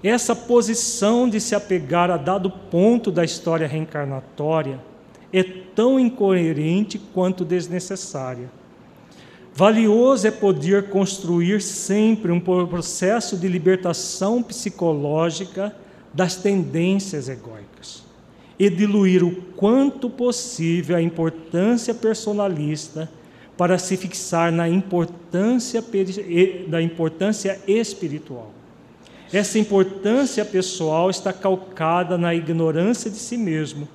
essa 0.03 0.35
posição 0.35 1.29
de 1.29 1.39
se 1.39 1.55
apegar 1.55 2.11
a 2.11 2.17
dado 2.17 2.49
ponto 2.49 3.09
da 3.09 3.23
história 3.23 3.67
reencarnatória 3.67 4.79
é 5.31 5.41
tão 5.43 5.97
incoerente 5.97 6.99
quanto 7.13 7.45
desnecessária. 7.45 8.49
Valioso 9.55 10.27
é 10.27 10.31
poder 10.31 10.89
construir 10.89 11.61
sempre 11.61 12.31
um 12.31 12.39
processo 12.39 13.37
de 13.37 13.47
libertação 13.47 14.43
psicológica 14.43 15.73
das 16.13 16.35
tendências 16.35 17.29
egóicas 17.29 18.03
e 18.59 18.69
diluir 18.69 19.23
o 19.23 19.35
quanto 19.55 20.09
possível 20.09 20.95
a 20.95 21.01
importância 21.01 21.93
personalista 21.93 23.09
para 23.57 23.77
se 23.77 23.95
fixar 23.95 24.51
na 24.51 24.67
importância 24.67 25.83
da 26.67 26.81
importância 26.81 27.59
espiritual. 27.67 28.51
Essa 29.31 29.57
importância 29.57 30.45
pessoal 30.45 31.09
está 31.09 31.33
calcada 31.33 32.17
na 32.17 32.35
ignorância 32.35 33.09
de 33.09 33.17
si 33.17 33.37
mesmo, 33.37 33.87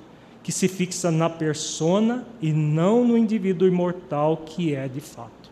que 0.42 0.50
se 0.50 0.66
fixa 0.66 1.10
na 1.10 1.28
persona 1.28 2.26
e 2.40 2.52
não 2.52 3.04
no 3.04 3.16
indivíduo 3.16 3.68
imortal 3.68 4.38
que 4.38 4.74
é 4.74 4.88
de 4.88 5.00
fato. 5.00 5.50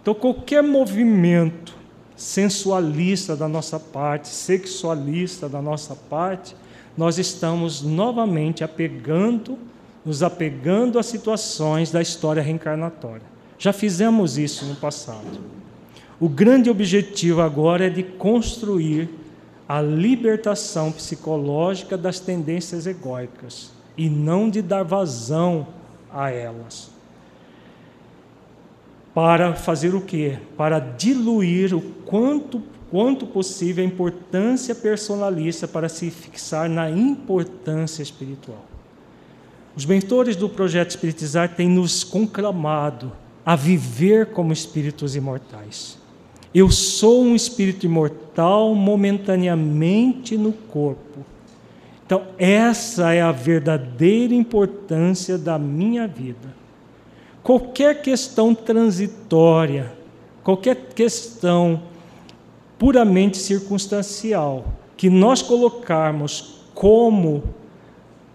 Então, 0.00 0.14
qualquer 0.14 0.62
movimento 0.62 1.74
sensualista 2.16 3.36
da 3.36 3.46
nossa 3.46 3.78
parte, 3.78 4.28
sexualista 4.28 5.48
da 5.48 5.60
nossa 5.60 5.94
parte, 5.94 6.56
nós 6.96 7.18
estamos 7.18 7.82
novamente 7.82 8.64
apegando, 8.64 9.58
nos 10.06 10.22
apegando 10.22 10.98
a 10.98 11.02
situações 11.02 11.90
da 11.90 12.00
história 12.00 12.42
reencarnatória. 12.42 13.26
Já 13.58 13.72
fizemos 13.72 14.38
isso 14.38 14.64
no 14.64 14.76
passado. 14.76 15.40
O 16.20 16.28
grande 16.28 16.70
objetivo 16.70 17.42
agora 17.42 17.86
é 17.86 17.90
de 17.90 18.04
construir 18.04 19.10
a 19.68 19.82
libertação 19.82 20.92
psicológica 20.92 21.98
das 21.98 22.20
tendências 22.20 22.86
egóicas 22.86 23.72
e 23.96 24.08
não 24.08 24.48
de 24.48 24.62
dar 24.62 24.84
vazão 24.84 25.66
a 26.10 26.30
elas 26.30 26.96
para 29.16 29.54
fazer 29.54 29.94
o 29.94 30.02
quê? 30.02 30.36
Para 30.58 30.78
diluir 30.78 31.74
o 31.74 31.80
quanto, 31.80 32.62
quanto 32.90 33.26
possível 33.26 33.82
a 33.82 33.86
importância 33.86 34.74
personalista 34.74 35.66
para 35.66 35.88
se 35.88 36.10
fixar 36.10 36.68
na 36.68 36.90
importância 36.90 38.02
espiritual. 38.02 38.65
Os 39.76 39.84
mentores 39.84 40.34
do 40.34 40.48
projeto 40.48 40.90
Espiritizar 40.90 41.54
têm 41.54 41.68
nos 41.68 42.02
conclamado 42.02 43.12
a 43.44 43.54
viver 43.54 44.26
como 44.26 44.52
espíritos 44.52 45.14
imortais. 45.14 45.98
Eu 46.54 46.70
sou 46.70 47.22
um 47.22 47.36
espírito 47.36 47.84
imortal 47.84 48.74
momentaneamente 48.74 50.36
no 50.36 50.52
corpo. 50.52 51.24
Então, 52.04 52.22
essa 52.38 53.12
é 53.12 53.20
a 53.20 53.30
verdadeira 53.30 54.34
importância 54.34 55.36
da 55.36 55.58
minha 55.58 56.08
vida 56.08 56.56
qualquer 57.46 58.02
questão 58.02 58.52
transitória, 58.52 59.92
qualquer 60.42 60.74
questão 60.96 61.80
puramente 62.76 63.38
circunstancial 63.38 64.64
que 64.96 65.08
nós 65.08 65.42
colocarmos 65.42 66.64
como 66.74 67.44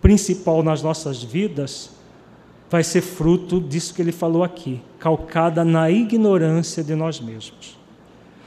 principal 0.01 0.63
nas 0.63 0.81
nossas 0.81 1.21
vidas, 1.21 1.91
vai 2.69 2.83
ser 2.83 3.01
fruto 3.01 3.59
disso 3.59 3.93
que 3.93 4.01
ele 4.01 4.11
falou 4.11 4.43
aqui, 4.43 4.81
calcada 4.99 5.63
na 5.63 5.89
ignorância 5.91 6.83
de 6.83 6.95
nós 6.95 7.19
mesmos. 7.19 7.77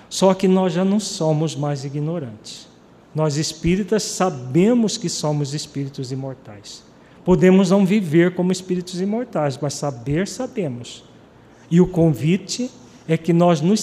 Só 0.08 0.34
que 0.34 0.48
nós 0.48 0.72
já 0.72 0.84
não 0.84 1.00
somos 1.00 1.54
mais 1.54 1.84
ignorantes. 1.84 2.68
Nós 3.14 3.36
espíritas 3.36 4.02
sabemos 4.02 4.96
que 4.96 5.08
somos 5.08 5.54
espíritos 5.54 6.10
imortais. 6.10 6.82
Podemos 7.24 7.70
não 7.70 7.86
viver 7.86 8.34
como 8.34 8.52
espíritos 8.52 9.00
imortais, 9.00 9.58
mas 9.60 9.74
saber, 9.74 10.26
sabemos. 10.26 11.04
E 11.70 11.80
o 11.80 11.86
convite 11.86 12.70
é 13.08 13.16
que 13.16 13.32
nós 13.32 13.60
nos 13.60 13.80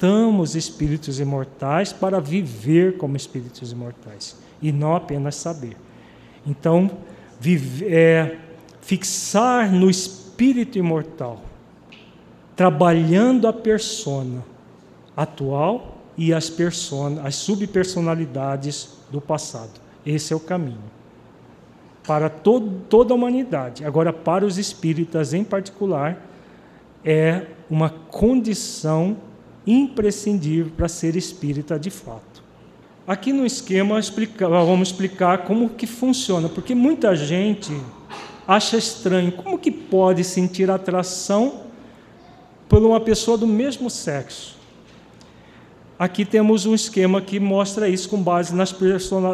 captamos 0.00 0.56
espíritos 0.56 1.20
imortais 1.20 1.92
para 1.92 2.18
viver 2.20 2.96
como 2.96 3.18
espíritos 3.18 3.70
imortais 3.70 4.34
e 4.62 4.72
não 4.72 4.96
apenas 4.96 5.36
saber. 5.36 5.76
Então, 6.46 6.90
é, 7.82 8.36
fixar 8.80 9.70
no 9.72 9.90
espírito 9.90 10.78
imortal, 10.78 11.40
trabalhando 12.56 13.46
a 13.46 13.52
persona 13.52 14.42
atual 15.16 15.98
e 16.16 16.32
as, 16.32 16.50
persona, 16.50 17.22
as 17.22 17.34
subpersonalidades 17.36 18.98
do 19.10 19.20
passado. 19.20 19.80
Esse 20.04 20.32
é 20.32 20.36
o 20.36 20.40
caminho. 20.40 20.90
Para 22.06 22.28
todo, 22.28 22.82
toda 22.88 23.12
a 23.12 23.16
humanidade. 23.16 23.84
Agora, 23.84 24.12
para 24.12 24.44
os 24.44 24.58
espíritas 24.58 25.34
em 25.34 25.44
particular, 25.44 26.26
é 27.04 27.46
uma 27.68 27.90
condição 27.90 29.16
imprescindível 29.66 30.72
para 30.76 30.88
ser 30.88 31.16
espírita 31.16 31.78
de 31.78 31.90
fato. 31.90 32.29
Aqui 33.10 33.32
no 33.32 33.44
esquema 33.44 33.98
explica, 33.98 34.48
vamos 34.48 34.90
explicar 34.90 35.38
como 35.38 35.70
que 35.70 35.84
funciona, 35.84 36.48
porque 36.48 36.76
muita 36.76 37.16
gente 37.16 37.76
acha 38.46 38.76
estranho 38.76 39.32
como 39.32 39.58
que 39.58 39.68
pode 39.68 40.22
sentir 40.22 40.70
atração 40.70 41.62
por 42.68 42.80
uma 42.80 43.00
pessoa 43.00 43.36
do 43.36 43.48
mesmo 43.48 43.90
sexo. 43.90 44.56
Aqui 45.98 46.24
temos 46.24 46.66
um 46.66 46.72
esquema 46.72 47.20
que 47.20 47.40
mostra 47.40 47.88
isso 47.88 48.08
com 48.08 48.22
base 48.22 48.54
nas, 48.54 48.72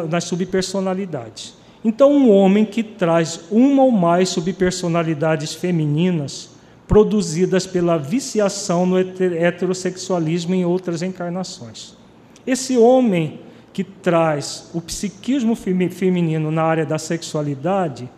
nas 0.09 0.23
subpersonalidades. 0.23 1.53
Então, 1.85 2.11
um 2.11 2.31
homem 2.31 2.65
que 2.65 2.81
traz 2.81 3.41
uma 3.51 3.83
ou 3.83 3.91
mais 3.91 4.29
subpersonalidades 4.29 5.53
femininas 5.53 6.49
produzidas 6.87 7.67
pela 7.67 7.95
viciação 7.95 8.87
no 8.87 8.97
heterossexualismo 8.97 10.55
em 10.55 10.65
outras 10.65 11.03
encarnações. 11.03 11.95
Esse 12.43 12.75
homem 12.75 13.45
que 13.77 13.83
traz 13.83 14.71
o 14.73 14.81
psiquismo 14.81 15.55
feminino 15.55 16.49
na 16.49 16.63
área 16.63 16.83
da 16.83 16.97
sexualidade, 16.97 18.09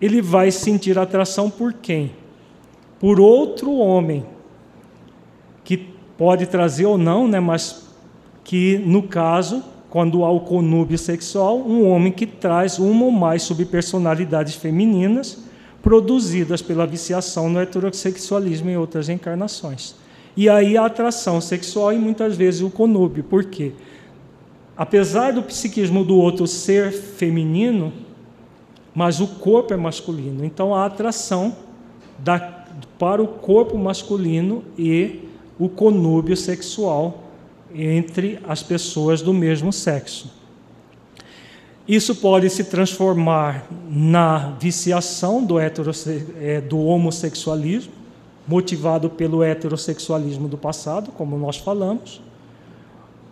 ele 0.00 0.22
vai 0.22 0.52
sentir 0.52 0.96
atração 0.96 1.50
por 1.50 1.72
quem? 1.72 2.12
Por 3.00 3.18
outro 3.18 3.72
homem, 3.72 4.24
que 5.64 5.76
pode 6.16 6.46
trazer 6.46 6.86
ou 6.86 6.96
não, 6.96 7.26
né, 7.26 7.40
mas 7.40 7.88
que, 8.44 8.78
no 8.86 9.02
caso, 9.02 9.60
quando 9.90 10.24
há 10.24 10.30
o 10.30 10.38
conúbio 10.38 10.98
sexual, 10.98 11.58
um 11.58 11.90
homem 11.90 12.12
que 12.12 12.24
traz 12.24 12.78
uma 12.78 13.06
ou 13.06 13.10
mais 13.10 13.42
subpersonalidades 13.42 14.54
femininas 14.54 15.42
produzidas 15.82 16.62
pela 16.62 16.86
viciação 16.86 17.50
no 17.50 17.58
heterossexualismo 17.58 18.70
em 18.70 18.76
outras 18.76 19.08
encarnações. 19.08 19.96
E 20.36 20.48
aí 20.48 20.76
a 20.76 20.86
atração 20.86 21.40
sexual 21.40 21.92
e 21.92 21.98
muitas 21.98 22.36
vezes 22.36 22.60
o 22.60 22.70
conúbio. 22.70 23.24
Por 23.24 23.44
quê? 23.46 23.72
Apesar 24.78 25.32
do 25.32 25.42
psiquismo 25.42 26.04
do 26.04 26.16
outro 26.16 26.46
ser 26.46 26.92
feminino, 26.92 27.92
mas 28.94 29.18
o 29.18 29.26
corpo 29.26 29.74
é 29.74 29.76
masculino. 29.76 30.44
Então 30.44 30.72
a 30.72 30.86
atração 30.86 31.56
da, 32.16 32.38
para 32.96 33.20
o 33.20 33.26
corpo 33.26 33.76
masculino 33.76 34.62
e 34.78 35.28
o 35.58 35.68
conúbio 35.68 36.36
sexual 36.36 37.24
entre 37.74 38.38
as 38.46 38.62
pessoas 38.62 39.20
do 39.20 39.34
mesmo 39.34 39.72
sexo. 39.72 40.32
Isso 41.86 42.14
pode 42.14 42.48
se 42.48 42.62
transformar 42.62 43.66
na 43.90 44.50
viciação 44.60 45.42
do, 45.42 45.58
é, 45.58 46.60
do 46.60 46.78
homossexualismo, 46.78 47.92
motivado 48.46 49.10
pelo 49.10 49.42
heterossexualismo 49.42 50.46
do 50.46 50.56
passado, 50.56 51.10
como 51.10 51.36
nós 51.36 51.56
falamos, 51.56 52.20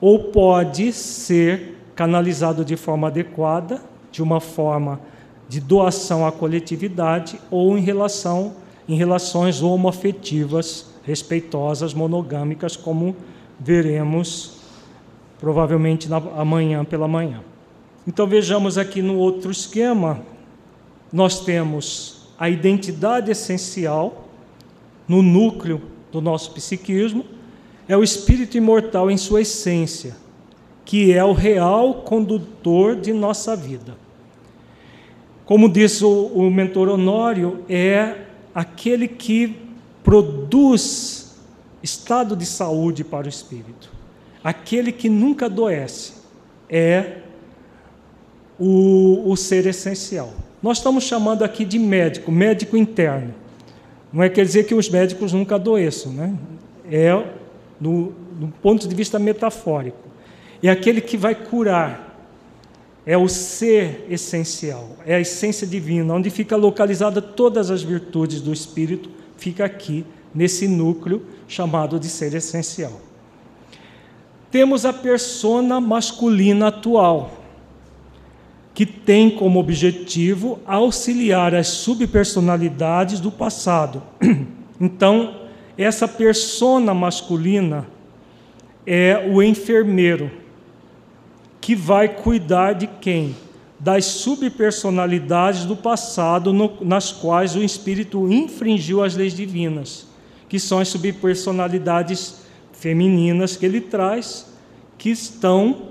ou 0.01 0.25
pode 0.25 0.93
ser 0.93 1.79
canalizado 1.95 2.65
de 2.65 2.77
forma 2.77 3.09
adequada, 3.09 3.83
de 4.13 4.23
uma 4.23 4.41
forma 4.41 5.01
de 5.49 5.61
doação 5.61 6.27
à 6.27 6.33
coletividade 6.33 7.41
ou 7.51 7.79
em 7.79 7.81
relação 7.81 8.55
em 8.89 8.97
relações 8.97 9.63
homoafetivas, 9.63 10.87
respeitosas, 11.03 11.93
monogâmicas, 11.93 12.77
como 12.77 13.17
veremos 13.59 14.59
provavelmente 15.39 16.09
na, 16.09 16.17
amanhã 16.17 16.85
pela 16.85 17.09
manhã. 17.09 17.43
Então 18.07 18.27
vejamos 18.27 18.79
aqui 18.79 19.03
no 19.03 19.17
outro 19.17 19.51
esquema, 19.51 20.23
nós 21.13 21.41
temos 21.41 22.29
a 22.39 22.49
identidade 22.49 23.31
essencial 23.31 24.29
no 25.09 25.23
núcleo 25.23 25.83
do 26.13 26.21
nosso 26.21 26.53
psiquismo, 26.53 27.25
é 27.89 27.97
o 27.97 28.03
espírito 28.03 28.57
imortal 28.57 29.11
em 29.11 29.17
sua 29.17 29.43
essência, 29.43 30.17
que 30.85 31.13
é 31.13 31.25
o 31.25 31.33
real 31.33 31.95
condutor 31.95 32.97
de 32.97 33.13
nossa 33.13 33.55
vida. 33.55 33.97
Como 35.45 35.69
disse 35.69 36.05
o, 36.05 36.27
o 36.27 36.51
mentor 36.51 36.89
Honório, 36.89 37.65
é 37.69 38.17
aquele 38.55 39.07
que 39.07 39.57
produz 40.03 41.37
estado 41.83 42.35
de 42.35 42.45
saúde 42.45 43.05
para 43.05 43.27
o 43.27 43.29
espírito, 43.29 43.93
aquele 44.43 44.91
que 44.91 45.09
nunca 45.09 45.47
adoece, 45.47 46.15
é 46.69 47.19
o, 48.59 49.31
o 49.31 49.37
ser 49.37 49.67
essencial. 49.67 50.33
Nós 50.63 50.79
estamos 50.79 51.05
chamando 51.05 51.45
aqui 51.45 51.65
de 51.65 51.79
médico, 51.79 52.33
médico 52.33 52.77
interno. 52.77 53.35
Não 54.13 54.23
é 54.23 54.29
quer 54.29 54.45
dizer 54.45 54.65
que 54.65 54.75
os 54.75 54.89
médicos 54.89 55.33
nunca 55.33 55.57
adoeçam, 55.57 56.13
né? 56.13 56.37
É 56.91 57.13
do, 57.81 58.15
ponto 58.63 58.89
de 58.89 58.95
vista 58.95 59.19
metafórico. 59.19 60.09
É 60.63 60.69
aquele 60.69 61.01
que 61.01 61.17
vai 61.17 61.35
curar. 61.35 62.05
É 63.05 63.17
o 63.17 63.29
ser 63.29 64.05
essencial, 64.11 64.97
é 65.07 65.15
a 65.15 65.21
essência 65.21 65.65
divina, 65.65 66.13
onde 66.13 66.29
fica 66.29 66.57
localizada 66.57 67.23
todas 67.23 67.71
as 67.71 67.81
virtudes 67.81 68.41
do 68.41 68.53
espírito, 68.53 69.09
fica 69.37 69.65
aqui 69.65 70.05
nesse 70.35 70.67
núcleo 70.67 71.23
chamado 71.47 72.01
de 72.01 72.09
ser 72.09 72.35
essencial. 72.35 73.01
Temos 74.51 74.85
a 74.85 74.93
persona 74.93 75.81
masculina 75.81 76.67
atual, 76.67 77.45
que 78.75 78.85
tem 78.85 79.31
como 79.31 79.61
objetivo 79.61 80.59
auxiliar 80.67 81.55
as 81.55 81.69
subpersonalidades 81.69 83.21
do 83.21 83.31
passado. 83.31 84.03
Então, 84.79 85.46
essa 85.77 86.09
persona 86.09 86.95
masculina 86.95 87.87
é 88.87 89.29
o 89.31 89.43
enfermeiro 89.43 90.31
que 91.61 91.75
vai 91.75 92.09
cuidar 92.09 92.73
de 92.73 92.87
quem? 92.87 93.37
Das 93.79 94.05
subpersonalidades 94.05 95.65
do 95.65 95.77
passado 95.77 96.53
no, 96.53 96.79
nas 96.81 97.13
quais 97.13 97.55
o 97.55 97.63
espírito 97.63 98.33
infringiu 98.33 99.03
as 99.03 99.15
leis 99.15 99.35
divinas, 99.35 100.07
que 100.49 100.59
são 100.59 100.79
as 100.79 100.89
subpersonalidades 100.89 102.43
femininas 102.73 103.57
que 103.57 103.67
ele 103.67 103.81
traz, 103.81 104.47
que 104.97 105.11
estão 105.11 105.89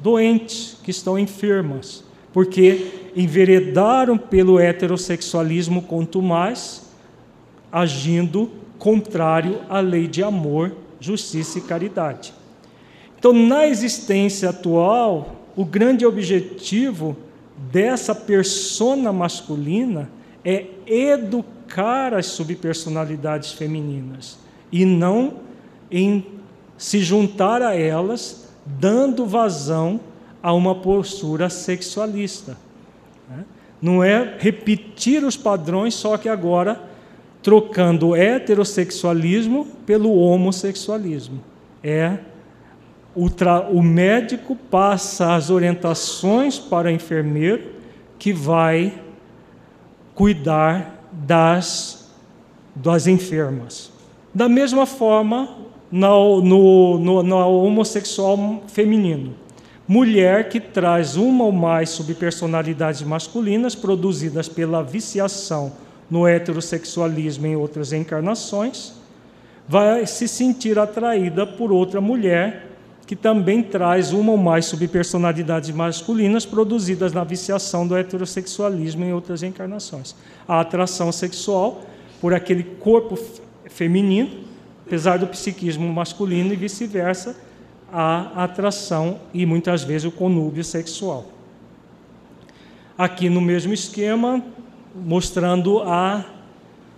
doentes, 0.00 0.78
que 0.82 0.90
estão 0.90 1.18
enfermas 1.18 2.04
porque 2.32 3.10
enveredaram 3.14 4.16
pelo 4.16 4.58
heterossexualismo 4.58 5.82
quanto 5.82 6.22
mais, 6.22 6.90
agindo 7.70 8.50
contrário 8.82 9.60
à 9.68 9.78
lei 9.78 10.08
de 10.08 10.24
amor, 10.24 10.74
justiça 10.98 11.56
e 11.58 11.60
caridade. 11.60 12.34
Então, 13.16 13.32
na 13.32 13.68
existência 13.68 14.50
atual, 14.50 15.36
o 15.54 15.64
grande 15.64 16.04
objetivo 16.04 17.16
dessa 17.70 18.12
persona 18.12 19.12
masculina 19.12 20.10
é 20.44 20.66
educar 20.84 22.12
as 22.12 22.26
subpersonalidades 22.26 23.52
femininas 23.52 24.36
e 24.72 24.84
não 24.84 25.34
em 25.88 26.26
se 26.76 26.98
juntar 26.98 27.62
a 27.62 27.76
elas, 27.76 28.48
dando 28.66 29.24
vazão 29.24 30.00
a 30.42 30.52
uma 30.52 30.74
postura 30.74 31.48
sexualista. 31.48 32.56
Não 33.80 34.02
é 34.02 34.38
repetir 34.40 35.22
os 35.22 35.36
padrões, 35.36 35.94
só 35.94 36.16
que 36.16 36.28
agora 36.28 36.90
trocando 37.42 38.08
o 38.08 38.16
heterossexualismo 38.16 39.66
pelo 39.84 40.14
homossexualismo. 40.14 41.42
É 41.82 42.18
o, 43.14 43.26
o 43.70 43.82
médico 43.82 44.56
passa 44.56 45.34
as 45.34 45.50
orientações 45.50 46.58
para 46.58 46.88
o 46.88 46.90
enfermeiro 46.90 47.72
que 48.18 48.32
vai 48.32 48.94
cuidar 50.14 51.08
das, 51.10 52.10
das 52.74 53.06
enfermas. 53.06 53.92
Da 54.32 54.48
mesma 54.48 54.86
forma, 54.86 55.56
no, 55.90 56.40
no, 56.40 57.22
homossexual 57.36 58.62
feminino 58.66 59.42
mulher 59.86 60.48
que 60.48 60.60
traz 60.60 61.16
uma 61.16 61.44
ou 61.44 61.52
mais 61.52 61.90
subpersonalidades 61.90 63.02
masculinas 63.02 63.74
produzidas 63.74 64.48
pela 64.48 64.82
viciação 64.82 65.72
no 66.10 66.26
heterossexualismo 66.26 67.46
em 67.46 67.56
outras 67.56 67.92
encarnações, 67.92 68.92
vai 69.68 70.06
se 70.06 70.28
sentir 70.28 70.78
atraída 70.78 71.46
por 71.46 71.72
outra 71.72 72.00
mulher 72.00 72.72
que 73.06 73.16
também 73.16 73.62
traz 73.62 74.12
uma 74.12 74.32
ou 74.32 74.38
mais 74.38 74.66
subpersonalidades 74.66 75.70
masculinas 75.70 76.46
produzidas 76.46 77.12
na 77.12 77.24
viciação 77.24 77.86
do 77.86 77.96
heterossexualismo 77.96 79.04
em 79.04 79.12
outras 79.12 79.42
encarnações. 79.42 80.14
A 80.46 80.60
atração 80.60 81.10
sexual 81.12 81.82
por 82.20 82.32
aquele 82.32 82.62
corpo 82.62 83.18
feminino, 83.66 84.30
apesar 84.86 85.18
do 85.18 85.26
psiquismo 85.26 85.92
masculino 85.92 86.52
e 86.52 86.56
vice-versa, 86.56 87.36
a 87.92 88.44
atração 88.44 89.20
e 89.34 89.44
muitas 89.44 89.82
vezes 89.84 90.06
o 90.06 90.12
conúbio 90.12 90.64
sexual. 90.64 91.26
Aqui 92.96 93.28
no 93.28 93.40
mesmo 93.40 93.74
esquema, 93.74 94.42
mostrando 94.94 95.80
a 95.80 96.24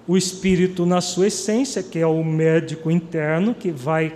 o 0.06 0.16
espírito 0.16 0.84
na 0.84 1.00
sua 1.00 1.28
essência, 1.28 1.82
que 1.82 1.98
é 1.98 2.06
o 2.06 2.22
médico 2.22 2.90
interno 2.90 3.54
que 3.54 3.70
vai 3.70 4.12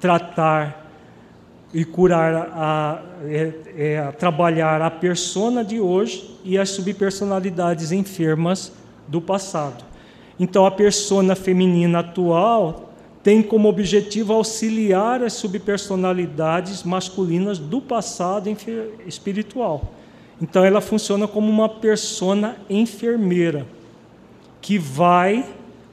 tratar 0.00 0.90
e 1.72 1.84
curar 1.84 2.34
a, 2.34 3.02
é, 3.26 3.52
é, 3.76 4.12
trabalhar 4.12 4.80
a 4.80 4.90
persona 4.90 5.62
de 5.62 5.78
hoje 5.78 6.38
e 6.44 6.56
as 6.56 6.70
subpersonalidades 6.70 7.92
enfermas 7.92 8.72
do 9.06 9.20
passado. 9.20 9.84
Então 10.40 10.64
a 10.64 10.70
persona 10.70 11.34
feminina 11.34 11.98
atual 11.98 12.92
tem 13.22 13.42
como 13.42 13.68
objetivo 13.68 14.32
auxiliar 14.32 15.22
as 15.22 15.34
subpersonalidades 15.34 16.84
masculinas 16.84 17.58
do 17.58 17.80
passado 17.80 18.48
espiritual. 19.06 19.92
Então 20.40 20.64
ela 20.64 20.80
funciona 20.80 21.26
como 21.26 21.50
uma 21.50 21.68
persona 21.68 22.56
enfermeira 22.70 23.66
que 24.60 24.78
vai 24.78 25.44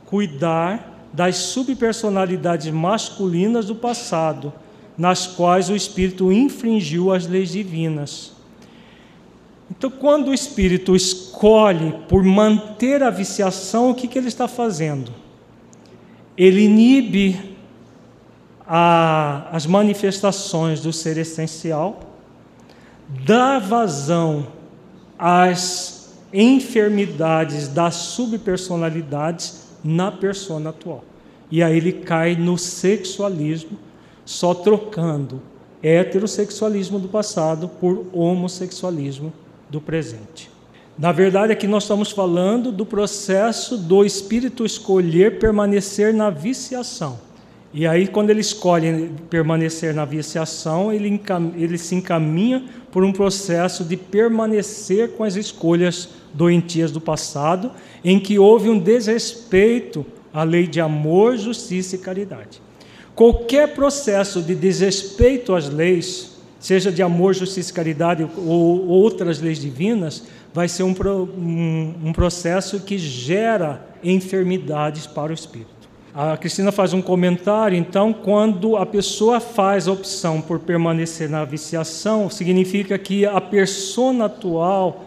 cuidar 0.05 1.07
das 1.11 1.37
subpersonalidades 1.37 2.71
masculinas 2.71 3.65
do 3.65 3.75
passado, 3.75 4.53
nas 4.97 5.25
quais 5.25 5.69
o 5.69 5.75
espírito 5.75 6.31
infringiu 6.31 7.11
as 7.11 7.25
leis 7.25 7.51
divinas. 7.51 8.33
Então, 9.69 9.89
quando 9.89 10.27
o 10.27 10.33
espírito 10.33 10.95
escolhe 10.95 11.95
por 12.07 12.23
manter 12.23 13.01
a 13.01 13.09
viciação, 13.09 13.89
o 13.89 13.95
que, 13.95 14.07
que 14.07 14.17
ele 14.17 14.27
está 14.27 14.47
fazendo? 14.47 15.11
Ele 16.37 16.61
inibe 16.61 17.55
a, 18.67 19.47
as 19.51 19.65
manifestações 19.65 20.81
do 20.81 20.93
ser 20.93 21.17
essencial, 21.17 21.99
dá 23.07 23.59
vazão 23.59 24.47
às 25.17 26.13
enfermidades 26.33 27.67
das 27.67 27.95
subpersonalidades 27.95 29.65
na 29.83 30.11
persona 30.11 30.71
atual. 30.71 31.03
E 31.49 31.61
aí 31.61 31.77
ele 31.77 31.91
cai 31.91 32.35
no 32.35 32.57
sexualismo, 32.57 33.77
só 34.25 34.53
trocando 34.53 35.41
heterossexualismo 35.81 36.99
do 36.99 37.07
passado 37.07 37.69
por 37.69 38.07
homossexualismo 38.11 39.31
do 39.69 39.79
presente. 39.79 40.49
Na 40.97 41.11
verdade, 41.11 41.51
aqui 41.51 41.67
nós 41.67 41.83
estamos 41.83 42.11
falando 42.11 42.71
do 42.71 42.85
processo 42.85 43.77
do 43.77 44.03
espírito 44.03 44.65
escolher 44.65 45.37
permanecer 45.37 46.13
na 46.13 46.29
viciação. 46.29 47.19
E 47.73 47.85
aí, 47.85 48.07
quando 48.07 48.29
ele 48.29 48.39
escolhe 48.39 49.11
permanecer 49.29 49.93
na 49.93 50.05
viciação, 50.05 50.93
ele, 50.93 51.21
ele 51.57 51.77
se 51.77 51.93
encaminha 51.93 52.63
por 52.95 53.03
um 53.03 53.11
processo 53.11 53.83
de 53.83 53.97
permanecer 53.97 55.09
com 55.17 55.25
as 55.25 55.35
escolhas 55.35 56.07
doentias 56.33 56.93
do 56.93 57.01
passado, 57.01 57.69
em 58.01 58.17
que 58.17 58.39
houve 58.39 58.69
um 58.69 58.79
desrespeito 58.79 60.05
à 60.33 60.43
lei 60.43 60.65
de 60.65 60.79
amor, 60.79 61.35
justiça 61.35 61.97
e 61.97 61.99
caridade. 61.99 62.61
Qualquer 63.13 63.73
processo 63.73 64.41
de 64.41 64.55
desrespeito 64.55 65.53
às 65.53 65.67
leis, 65.67 66.37
seja 66.57 66.89
de 66.89 67.03
amor, 67.03 67.35
justiça 67.35 67.69
e 67.69 67.73
caridade 67.73 68.25
ou 68.37 68.87
outras 68.87 69.41
leis 69.41 69.59
divinas, 69.59 70.23
vai 70.53 70.69
ser 70.69 70.83
um, 70.83 70.95
um, 71.37 71.95
um 72.01 72.13
processo 72.13 72.79
que 72.79 72.97
gera 72.97 73.85
enfermidades 74.01 75.05
para 75.05 75.33
o 75.33 75.35
espírito. 75.35 75.74
A 76.18 76.38
Cristina 76.38 76.72
faz 76.72 76.93
um 76.93 77.01
comentário, 77.01 77.78
então, 77.78 78.13
quando 78.13 78.78
a 78.78 78.86
pessoa 78.86 79.41
faz 79.41 79.86
a 79.86 79.91
opção 79.91 80.39
por 80.39 80.59
permanecer 80.59 81.30
na 81.30 81.43
viciação, 81.43 82.30
significa 82.30 82.97
que 82.97 83.26
a 83.26 83.41
persona 83.41 84.28
atual 84.28 85.03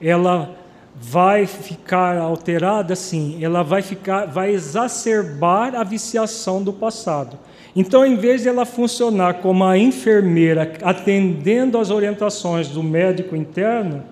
ela 0.00 0.56
vai 0.96 1.44
ficar 1.44 2.16
alterada, 2.16 2.96
sim, 2.96 3.38
ela 3.44 3.62
vai 3.62 3.82
ficar, 3.82 4.24
vai 4.24 4.50
exacerbar 4.50 5.74
a 5.74 5.84
viciação 5.84 6.62
do 6.62 6.72
passado. 6.72 7.38
Então, 7.76 8.06
em 8.06 8.16
vez 8.16 8.40
de 8.40 8.48
ela 8.48 8.64
funcionar 8.64 9.42
como 9.42 9.62
a 9.64 9.76
enfermeira 9.76 10.72
atendendo 10.82 11.76
às 11.76 11.90
orientações 11.90 12.68
do 12.68 12.82
médico 12.82 13.36
interno, 13.36 14.02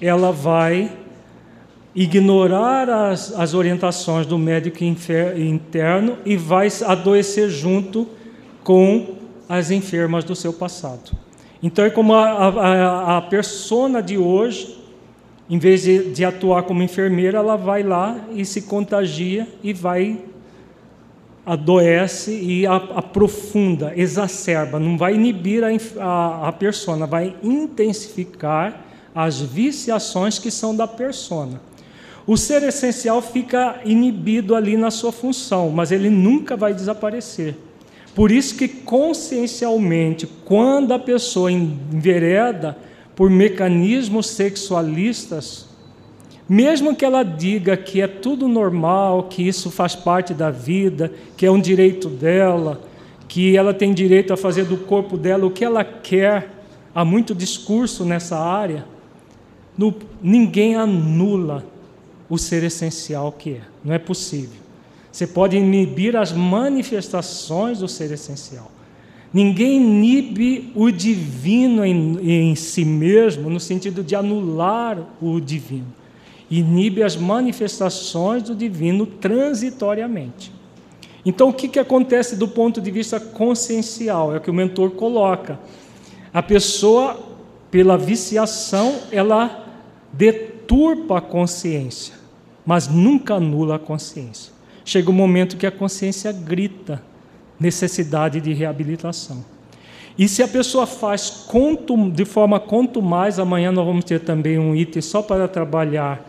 ela 0.00 0.30
vai 0.30 0.92
ignorar 1.94 2.88
as, 2.88 3.32
as 3.32 3.54
orientações 3.54 4.26
do 4.26 4.38
médico 4.38 4.84
interno 4.84 6.18
e 6.24 6.36
vai 6.36 6.68
adoecer 6.86 7.50
junto 7.50 8.06
com 8.62 9.16
as 9.48 9.70
enfermas 9.70 10.22
do 10.24 10.36
seu 10.36 10.52
passado. 10.52 11.10
Então, 11.62 11.84
é 11.84 11.90
como 11.90 12.14
a, 12.14 12.48
a, 12.48 13.16
a 13.18 13.22
persona 13.22 14.02
de 14.02 14.16
hoje 14.16 14.80
em 15.50 15.58
vez 15.58 15.82
de, 15.82 16.12
de, 16.12 16.24
atuar 16.24 16.62
como 16.62 16.80
enfermeira, 16.80 17.38
ela 17.38 17.56
vai 17.56 17.82
lá 17.82 18.16
e 18.32 18.44
se 18.44 18.62
contagia 18.62 19.48
e 19.64 19.72
vai 19.72 20.22
adoece 21.44 22.30
e 22.30 22.64
aprofunda, 22.66 23.92
exacerba, 23.96 24.78
não 24.78 24.96
vai 24.96 25.14
inibir 25.14 25.64
a, 25.64 25.68
a, 26.00 26.48
a 26.48 26.52
persona, 26.52 27.04
vai 27.06 27.34
intensificar 27.42 28.84
as 29.12 29.40
viciações 29.40 30.38
que 30.38 30.52
são 30.52 30.76
da 30.76 30.86
persona. 30.86 31.60
O 32.26 32.36
ser 32.36 32.62
essencial 32.62 33.22
fica 33.22 33.80
inibido 33.84 34.54
ali 34.54 34.76
na 34.76 34.90
sua 34.90 35.10
função, 35.10 35.70
mas 35.70 35.90
ele 35.90 36.10
nunca 36.10 36.56
vai 36.56 36.74
desaparecer. 36.74 37.56
Por 38.14 38.30
isso 38.30 38.56
que 38.56 38.68
consciencialmente, 38.68 40.26
quando 40.44 40.92
a 40.92 40.98
pessoa 40.98 41.50
envereda 41.50 42.76
por 43.14 43.30
mecanismos 43.30 44.26
sexualistas, 44.26 45.68
mesmo 46.48 46.96
que 46.96 47.04
ela 47.04 47.22
diga 47.22 47.76
que 47.76 48.00
é 48.00 48.08
tudo 48.08 48.48
normal, 48.48 49.24
que 49.24 49.46
isso 49.46 49.70
faz 49.70 49.94
parte 49.94 50.34
da 50.34 50.50
vida, 50.50 51.12
que 51.36 51.46
é 51.46 51.50
um 51.50 51.60
direito 51.60 52.08
dela, 52.08 52.80
que 53.28 53.56
ela 53.56 53.72
tem 53.72 53.94
direito 53.94 54.32
a 54.32 54.36
fazer 54.36 54.64
do 54.64 54.76
corpo 54.76 55.16
dela 55.16 55.46
o 55.46 55.50
que 55.50 55.64
ela 55.64 55.84
quer, 55.84 56.50
há 56.92 57.04
muito 57.04 57.32
discurso 57.34 58.04
nessa 58.04 58.36
área, 58.36 58.84
no, 59.78 59.94
ninguém 60.20 60.74
anula 60.74 61.64
o 62.30 62.38
ser 62.38 62.62
essencial 62.62 63.30
que 63.32 63.54
é, 63.54 63.60
não 63.84 63.92
é 63.92 63.98
possível. 63.98 64.60
Você 65.12 65.26
pode 65.26 65.56
inibir 65.56 66.16
as 66.16 66.32
manifestações 66.32 67.80
do 67.80 67.88
ser 67.88 68.10
essencial, 68.12 68.70
Ninguém 69.32 69.76
inibe 69.76 70.72
o 70.74 70.90
divino 70.90 71.84
em, 71.84 72.50
em, 72.50 72.54
si 72.56 72.84
mesmo, 72.84 73.48
no 73.48 73.60
sentido 73.60 74.02
de 74.02 74.16
anular 74.16 74.98
o 75.22 75.40
divino. 75.40 75.86
Inibe 76.50 77.04
as 77.04 77.14
manifestações 77.14 78.42
do 78.42 78.56
divino 78.56 79.06
transitoriamente. 79.06 80.52
Então, 81.24 81.50
o 81.50 81.52
que, 81.52 81.68
que 81.68 81.78
acontece 81.78 82.34
do 82.34 82.48
ponto 82.48 82.80
de 82.80 82.90
vista 82.90 83.20
consciencial? 83.20 84.34
É 84.34 84.38
o 84.38 84.40
que 84.40 84.50
o 84.50 84.54
mentor 84.54 84.90
coloca. 84.90 85.60
A 86.34 86.42
pessoa, 86.42 87.20
pela 87.70 87.96
viciação, 87.96 88.96
ela 89.12 89.64
deturpa 90.12 91.18
a 91.18 91.20
consciência, 91.20 92.14
mas 92.70 92.86
nunca 92.86 93.34
anula 93.34 93.74
a 93.74 93.78
consciência. 93.80 94.52
Chega 94.84 95.10
o 95.10 95.12
um 95.12 95.16
momento 95.16 95.56
que 95.56 95.66
a 95.66 95.72
consciência 95.72 96.30
grita 96.30 97.02
necessidade 97.58 98.40
de 98.40 98.52
reabilitação. 98.52 99.44
E 100.16 100.28
se 100.28 100.40
a 100.40 100.46
pessoa 100.46 100.86
faz 100.86 101.48
de 102.12 102.24
forma 102.24 102.60
quanto 102.60 103.02
mais, 103.02 103.40
amanhã 103.40 103.72
nós 103.72 103.84
vamos 103.84 104.04
ter 104.04 104.20
também 104.20 104.56
um 104.56 104.72
item 104.76 105.02
só 105.02 105.20
para 105.20 105.48
trabalhar 105.48 106.24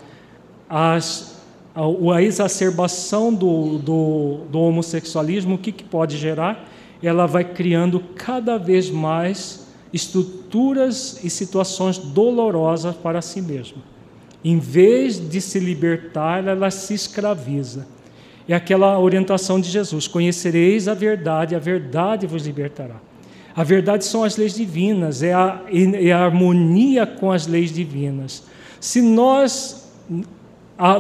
as, 0.68 1.40
a, 1.76 2.16
a 2.16 2.24
exacerbação 2.24 3.32
do, 3.32 3.78
do, 3.78 4.38
do, 4.50 4.62
homossexualismo, 4.62 5.54
o 5.54 5.58
que, 5.60 5.72
que 5.72 5.84
pode 5.84 6.18
gerar? 6.18 6.68
Ela 7.04 7.28
vai 7.28 7.44
criando 7.44 8.00
cada 8.16 8.58
vez 8.58 8.90
mais 8.90 9.68
estruturas 9.94 11.24
e 11.24 11.30
situações 11.30 12.00
dolorosas 12.00 12.96
para 12.96 13.22
si 13.22 13.44
mesma. 13.44 13.91
Em 14.44 14.60
vez 14.60 15.30
de 15.30 15.40
se 15.40 15.60
libertar, 15.60 16.46
ela 16.48 16.72
se 16.72 16.94
escraviza 16.94 17.88
é 18.48 18.56
aquela 18.56 19.00
orientação 19.00 19.60
de 19.60 19.70
Jesus: 19.70 20.08
conhecereis 20.08 20.88
a 20.88 20.94
verdade, 20.94 21.56
a 21.56 21.60
verdade 21.60 22.28
vos 22.28 22.46
libertará. 22.46 22.96
A 23.56 23.64
verdade 23.64 24.06
são 24.06 24.24
as 24.24 24.38
leis 24.38 24.56
divinas, 24.56 25.22
é 25.24 25.34
a, 25.34 25.62
é 25.70 26.12
a 26.12 26.24
harmonia 26.24 27.06
com 27.06 27.32
as 27.32 27.48
leis 27.48 27.72
divinas. 27.72 28.44
Se 28.80 29.02
nós 29.02 29.90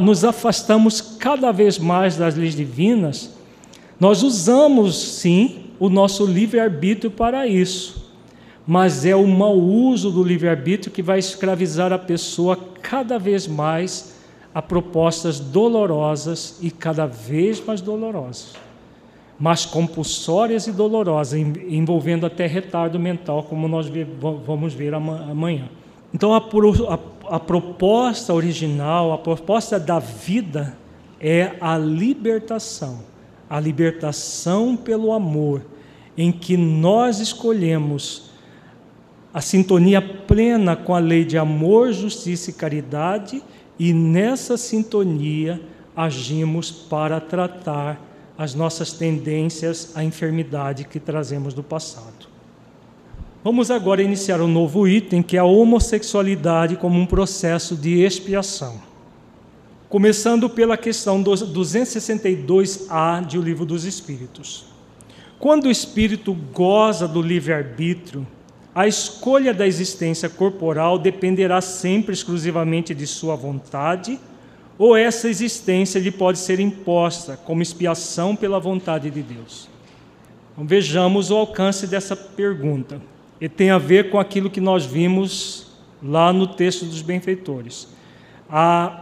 nos 0.02 0.24
afastamos 0.24 1.02
cada 1.02 1.52
vez 1.52 1.80
mais 1.80 2.18
das 2.18 2.36
leis 2.36 2.56
divinas, 2.56 3.32
nós 4.00 4.22
usamos 4.22 4.96
sim 5.20 5.66
o 5.80 5.90
nosso 5.90 6.26
livre-arbítrio 6.26 7.10
para 7.10 7.48
isso. 7.48 8.11
Mas 8.66 9.06
é 9.06 9.16
o 9.16 9.28
mau 9.28 9.58
uso 9.58 10.12
do 10.12 10.24
livre-arbítrio 10.24 10.92
que 10.92 11.02
vai 11.02 11.20
escravizar 11.20 11.92
a 11.92 11.98
pessoa 11.98 12.56
cada 12.82 13.18
vez 13.18 13.48
mais 13.48 14.16
a 14.54 14.62
propostas 14.62 15.40
dolorosas 15.40 16.58
e 16.62 16.70
cada 16.70 17.06
vez 17.06 17.64
mais 17.64 17.80
dolorosas, 17.80 18.54
mas 19.40 19.66
compulsórias 19.66 20.68
e 20.68 20.72
dolorosas, 20.72 21.40
envolvendo 21.40 22.26
até 22.26 22.46
retardo 22.46 23.00
mental, 23.00 23.44
como 23.44 23.68
nós 23.68 23.90
vamos 24.46 24.74
ver 24.74 24.94
amanhã. 24.94 25.70
Então, 26.14 26.34
a, 26.34 26.38
a, 26.38 27.36
a 27.36 27.40
proposta 27.40 28.34
original, 28.34 29.14
a 29.14 29.18
proposta 29.18 29.80
da 29.80 30.00
vida 30.00 30.78
é 31.20 31.54
a 31.62 31.78
libertação, 31.78 33.00
a 33.50 33.60
libertação 33.60 34.76
pelo 34.76 35.14
amor, 35.14 35.66
em 36.18 36.30
que 36.30 36.58
nós 36.58 37.20
escolhemos 37.20 38.31
a 39.34 39.40
sintonia 39.40 40.02
plena 40.02 40.76
com 40.76 40.94
a 40.94 41.00
lei 41.00 41.24
de 41.24 41.38
amor, 41.38 41.94
justiça 41.94 42.50
e 42.50 42.54
caridade, 42.54 43.42
e 43.80 43.94
nessa 43.94 44.58
sintonia 44.58 45.62
agimos 45.96 46.70
para 46.70 47.20
tratar 47.20 48.00
as 48.38 48.54
nossas 48.54 48.92
tendências 48.92 49.94
à 49.96 50.04
enfermidade 50.04 50.84
que 50.84 51.00
trazemos 51.00 51.54
do 51.54 51.64
passado. 51.64 52.30
Vamos 53.44 53.72
agora 53.72 54.04
iniciar 54.04 54.42
um 54.42 54.48
novo 54.48 54.88
item, 54.88 55.24
que 55.24 55.36
é 55.36 55.40
a 55.40 55.46
homossexualidade 55.46 56.76
como 56.76 57.00
um 57.00 57.06
processo 57.06 57.76
de 57.76 58.02
expiação. 58.02 58.80
Começando 59.90 60.50
pela 60.50 60.78
questão 60.78 61.24
262A 61.24 63.26
de 63.26 63.40
O 63.40 63.42
Livro 63.42 63.66
dos 63.66 63.84
Espíritos. 63.84 64.66
Quando 65.40 65.66
o 65.66 65.72
espírito 65.72 66.34
goza 66.54 67.08
do 67.08 67.22
livre-arbítrio, 67.22 68.28
a 68.74 68.88
escolha 68.88 69.54
da 69.54 69.68
existência 69.68 70.30
corporal 70.30 70.98
dependerá 70.98 71.60
sempre 71.60 72.14
exclusivamente 72.14 72.96
de 72.96 73.06
sua 73.06 73.36
vontade, 73.36 74.18
ou 74.78 74.96
essa 74.96 75.28
existência 75.28 76.00
lhe 76.00 76.10
pode 76.10 76.40
ser 76.40 76.60
imposta 76.60 77.38
como 77.38 77.62
expiação 77.62 78.36
pela 78.36 78.60
vontade 78.60 79.12
de 79.12 79.22
Deus? 79.22 79.70
Então, 80.54 80.66
vejamos 80.66 81.30
o 81.30 81.36
alcance 81.36 81.86
dessa 81.86 82.16
pergunta 82.16 83.02
e 83.40 83.50
tem 83.50 83.72
a 83.72 83.78
ver 83.78 84.10
com 84.10 84.20
aquilo 84.20 84.50
que 84.50 84.62
nós 84.62 84.86
vimos 84.86 85.68
lá 86.02 86.32
no 86.32 86.48
texto 86.48 86.86
dos 86.86 87.02
benfeitores. 87.02 87.88
A, 88.50 89.02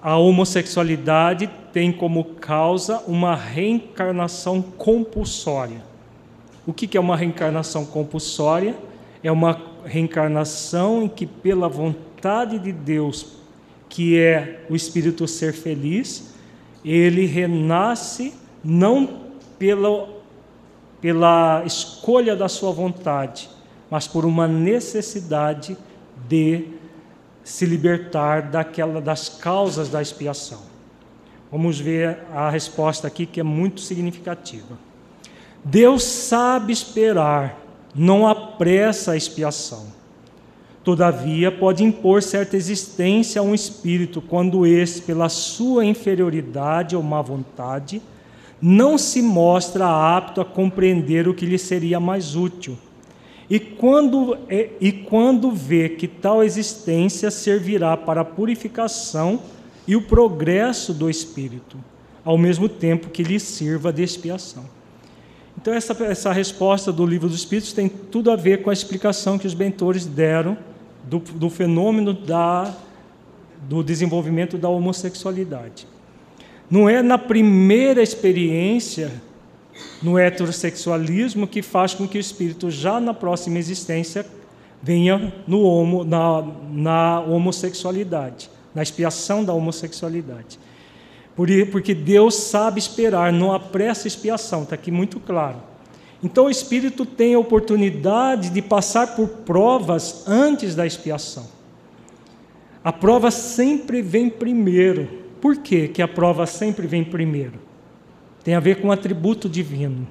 a 0.00 0.16
homossexualidade 0.16 1.50
tem 1.72 1.92
como 1.92 2.24
causa 2.24 3.02
uma 3.06 3.34
reencarnação 3.34 4.62
compulsória. 4.62 5.89
O 6.66 6.72
que 6.72 6.96
é 6.96 7.00
uma 7.00 7.16
reencarnação 7.16 7.84
compulsória? 7.84 8.76
É 9.22 9.30
uma 9.30 9.60
reencarnação 9.84 11.04
em 11.04 11.08
que, 11.08 11.26
pela 11.26 11.68
vontade 11.68 12.58
de 12.58 12.72
Deus, 12.72 13.38
que 13.88 14.18
é 14.18 14.64
o 14.68 14.76
espírito 14.76 15.26
ser 15.26 15.52
feliz, 15.52 16.34
ele 16.84 17.26
renasce 17.26 18.34
não 18.62 19.30
pela 19.58 20.20
pela 21.00 21.62
escolha 21.64 22.36
da 22.36 22.48
sua 22.48 22.72
vontade, 22.72 23.48
mas 23.90 24.06
por 24.06 24.24
uma 24.24 24.46
necessidade 24.46 25.76
de 26.28 26.66
se 27.42 27.64
libertar 27.64 28.50
daquela 28.50 29.00
das 29.00 29.28
causas 29.28 29.88
da 29.88 30.02
expiação. 30.02 30.60
Vamos 31.50 31.80
ver 31.80 32.18
a 32.32 32.50
resposta 32.50 33.06
aqui 33.06 33.26
que 33.26 33.40
é 33.40 33.42
muito 33.42 33.80
significativa. 33.80 34.78
Deus 35.64 36.02
sabe 36.02 36.72
esperar, 36.72 37.60
não 37.94 38.26
apressa 38.26 39.12
a 39.12 39.16
expiação. 39.16 39.86
Todavia, 40.82 41.52
pode 41.52 41.84
impor 41.84 42.22
certa 42.22 42.56
existência 42.56 43.40
a 43.40 43.44
um 43.44 43.54
espírito 43.54 44.22
quando 44.22 44.66
esse, 44.66 45.02
pela 45.02 45.28
sua 45.28 45.84
inferioridade 45.84 46.96
ou 46.96 47.02
má 47.02 47.20
vontade, 47.20 48.00
não 48.60 48.96
se 48.96 49.20
mostra 49.20 49.86
apto 50.16 50.40
a 50.40 50.44
compreender 50.44 51.28
o 51.28 51.34
que 51.34 51.44
lhe 51.44 51.58
seria 51.58 52.00
mais 52.00 52.34
útil. 52.34 52.78
E 53.48 53.58
quando, 53.58 54.38
é, 54.48 54.70
e 54.80 54.92
quando 54.92 55.50
vê 55.50 55.90
que 55.90 56.08
tal 56.08 56.42
existência 56.42 57.30
servirá 57.30 57.96
para 57.96 58.22
a 58.22 58.24
purificação 58.24 59.40
e 59.86 59.96
o 59.96 60.02
progresso 60.02 60.94
do 60.94 61.10
espírito, 61.10 61.76
ao 62.24 62.38
mesmo 62.38 62.68
tempo 62.68 63.10
que 63.10 63.22
lhe 63.22 63.40
sirva 63.40 63.92
de 63.92 64.02
expiação. 64.02 64.79
Então, 65.60 65.74
essa, 65.74 65.92
essa 66.04 66.32
resposta 66.32 66.90
do 66.90 67.04
livro 67.04 67.28
dos 67.28 67.38
Espíritos 67.38 67.72
tem 67.74 67.86
tudo 67.86 68.30
a 68.30 68.36
ver 68.36 68.62
com 68.62 68.70
a 68.70 68.72
explicação 68.72 69.38
que 69.38 69.46
os 69.46 69.52
bentores 69.52 70.06
deram 70.06 70.56
do, 71.04 71.18
do 71.18 71.50
fenômeno 71.50 72.14
da, 72.14 72.74
do 73.68 73.82
desenvolvimento 73.82 74.56
da 74.56 74.70
homossexualidade. 74.70 75.86
Não 76.70 76.88
é 76.88 77.02
na 77.02 77.18
primeira 77.18 78.02
experiência 78.02 79.12
no 80.02 80.18
heterossexualismo 80.18 81.46
que 81.46 81.60
faz 81.60 81.92
com 81.92 82.08
que 82.08 82.16
o 82.16 82.20
espírito, 82.20 82.70
já 82.70 82.98
na 82.98 83.12
próxima 83.12 83.58
existência, 83.58 84.24
venha 84.82 85.32
no 85.46 85.60
homo, 85.60 86.04
na, 86.04 86.42
na 86.72 87.20
homossexualidade, 87.20 88.48
na 88.74 88.82
expiação 88.82 89.44
da 89.44 89.52
homossexualidade. 89.52 90.58
Porque 91.36 91.94
Deus 91.94 92.34
sabe 92.34 92.78
esperar, 92.78 93.32
não 93.32 93.52
apressa 93.52 94.06
expiação, 94.06 94.64
está 94.64 94.74
aqui 94.74 94.90
muito 94.90 95.18
claro. 95.18 95.56
Então 96.22 96.46
o 96.46 96.50
espírito 96.50 97.06
tem 97.06 97.34
a 97.34 97.38
oportunidade 97.38 98.50
de 98.50 98.60
passar 98.60 99.16
por 99.16 99.28
provas 99.28 100.24
antes 100.28 100.74
da 100.74 100.86
expiação. 100.86 101.46
A 102.84 102.92
prova 102.92 103.30
sempre 103.30 104.02
vem 104.02 104.28
primeiro. 104.28 105.08
Por 105.40 105.56
que, 105.56 105.88
que 105.88 106.02
a 106.02 106.08
prova 106.08 106.46
sempre 106.46 106.86
vem 106.86 107.04
primeiro? 107.04 107.58
Tem 108.44 108.54
a 108.54 108.60
ver 108.60 108.80
com 108.80 108.88
o 108.88 108.92
atributo 108.92 109.48
divino. 109.48 110.06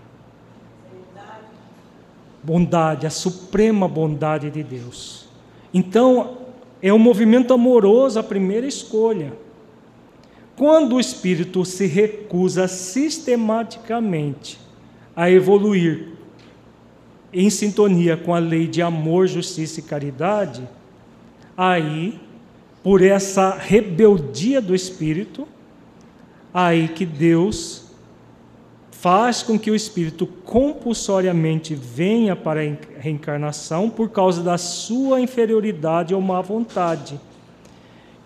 Bondade, 2.41 3.05
a 3.05 3.09
suprema 3.09 3.87
bondade 3.87 4.49
de 4.49 4.63
Deus. 4.63 5.27
Então, 5.73 6.37
é 6.81 6.93
um 6.93 6.99
movimento 6.99 7.53
amoroso 7.53 8.19
a 8.19 8.23
primeira 8.23 8.65
escolha. 8.65 9.33
Quando 10.59 10.97
o 10.97 10.99
espírito 10.99 11.63
se 11.63 11.85
recusa 11.85 12.67
sistematicamente 12.67 14.59
a 15.15 15.31
evoluir 15.31 16.09
em 17.31 17.49
sintonia 17.49 18.17
com 18.17 18.35
a 18.35 18.39
lei 18.39 18.67
de 18.67 18.81
amor, 18.81 19.25
justiça 19.25 19.79
e 19.79 19.83
caridade, 19.83 20.67
aí 21.55 22.19
por 22.83 23.01
essa 23.01 23.55
rebeldia 23.55 24.59
do 24.59 24.75
espírito, 24.75 25.47
aí 26.53 26.89
que 26.89 27.05
Deus 27.05 27.85
faz 28.91 29.41
com 29.41 29.57
que 29.57 29.71
o 29.71 29.75
espírito 29.75 30.27
compulsoriamente 30.27 31.73
venha 31.73 32.35
para 32.35 32.59
a 32.59 32.99
reencarnação 32.99 33.89
por 33.89 34.09
causa 34.09 34.43
da 34.43 34.57
sua 34.57 35.21
inferioridade 35.21 36.13
ou 36.13 36.19
má 36.19 36.41
vontade, 36.41 37.17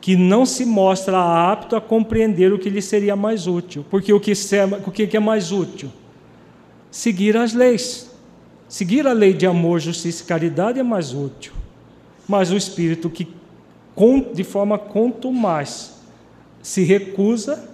que 0.04 0.18
não 0.18 0.46
se 0.46 0.66
mostra 0.66 1.18
apto 1.50 1.78
a 1.78 1.82
compreender 1.82 2.52
o 2.52 2.60
que 2.60 2.70
lhe 2.70 2.82
seria 2.82 3.16
mais 3.16 3.48
útil. 3.48 3.86
Porque 3.90 4.12
o 4.12 4.20
que, 4.20 4.34
é 5.16 5.20
mais 5.22 5.54
útil? 5.54 5.90
Seguir 6.92 7.38
as 7.38 7.54
leis. 7.54 8.12
Seguir 8.68 9.08
a 9.08 9.14
lei 9.14 9.32
de 9.32 9.46
amor, 9.46 9.80
justiça 9.80 10.22
e 10.22 10.26
caridade 10.26 10.78
é 10.78 10.84
mais 10.84 11.14
útil. 11.14 11.54
Mas 12.28 12.52
o 12.52 12.58
espírito 12.58 13.10
que 13.10 13.30
de 14.34 14.44
forma 14.44 14.78
mais 15.32 15.94
se 16.62 16.84
recusa, 16.84 17.70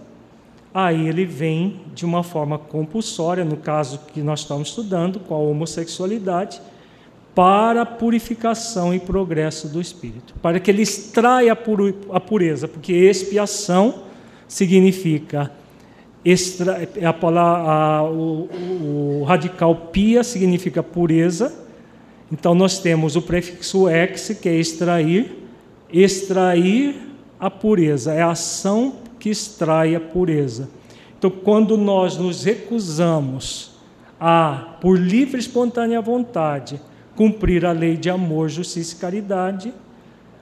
aí 0.72 1.08
ele 1.08 1.26
vem 1.26 1.82
de 1.96 2.06
uma 2.06 2.22
forma 2.22 2.60
compulsória, 2.60 3.44
no 3.44 3.58
caso 3.58 4.02
que 4.14 4.22
nós 4.22 4.42
estamos 4.42 4.70
estudando, 4.70 5.20
com 5.20 5.34
a 5.34 5.40
homossexualidade, 5.40 6.62
para 7.40 7.84
a 7.84 7.86
purificação 7.86 8.94
e 8.94 9.00
progresso 9.00 9.70
do 9.70 9.80
espírito, 9.80 10.34
para 10.42 10.60
que 10.60 10.70
ele 10.70 10.82
extraia 10.82 11.54
a 11.54 12.20
pureza, 12.20 12.68
porque 12.68 12.92
expiação 12.92 14.04
significa 14.46 15.50
extra, 16.26 16.90
é 16.98 17.06
a 17.06 17.14
palavra, 17.14 17.72
a, 17.72 18.04
o, 18.04 18.50
o 19.22 19.24
radical 19.24 19.74
pia 19.74 20.22
significa 20.22 20.84
pureza. 20.84 21.66
Então 22.30 22.54
nós 22.54 22.80
temos 22.80 23.16
o 23.16 23.22
prefixo 23.22 23.88
ex, 23.88 24.38
que 24.42 24.50
é 24.50 24.56
extrair, 24.56 25.48
extrair 25.90 26.94
a 27.40 27.50
pureza, 27.50 28.14
é 28.14 28.22
a 28.22 28.32
ação 28.32 28.96
que 29.18 29.30
extrai 29.30 29.96
a 29.96 30.00
pureza. 30.02 30.68
Então, 31.18 31.32
quando 31.32 31.78
nós 31.78 32.18
nos 32.18 32.44
recusamos 32.44 33.78
a, 34.20 34.76
por 34.82 35.00
livre 35.00 35.38
e 35.38 35.40
espontânea 35.40 36.02
vontade, 36.02 36.82
cumprir 37.20 37.66
a 37.66 37.74
lei 37.74 37.98
de 37.98 38.10
amor, 38.10 38.48
justiça 38.48 38.96
e 38.96 38.98
caridade, 38.98 39.74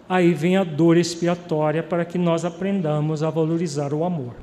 aí 0.08 0.32
vem 0.32 0.58
a 0.58 0.64
dor 0.64 0.96
expiatória 0.96 1.82
para 1.82 2.06
que 2.06 2.20
nós 2.20 2.46
aprendamos 2.46 3.24
a 3.24 3.32
valorizar 3.32 3.96
o 3.96 4.04
amor. 4.04 4.36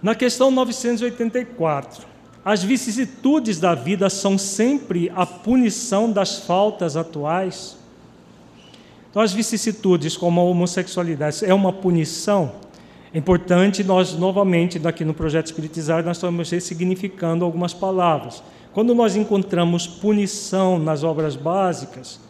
Na 0.00 0.14
questão 0.14 0.48
984, 0.52 2.06
as 2.44 2.62
vicissitudes 2.62 3.58
da 3.58 3.74
vida 3.74 4.08
são 4.08 4.38
sempre 4.38 5.10
a 5.16 5.26
punição 5.26 6.12
das 6.12 6.38
faltas 6.38 6.96
atuais? 6.96 7.76
Então, 9.10 9.20
as 9.20 9.32
vicissitudes, 9.32 10.16
como 10.16 10.40
a 10.40 10.44
homossexualidade, 10.44 11.44
é 11.44 11.52
uma 11.52 11.72
punição? 11.72 12.52
É 13.12 13.18
importante 13.18 13.82
nós, 13.82 14.12
novamente, 14.12 14.78
daqui 14.78 15.04
no 15.04 15.12
Projeto 15.12 15.46
Espiritizar, 15.46 16.04
nós 16.04 16.18
estamos 16.18 16.48
ressignificando 16.48 17.44
algumas 17.44 17.74
palavras. 17.74 18.40
Quando 18.76 18.94
nós 18.94 19.16
encontramos 19.16 19.86
punição 19.86 20.78
nas 20.78 21.02
obras 21.02 21.34
básicas, 21.34 22.20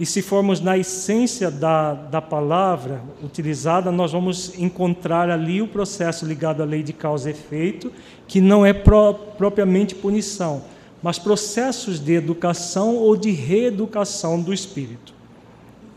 e 0.00 0.06
se 0.06 0.22
formos 0.22 0.58
na 0.58 0.78
essência 0.78 1.50
da, 1.50 1.92
da 1.92 2.22
palavra 2.22 3.02
utilizada, 3.22 3.92
nós 3.92 4.10
vamos 4.10 4.58
encontrar 4.58 5.28
ali 5.28 5.60
o 5.60 5.68
processo 5.68 6.24
ligado 6.24 6.62
à 6.62 6.64
lei 6.64 6.82
de 6.82 6.94
causa 6.94 7.28
e 7.28 7.32
efeito, 7.32 7.92
que 8.26 8.40
não 8.40 8.64
é 8.64 8.72
pro, 8.72 9.12
propriamente 9.36 9.94
punição, 9.94 10.62
mas 11.02 11.18
processos 11.18 12.00
de 12.00 12.14
educação 12.14 12.96
ou 12.96 13.14
de 13.14 13.30
reeducação 13.30 14.40
do 14.40 14.54
espírito. 14.54 15.11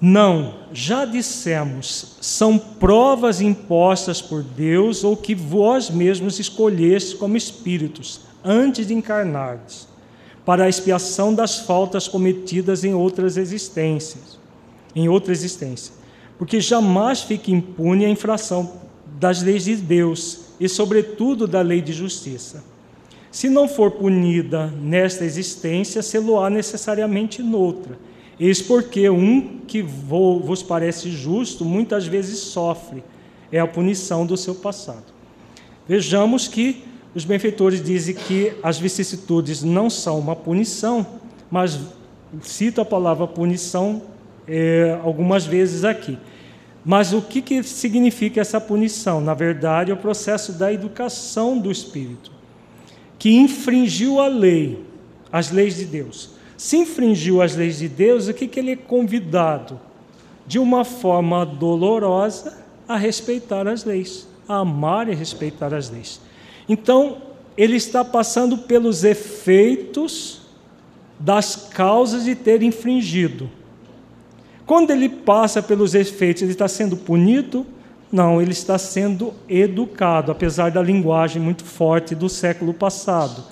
Não, 0.07 0.53
já 0.71 1.03
dissemos, 1.03 2.17
são 2.21 2.59
provas 2.59 3.41
impostas 3.41 4.21
por 4.21 4.43
Deus 4.43 5.03
ou 5.03 5.17
que 5.17 5.33
vós 5.33 5.89
mesmos 5.89 6.37
escolheste 6.37 7.15
como 7.15 7.35
espíritos 7.35 8.21
antes 8.43 8.85
de 8.85 8.93
encarnardes 8.93 9.87
para 10.45 10.65
a 10.65 10.69
expiação 10.69 11.33
das 11.33 11.57
faltas 11.57 12.07
cometidas 12.07 12.83
em 12.83 12.93
outras 12.93 13.35
existências, 13.35 14.37
em 14.95 15.09
outra 15.09 15.31
existência. 15.31 15.91
Porque 16.37 16.61
jamais 16.61 17.21
fica 17.21 17.49
impune 17.49 18.05
a 18.05 18.09
infração 18.09 18.73
das 19.19 19.41
leis 19.41 19.63
de 19.63 19.75
Deus 19.75 20.41
e, 20.59 20.69
sobretudo, 20.69 21.47
da 21.47 21.61
lei 21.61 21.81
de 21.81 21.93
justiça. 21.93 22.63
Se 23.31 23.49
não 23.49 23.67
for 23.67 23.89
punida 23.89 24.67
nesta 24.67 25.25
existência, 25.25 26.03
se-lo-á 26.03 26.47
necessariamente 26.47 27.41
noutra. 27.41 27.97
Eis 28.39 28.61
porque 28.61 29.09
um 29.09 29.59
que 29.65 29.81
vos 29.81 30.61
parece 30.61 31.09
justo 31.09 31.63
muitas 31.63 32.05
vezes 32.05 32.39
sofre, 32.39 33.03
é 33.51 33.59
a 33.59 33.67
punição 33.67 34.25
do 34.25 34.35
seu 34.35 34.55
passado. 34.55 35.05
Vejamos 35.87 36.47
que 36.47 36.83
os 37.13 37.23
benfeitores 37.23 37.81
dizem 37.81 38.13
que 38.13 38.53
as 38.61 38.77
vicissitudes 38.77 39.63
não 39.63 39.89
são 39.89 40.19
uma 40.19 40.35
punição, 40.35 41.05
mas 41.49 41.79
cito 42.41 42.81
a 42.81 42.85
palavra 42.85 43.25
punição 43.25 44.01
é, 44.45 44.99
algumas 45.01 45.45
vezes 45.45 45.85
aqui. 45.85 46.17
Mas 46.83 47.13
o 47.13 47.21
que, 47.21 47.41
que 47.41 47.63
significa 47.63 48.41
essa 48.41 48.59
punição? 48.59 49.21
Na 49.21 49.33
verdade, 49.33 49.91
é 49.91 49.93
o 49.93 49.97
processo 49.97 50.51
da 50.53 50.71
educação 50.71 51.57
do 51.57 51.71
espírito, 51.71 52.31
que 53.17 53.33
infringiu 53.33 54.19
a 54.19 54.27
lei, 54.27 54.83
as 55.31 55.51
leis 55.51 55.77
de 55.77 55.85
Deus. 55.85 56.34
Se 56.57 56.77
infringiu 56.77 57.41
as 57.41 57.55
leis 57.55 57.79
de 57.79 57.87
Deus, 57.87 58.27
o 58.27 58.33
que, 58.33 58.47
que 58.47 58.59
ele 58.59 58.71
é 58.71 58.75
convidado? 58.75 59.79
De 60.47 60.59
uma 60.59 60.85
forma 60.85 61.45
dolorosa 61.45 62.65
a 62.87 62.97
respeitar 62.97 63.67
as 63.67 63.83
leis, 63.83 64.27
a 64.47 64.57
amar 64.57 65.09
e 65.09 65.15
respeitar 65.15 65.73
as 65.73 65.89
leis. 65.89 66.21
Então, 66.69 67.17
ele 67.57 67.75
está 67.75 68.03
passando 68.03 68.59
pelos 68.59 69.03
efeitos 69.03 70.41
das 71.19 71.55
causas 71.55 72.25
de 72.25 72.35
ter 72.35 72.61
infringido. 72.61 73.49
Quando 74.65 74.91
ele 74.91 75.07
passa 75.07 75.61
pelos 75.61 75.93
efeitos, 75.93 76.41
ele 76.41 76.51
está 76.51 76.67
sendo 76.67 76.97
punido? 76.97 77.65
Não, 78.11 78.41
ele 78.41 78.51
está 78.51 78.77
sendo 78.77 79.33
educado, 79.47 80.31
apesar 80.31 80.71
da 80.71 80.81
linguagem 80.81 81.41
muito 81.41 81.63
forte 81.63 82.15
do 82.15 82.29
século 82.29 82.73
passado. 82.73 83.43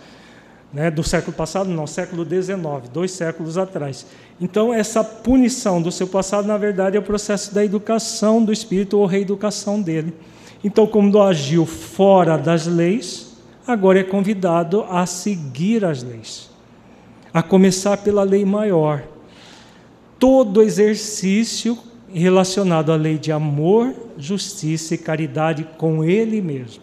Né? 0.73 0.89
Do 0.89 1.03
século 1.03 1.35
passado, 1.35 1.69
não, 1.69 1.85
século 1.85 2.25
XIX, 2.25 2.89
dois 2.91 3.11
séculos 3.11 3.57
atrás. 3.57 4.07
Então, 4.41 4.73
essa 4.73 5.03
punição 5.03 5.81
do 5.81 5.91
seu 5.91 6.07
passado, 6.07 6.47
na 6.47 6.57
verdade, 6.57 6.97
é 6.97 6.99
o 6.99 7.03
processo 7.03 7.53
da 7.53 7.63
educação 7.63 8.43
do 8.43 8.51
espírito 8.51 8.97
ou 8.97 9.05
reeducação 9.05 9.79
dele. 9.79 10.13
Então, 10.63 10.87
como 10.87 11.21
agiu 11.21 11.65
fora 11.65 12.37
das 12.37 12.65
leis, 12.65 13.37
agora 13.67 13.99
é 13.99 14.03
convidado 14.03 14.83
a 14.89 15.05
seguir 15.05 15.85
as 15.85 16.01
leis, 16.01 16.49
a 17.33 17.43
começar 17.43 17.97
pela 17.97 18.23
lei 18.23 18.43
maior. 18.43 19.03
Todo 20.17 20.61
exercício 20.63 21.77
relacionado 22.11 22.91
à 22.91 22.95
lei 22.95 23.17
de 23.17 23.31
amor, 23.31 23.93
justiça 24.17 24.95
e 24.95 24.97
caridade 24.97 25.67
com 25.77 26.03
ele 26.03 26.41
mesmo. 26.41 26.82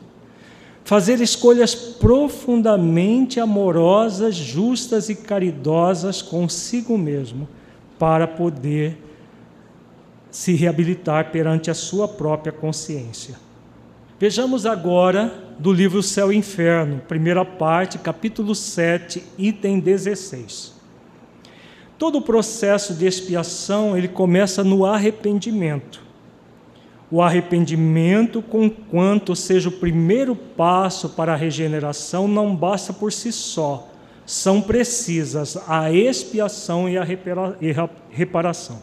Fazer 0.85 1.21
escolhas 1.21 1.75
profundamente 1.75 3.39
amorosas, 3.39 4.35
justas 4.35 5.09
e 5.09 5.15
caridosas 5.15 6.21
consigo 6.23 6.99
mesmo, 6.99 7.49
para 7.99 8.27
poder 8.27 8.99
se 10.31 10.55
reabilitar 10.55 11.31
perante 11.31 11.71
a 11.71 11.75
sua 11.75 12.09
própria 12.09 12.53
consciência. 12.53 13.37
Vejamos 14.19 14.67
agora 14.67 15.33
do 15.59 15.73
livro 15.73 16.03
Céu 16.03 16.33
e 16.33 16.37
Inferno, 16.37 17.01
primeira 17.09 17.45
parte, 17.45 17.99
capítulo 17.99 18.55
7, 18.55 19.23
item 19.39 19.81
16. 19.81 20.75
Todo 21.99 22.19
o 22.19 22.23
processo 22.23 22.95
de 22.95 23.07
expiação, 23.07 23.97
ele 23.97 24.09
começa 24.09 24.65
no 24.65 24.87
arrependimento. 24.87 26.03
O 27.11 27.21
arrependimento, 27.21 28.41
conquanto 28.41 29.35
seja 29.35 29.69
o 29.69 29.73
primeiro 29.73 30.37
passo 30.37 31.09
para 31.09 31.33
a 31.33 31.37
regeneração, 31.37 32.29
não 32.29 32.55
basta 32.55 32.93
por 32.93 33.13
si 33.13 33.33
só. 33.33 33.89
São 34.25 34.61
precisas 34.61 35.59
a 35.69 35.91
expiação 35.91 36.89
e 36.89 36.97
a 36.97 37.05
reparação. 38.11 38.81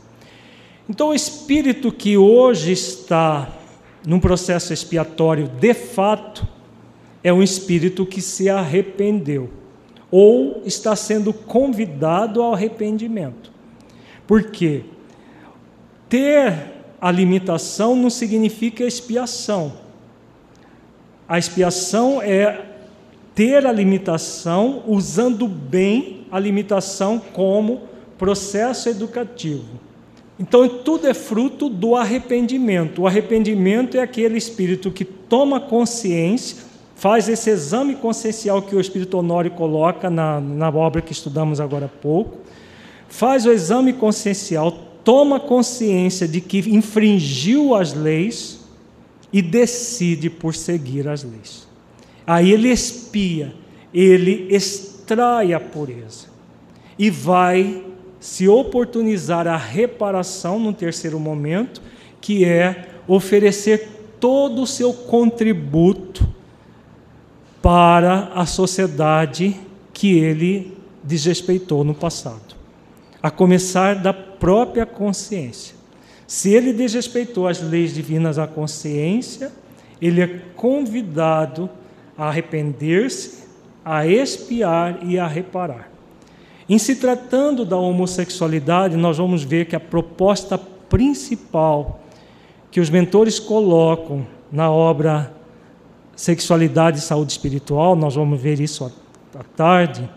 Então, 0.89 1.09
o 1.09 1.13
espírito 1.13 1.91
que 1.91 2.17
hoje 2.17 2.71
está 2.71 3.49
num 4.05 4.19
processo 4.19 4.71
expiatório 4.71 5.47
de 5.47 5.73
fato, 5.73 6.47
é 7.21 7.33
um 7.33 7.43
espírito 7.43 8.05
que 8.05 8.21
se 8.21 8.49
arrependeu 8.49 9.49
ou 10.09 10.61
está 10.65 10.95
sendo 10.95 11.33
convidado 11.33 12.41
ao 12.41 12.53
arrependimento. 12.53 13.51
Por 14.25 14.43
quê? 14.49 14.85
Ter 16.07 16.76
a 16.99 17.11
limitação 17.11 17.95
não 17.95 18.09
significa 18.09 18.83
expiação. 18.83 19.73
A 21.27 21.37
expiação 21.37 22.21
é 22.21 22.65
ter 23.35 23.65
a 23.65 23.71
limitação 23.71 24.83
usando 24.87 25.47
bem 25.47 26.25
a 26.31 26.39
limitação 26.39 27.19
como 27.19 27.81
processo 28.17 28.89
educativo. 28.89 29.65
Então, 30.39 30.67
tudo 30.67 31.07
é 31.07 31.13
fruto 31.13 31.67
do 31.67 31.95
arrependimento. 31.95 33.01
O 33.01 33.07
arrependimento 33.07 33.97
é 33.97 34.01
aquele 34.01 34.37
espírito 34.37 34.91
que 34.91 35.03
toma 35.03 35.59
consciência, 35.59 36.57
faz 36.95 37.27
esse 37.27 37.49
exame 37.49 37.95
consciencial 37.95 38.61
que 38.61 38.75
o 38.75 38.79
Espírito 38.79 39.17
Honório 39.17 39.51
coloca 39.51 40.09
na, 40.09 40.39
na 40.39 40.69
obra 40.69 41.01
que 41.01 41.11
estudamos 41.11 41.59
agora 41.59 41.85
há 41.85 41.89
pouco, 41.89 42.37
faz 43.07 43.45
o 43.45 43.51
exame 43.51 43.93
consciencial, 43.93 44.86
toma 45.07 45.39
consciência 45.39 46.27
de 46.27 46.41
que 46.41 46.57
infringiu 46.69 47.73
as 47.73 47.93
leis 47.93 48.59
e 49.31 49.41
decide 49.41 50.29
por 50.29 50.53
seguir 50.53 51.07
as 51.07 51.23
leis. 51.23 51.65
Aí 52.25 52.51
ele 52.51 52.67
espia, 52.67 53.55
ele 53.93 54.53
extrai 54.53 55.53
a 55.53 55.61
pureza 55.61 56.27
e 56.99 57.09
vai 57.09 57.85
se 58.19 58.49
oportunizar 58.49 59.47
a 59.47 59.55
reparação 59.55 60.59
no 60.59 60.73
terceiro 60.73 61.17
momento, 61.17 61.81
que 62.19 62.43
é 62.43 62.89
oferecer 63.07 63.87
todo 64.19 64.63
o 64.63 64.67
seu 64.67 64.91
contributo 64.91 66.27
para 67.61 68.29
a 68.35 68.45
sociedade 68.45 69.57
que 69.93 70.17
ele 70.17 70.77
desrespeitou 71.01 71.85
no 71.85 71.93
passado, 71.93 72.57
a 73.23 73.31
começar 73.31 73.95
da 73.95 74.26
própria 74.39 74.85
consciência. 74.85 75.75
Se 76.25 76.53
ele 76.53 76.73
desrespeitou 76.73 77.47
as 77.47 77.61
leis 77.61 77.93
divinas 77.93 78.37
à 78.37 78.45
consciência, 78.45 79.51
ele 80.01 80.21
é 80.21 80.27
convidado 80.55 81.69
a 82.17 82.27
arrepender-se, 82.27 83.45
a 83.83 84.05
expiar 84.05 84.99
e 85.03 85.17
a 85.17 85.25
reparar. 85.25 85.89
Em 86.69 86.77
se 86.77 86.97
tratando 86.97 87.63
da 87.63 87.77
homossexualidade, 87.77 88.97
nós 88.97 89.17
vamos 89.17 89.43
ver 89.43 89.65
que 89.65 89.75
a 89.75 89.79
proposta 89.79 90.57
principal 90.57 92.01
que 92.69 92.81
os 92.81 92.89
mentores 92.89 93.39
colocam 93.39 94.27
na 94.51 94.69
obra 94.69 95.33
Sexualidade 96.15 96.97
e 96.97 97.01
Saúde 97.01 97.31
Espiritual, 97.31 97.95
nós 97.95 98.15
vamos 98.15 98.41
ver 98.41 98.59
isso 98.59 98.91
à 99.35 99.43
tarde, 99.55 100.09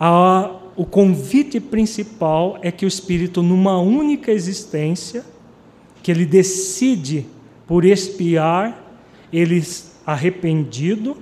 a, 0.00 0.50
o 0.78 0.86
convite 0.86 1.58
principal 1.58 2.56
é 2.62 2.70
que 2.70 2.84
o 2.84 2.88
espírito, 2.88 3.42
numa 3.42 3.80
única 3.80 4.30
existência, 4.30 5.24
que 6.00 6.08
ele 6.08 6.24
decide 6.24 7.26
por 7.66 7.84
expiar, 7.84 8.80
ele 9.32 9.60
arrependido, 10.06 11.16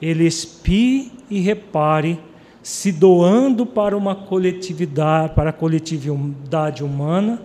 ele 0.00 0.26
expie 0.26 1.10
e 1.30 1.40
repare, 1.40 2.20
se 2.62 2.92
doando 2.92 3.64
para 3.64 3.96
uma 3.96 4.14
coletividade, 4.14 5.34
para 5.34 5.48
a 5.48 5.54
coletividade 5.54 6.84
humana, 6.84 7.40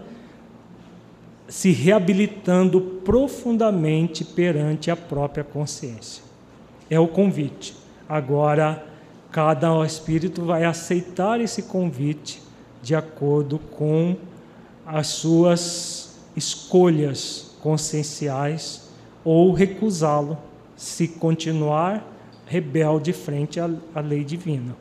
se 1.48 1.72
reabilitando 1.72 2.82
profundamente 3.06 4.26
perante 4.26 4.92
a 4.92 4.98
própria 4.98 5.46
consciência. 5.46 6.22
É 6.90 7.00
o 7.00 7.08
convite. 7.08 7.74
Agora, 8.10 8.86
cada 9.32 9.86
espírito 9.86 10.44
vai 10.44 10.64
aceitar 10.64 11.40
esse 11.40 11.64
convite 11.64 12.42
de 12.82 12.96
acordo 12.96 13.60
com 13.60 14.16
as 14.86 15.08
suas 15.08 16.18
escolhas 16.36 17.52
conscienciais 17.62 18.90
ou 19.24 19.52
recusá-lo 19.52 20.38
se 20.76 21.08
continuar 21.08 22.06
rebelde 22.46 23.12
frente 23.12 23.60
à, 23.60 23.70
lei 24.00 24.24
divina. 24.24 24.76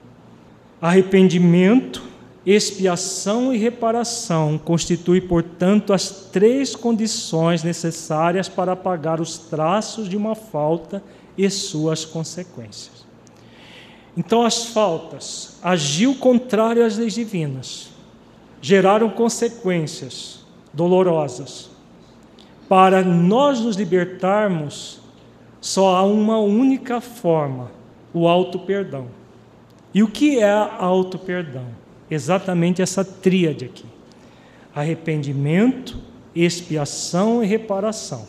Arrependimento, 0.81 2.03
expiação 2.45 3.53
e 3.53 3.59
reparação 3.59 4.57
constituem, 4.57 5.21
portanto, 5.21 5.93
as 5.93 6.29
três 6.31 6.77
condições 6.77 7.65
necessárias 7.65 8.49
para 8.49 8.73
apagar 8.73 9.21
os 9.21 9.37
traços 9.37 10.09
de 10.09 10.17
uma 10.17 10.37
falta 10.37 11.03
e 11.37 11.51
suas 11.51 12.05
consequências. 12.05 12.96
Então, 14.17 14.43
as 14.43 14.67
faltas 14.67 15.59
agiu 15.63 16.15
contrário 16.15 16.85
às 16.85 16.97
leis 16.97 17.15
divinas, 17.15 17.91
geraram 18.63 19.11
consequências 19.11 20.45
dolorosas. 20.73 21.71
Para 22.69 23.03
nós 23.03 23.61
nos 23.61 23.77
libertarmos, 23.77 25.01
só 25.61 25.97
há 25.97 26.03
uma 26.03 26.39
única 26.39 27.01
forma: 27.01 27.71
o 28.15 28.27
auto-perdão. 28.27 29.09
E 29.93 30.03
o 30.03 30.09
que 30.09 30.39
é 30.39 30.51
auto-perdão? 30.51 31.67
Exatamente 32.11 32.81
essa 32.81 33.05
tríade 33.05 33.67
aqui: 33.67 33.85
arrependimento, 34.75 35.99
expiação 36.35 37.43
e 37.43 37.47
reparação. 37.47 38.27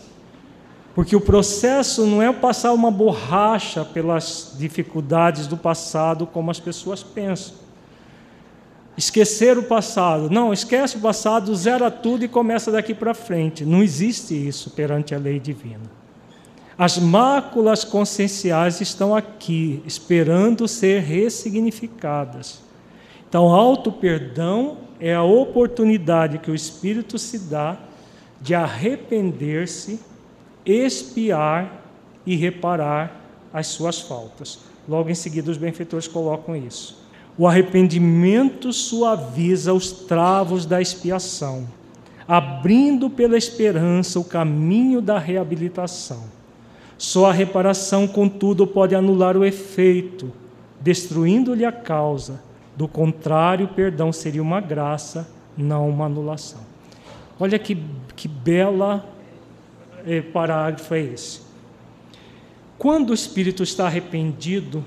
Porque 0.97 1.15
o 1.15 1.21
processo 1.21 2.07
não 2.07 2.23
é 2.23 2.33
passar 2.33 2.73
uma 2.73 2.89
borracha 2.89 3.85
pelas 3.85 4.55
dificuldades 4.57 5.45
do 5.45 5.55
passado, 5.55 6.25
como 6.25 6.49
as 6.49 6.59
pessoas 6.59 7.03
pensam. 7.03 7.53
Esquecer 8.97 9.59
o 9.59 9.63
passado. 9.63 10.27
Não, 10.27 10.51
esquece 10.51 10.97
o 10.97 10.99
passado, 10.99 11.55
zera 11.55 11.91
tudo 11.91 12.25
e 12.25 12.27
começa 12.27 12.71
daqui 12.71 12.95
para 12.95 13.13
frente. 13.13 13.63
Não 13.63 13.83
existe 13.83 14.33
isso 14.33 14.71
perante 14.71 15.13
a 15.13 15.19
lei 15.19 15.39
divina. 15.39 15.83
As 16.75 16.97
máculas 16.97 17.83
conscienciais 17.83 18.81
estão 18.81 19.15
aqui, 19.15 19.83
esperando 19.85 20.67
ser 20.67 21.03
ressignificadas. 21.03 22.59
Então, 23.29 23.53
auto-perdão 23.53 24.77
é 24.99 25.13
a 25.13 25.21
oportunidade 25.21 26.39
que 26.39 26.49
o 26.49 26.55
Espírito 26.55 27.19
se 27.19 27.37
dá 27.37 27.77
de 28.41 28.55
arrepender-se, 28.55 29.99
expiar 30.67 31.83
e 32.25 32.35
reparar 32.35 33.21
as 33.53 33.67
suas 33.67 34.01
faltas. 34.01 34.59
Logo 34.87 35.09
em 35.09 35.15
seguida, 35.15 35.49
os 35.49 35.57
benfeitores 35.57 36.07
colocam 36.07 36.55
isso. 36.55 37.07
O 37.37 37.47
arrependimento 37.47 38.73
suaviza 38.73 39.73
os 39.73 39.91
travos 39.91 40.65
da 40.65 40.81
expiação, 40.81 41.67
abrindo 42.27 43.09
pela 43.09 43.37
esperança 43.37 44.19
o 44.19 44.23
caminho 44.23 45.01
da 45.01 45.19
reabilitação. 45.19 46.23
Só 46.97 47.29
a 47.29 47.33
reparação, 47.33 48.07
contudo, 48.07 48.65
pode 48.65 48.95
anular 48.95 49.37
o 49.37 49.45
efeito, 49.45 50.31
destruindo-lhe 50.81 51.63
a 51.63 51.71
causa. 51.71 52.41
Do 52.75 52.87
contrário, 52.87 53.65
o 53.65 53.69
perdão 53.69 54.11
seria 54.11 54.41
uma 54.41 54.59
graça, 54.59 55.29
não 55.55 55.87
uma 55.89 56.05
anulação. 56.05 56.61
Olha 57.39 57.59
que, 57.59 57.77
que 58.15 58.27
bela 58.27 59.05
parágrafo 60.33 60.93
é 60.93 61.01
esse. 61.01 61.41
Quando 62.77 63.09
o 63.09 63.13
espírito 63.13 63.63
está 63.63 63.87
arrependido, 63.87 64.83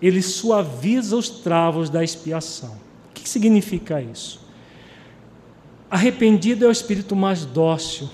ele 0.00 0.22
suaviza 0.22 1.16
os 1.16 1.28
travos 1.28 1.90
da 1.90 2.02
expiação. 2.02 2.76
O 3.10 3.14
que 3.14 3.28
significa 3.28 4.00
isso? 4.00 4.40
Arrependido 5.90 6.64
é 6.64 6.68
o 6.68 6.72
espírito 6.72 7.14
mais 7.14 7.44
dócil, 7.44 8.08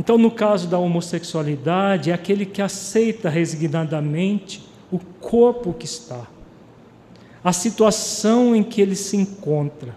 então, 0.00 0.16
no 0.16 0.30
caso 0.30 0.66
da 0.66 0.78
homossexualidade, 0.78 2.10
é 2.10 2.14
aquele 2.14 2.46
que 2.46 2.62
aceita 2.62 3.28
resignadamente 3.28 4.66
o 4.90 4.98
corpo 4.98 5.74
que 5.74 5.84
está, 5.84 6.26
a 7.44 7.52
situação 7.52 8.56
em 8.56 8.62
que 8.62 8.80
ele 8.80 8.96
se 8.96 9.18
encontra, 9.18 9.94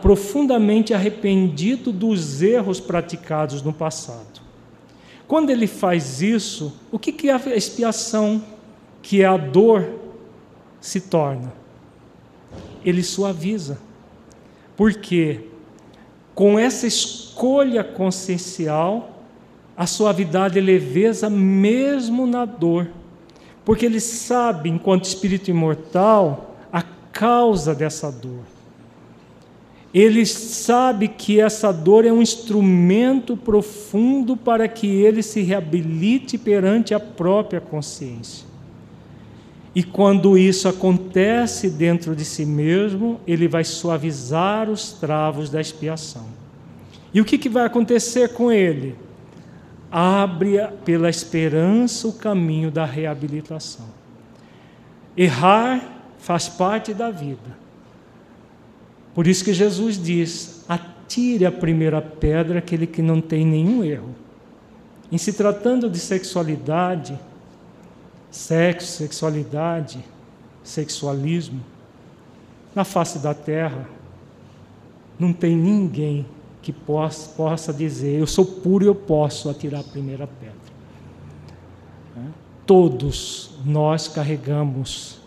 profundamente 0.00 0.92
arrependido 0.92 1.92
dos 1.92 2.42
erros 2.42 2.80
praticados 2.80 3.62
no 3.62 3.72
passado. 3.72 4.42
Quando 5.26 5.50
ele 5.50 5.66
faz 5.66 6.20
isso, 6.20 6.72
o 6.90 6.98
que, 6.98 7.12
que 7.12 7.30
a 7.30 7.36
expiação, 7.54 8.42
que 9.00 9.22
é 9.22 9.26
a 9.26 9.36
dor, 9.36 9.88
se 10.80 11.00
torna? 11.00 11.52
Ele 12.84 13.02
suaviza. 13.02 13.78
Por 14.76 14.94
quê? 14.94 15.46
com 16.34 16.58
essa 16.58 16.86
escolha 16.86 17.84
consciencial, 17.84 19.24
a 19.76 19.86
suavidade 19.86 20.58
e 20.58 20.62
leveza 20.62 21.28
mesmo 21.28 22.26
na 22.26 22.44
dor, 22.44 22.90
porque 23.64 23.86
ele 23.86 24.00
sabe, 24.00 24.68
enquanto 24.68 25.04
espírito 25.04 25.50
imortal, 25.50 26.56
a 26.72 26.82
causa 26.82 27.74
dessa 27.74 28.10
dor. 28.10 28.44
Ele 29.92 30.24
sabe 30.24 31.06
que 31.06 31.38
essa 31.38 31.70
dor 31.70 32.06
é 32.06 32.12
um 32.12 32.22
instrumento 32.22 33.36
profundo 33.36 34.36
para 34.36 34.66
que 34.66 34.86
ele 34.86 35.22
se 35.22 35.42
reabilite 35.42 36.38
perante 36.38 36.94
a 36.94 37.00
própria 37.00 37.60
consciência. 37.60 38.46
E 39.74 39.82
quando 39.82 40.36
isso 40.36 40.68
acontece 40.68 41.70
dentro 41.70 42.14
de 42.16 42.24
si 42.24 42.44
mesmo, 42.44 43.20
ele 43.26 43.48
vai 43.48 43.64
suavizar 43.64 44.70
os 44.70 44.92
travos 44.92 45.50
da 45.50 45.60
expiação. 45.60 46.26
E 47.12 47.20
o 47.20 47.24
que, 47.24 47.36
que 47.36 47.48
vai 47.48 47.66
acontecer 47.66 48.30
com 48.32 48.50
ele? 48.50 48.96
Abre 49.90 50.58
pela 50.84 51.10
esperança 51.10 52.08
o 52.08 52.12
caminho 52.14 52.70
da 52.70 52.86
reabilitação. 52.86 53.86
Errar 55.14 55.82
faz 56.18 56.48
parte 56.48 56.94
da 56.94 57.10
vida. 57.10 57.62
Por 59.14 59.26
isso 59.26 59.44
que 59.44 59.52
Jesus 59.52 60.02
diz: 60.02 60.64
atire 60.68 61.44
a 61.44 61.52
primeira 61.52 62.00
pedra 62.00 62.58
aquele 62.58 62.86
que 62.86 63.02
não 63.02 63.20
tem 63.20 63.46
nenhum 63.46 63.84
erro. 63.84 64.14
Em 65.10 65.18
se 65.18 65.32
tratando 65.32 65.90
de 65.90 65.98
sexualidade, 65.98 67.18
sexo, 68.30 68.86
sexualidade, 68.86 70.02
sexualismo, 70.64 71.60
na 72.74 72.84
face 72.84 73.18
da 73.18 73.34
terra, 73.34 73.86
não 75.18 75.32
tem 75.32 75.54
ninguém 75.54 76.24
que 76.62 76.72
possa, 76.72 77.28
possa 77.30 77.72
dizer: 77.72 78.18
Eu 78.18 78.26
sou 78.26 78.46
puro 78.46 78.84
e 78.84 78.88
eu 78.88 78.94
posso 78.94 79.50
atirar 79.50 79.80
a 79.80 79.84
primeira 79.84 80.26
pedra. 80.26 80.62
Todos 82.64 83.50
nós 83.64 84.08
carregamos, 84.08 85.20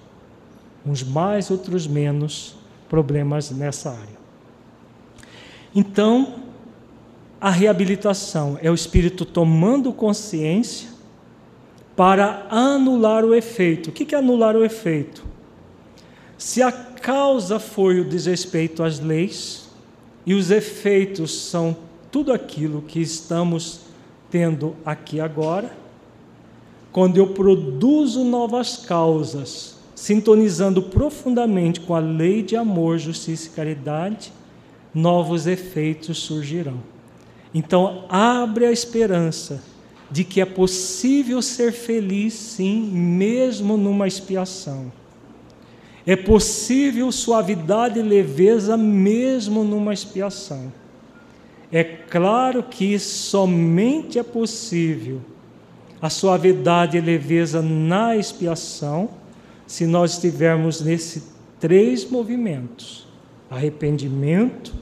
uns 0.86 1.04
mais, 1.04 1.52
outros 1.52 1.86
menos, 1.86 2.56
problemas 2.96 3.52
nessa 3.52 3.90
área. 3.90 4.18
Então, 5.76 6.36
a 7.42 7.50
reabilitação 7.50 8.58
é 8.62 8.72
o 8.72 8.74
espírito 8.74 9.26
tomando 9.26 9.92
consciência 9.92 10.88
para 11.94 12.48
anular 12.50 13.26
o 13.26 13.36
efeito. 13.36 13.90
O 13.90 13.92
que 13.92 14.16
é 14.16 14.18
anular 14.18 14.56
o 14.56 14.64
efeito? 14.64 15.26
Se 16.38 16.62
a 16.62 16.72
causa 16.72 17.60
foi 17.60 18.00
o 18.00 18.06
desrespeito 18.06 18.82
às 18.82 19.02
leis 19.02 19.68
e 20.26 20.34
os 20.34 20.50
efeitos 20.50 21.38
são 21.50 21.76
tudo 22.10 22.32
aquilo 22.32 22.82
que 22.82 23.02
estamos 23.02 23.82
tendo 24.32 24.74
aqui 24.86 25.20
agora, 25.20 25.76
quando 26.94 27.18
eu 27.18 27.28
produzo 27.28 28.24
novas 28.24 28.78
causas, 28.78 29.75
sintonizando 29.96 30.84
profundamente 30.84 31.80
com 31.80 31.96
a 31.96 32.00
lei 32.00 32.44
de 32.44 32.56
amor, 32.56 33.00
justiça 33.00 33.48
e 33.48 33.52
caridade, 33.52 34.32
novos 34.94 35.48
efeitos 35.48 36.18
surgirão. 36.18 36.80
Então, 37.54 38.04
abre 38.10 38.66
a 38.66 38.72
esperança 38.72 39.64
de 40.12 40.24
que 40.24 40.42
é 40.42 40.46
possível 40.46 41.42
ser 41.42 41.72
feliz, 41.72 42.34
sim, 42.34 42.92
mesmo 42.92 43.78
numa 43.78 44.08
expiação. 44.08 44.92
É 46.06 46.16
possível 46.16 47.12
suavidade 47.12 48.00
e 48.00 48.04
leveza 48.04 48.78
mesmo 48.78 49.64
numa 49.64 49.94
expiação. 49.94 50.72
É 51.72 51.84
claro 51.84 52.62
que 52.62 53.00
somente 53.00 54.20
é 54.20 54.24
possível 54.24 55.20
a 56.02 56.10
suavidade 56.10 56.98
e 56.98 57.02
leveza 57.02 57.62
na 57.62 58.16
expiação, 58.16 59.10
se 59.68 59.86
nós 59.86 60.14
estivermos 60.14 60.82
nesses 60.82 61.36
três 61.60 62.10
movimentos: 62.10 63.08
arrependimento, 63.50 64.74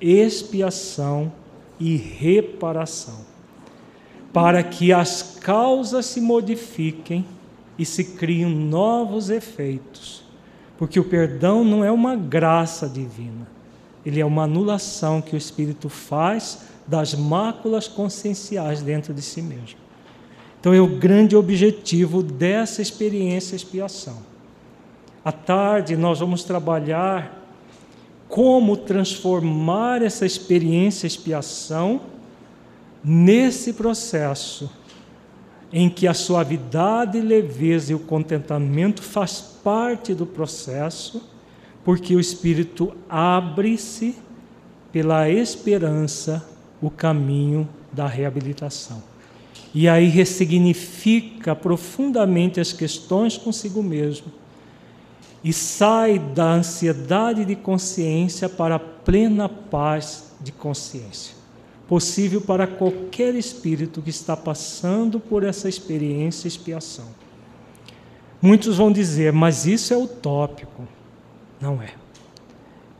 expiação 0.00 1.32
e 1.78 1.96
reparação, 1.96 3.20
para 4.32 4.62
que 4.62 4.92
as 4.92 5.36
causas 5.40 6.06
se 6.06 6.20
modifiquem 6.20 7.24
e 7.78 7.84
se 7.84 8.04
criem 8.04 8.46
novos 8.46 9.30
efeitos, 9.30 10.24
porque 10.78 10.98
o 10.98 11.04
perdão 11.04 11.64
não 11.64 11.84
é 11.84 11.90
uma 11.90 12.16
graça 12.16 12.88
divina, 12.88 13.46
ele 14.04 14.20
é 14.20 14.24
uma 14.24 14.44
anulação 14.44 15.20
que 15.20 15.34
o 15.34 15.38
Espírito 15.38 15.88
faz 15.88 16.64
das 16.86 17.14
máculas 17.14 17.88
conscienciais 17.88 18.80
dentro 18.80 19.12
de 19.12 19.20
si 19.20 19.42
mesmo. 19.42 19.85
Então 20.66 20.74
é 20.74 20.80
o 20.80 20.88
grande 20.88 21.36
objetivo 21.36 22.24
dessa 22.24 22.82
experiência 22.82 23.54
expiação. 23.54 24.18
À 25.24 25.30
tarde 25.30 25.96
nós 25.96 26.18
vamos 26.18 26.42
trabalhar 26.42 27.46
como 28.26 28.76
transformar 28.76 30.02
essa 30.02 30.26
experiência 30.26 31.06
expiação 31.06 32.00
nesse 33.04 33.74
processo 33.74 34.68
em 35.72 35.88
que 35.88 36.08
a 36.08 36.12
suavidade, 36.12 37.20
leveza 37.20 37.92
e 37.92 37.94
o 37.94 38.00
contentamento 38.00 39.04
faz 39.04 39.40
parte 39.62 40.14
do 40.14 40.26
processo, 40.26 41.30
porque 41.84 42.16
o 42.16 42.18
espírito 42.18 42.92
abre-se 43.08 44.16
pela 44.90 45.30
esperança 45.30 46.44
o 46.82 46.90
caminho 46.90 47.68
da 47.92 48.08
reabilitação. 48.08 49.15
E 49.74 49.88
aí 49.88 50.08
ressignifica 50.08 51.54
profundamente 51.54 52.60
as 52.60 52.72
questões 52.72 53.36
consigo 53.36 53.82
mesmo 53.82 54.32
e 55.46 55.52
sai 55.52 56.18
da 56.18 56.54
ansiedade 56.54 57.44
de 57.44 57.54
consciência 57.54 58.48
para 58.48 58.74
a 58.74 58.80
plena 58.80 59.48
paz 59.48 60.34
de 60.40 60.50
consciência. 60.50 61.36
Possível 61.86 62.40
para 62.40 62.66
qualquer 62.66 63.32
espírito 63.36 64.02
que 64.02 64.10
está 64.10 64.36
passando 64.36 65.20
por 65.20 65.44
essa 65.44 65.68
experiência 65.68 66.48
expiação. 66.48 67.06
Muitos 68.42 68.78
vão 68.78 68.90
dizer, 68.90 69.32
mas 69.32 69.66
isso 69.66 69.94
é 69.94 69.96
utópico. 69.96 70.82
Não 71.60 71.80
é. 71.80 71.94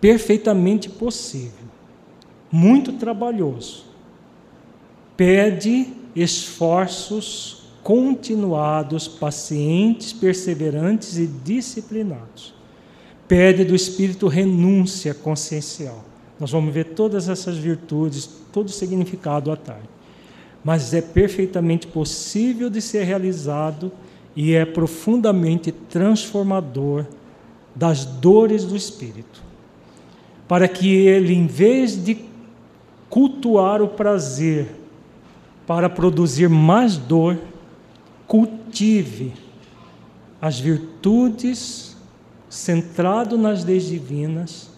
Perfeitamente 0.00 0.88
possível. 0.88 1.66
Muito 2.52 2.92
trabalhoso. 2.92 3.86
Pede 5.16 5.92
esforços 6.16 7.62
continuados, 7.82 9.06
pacientes, 9.06 10.12
perseverantes 10.12 11.18
e 11.18 11.26
disciplinados. 11.26 12.54
Pede 13.28 13.64
do 13.64 13.76
espírito 13.76 14.26
renúncia 14.26 15.14
consciencial. 15.14 16.04
Nós 16.40 16.50
vamos 16.50 16.72
ver 16.72 16.86
todas 16.86 17.28
essas 17.28 17.56
virtudes, 17.56 18.28
todo 18.52 18.68
o 18.68 18.72
significado 18.72 19.52
à 19.52 19.56
tarde. 19.56 19.88
Mas 20.64 20.92
é 20.94 21.00
perfeitamente 21.00 21.86
possível 21.86 22.68
de 22.68 22.80
ser 22.80 23.04
realizado 23.04 23.92
e 24.34 24.52
é 24.52 24.64
profundamente 24.64 25.70
transformador 25.70 27.06
das 27.74 28.04
dores 28.04 28.64
do 28.64 28.74
espírito. 28.74 29.42
Para 30.48 30.66
que 30.66 30.88
ele, 30.88 31.34
em 31.34 31.46
vez 31.46 32.02
de 32.02 32.18
cultuar 33.08 33.80
o 33.80 33.88
prazer 33.88 34.68
para 35.66 35.90
produzir 35.90 36.48
mais 36.48 36.96
dor, 36.96 37.38
cultive 38.26 39.32
as 40.40 40.58
virtudes 40.60 41.96
centrado 42.48 43.36
nas 43.36 43.64
leis 43.64 43.86
divinas 43.86 44.70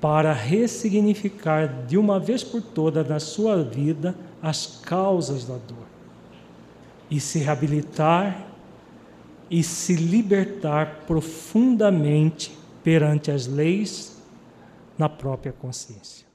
para 0.00 0.32
ressignificar 0.32 1.86
de 1.86 1.96
uma 1.96 2.18
vez 2.18 2.42
por 2.42 2.60
toda 2.62 3.02
na 3.02 3.20
sua 3.20 3.62
vida 3.62 4.14
as 4.42 4.80
causas 4.82 5.44
da 5.44 5.54
dor 5.54 5.86
e 7.10 7.20
se 7.20 7.38
reabilitar 7.38 8.46
e 9.50 9.62
se 9.62 9.94
libertar 9.94 11.02
profundamente 11.06 12.56
perante 12.82 13.30
as 13.30 13.46
leis 13.46 14.16
na 14.96 15.08
própria 15.08 15.52
consciência. 15.52 16.31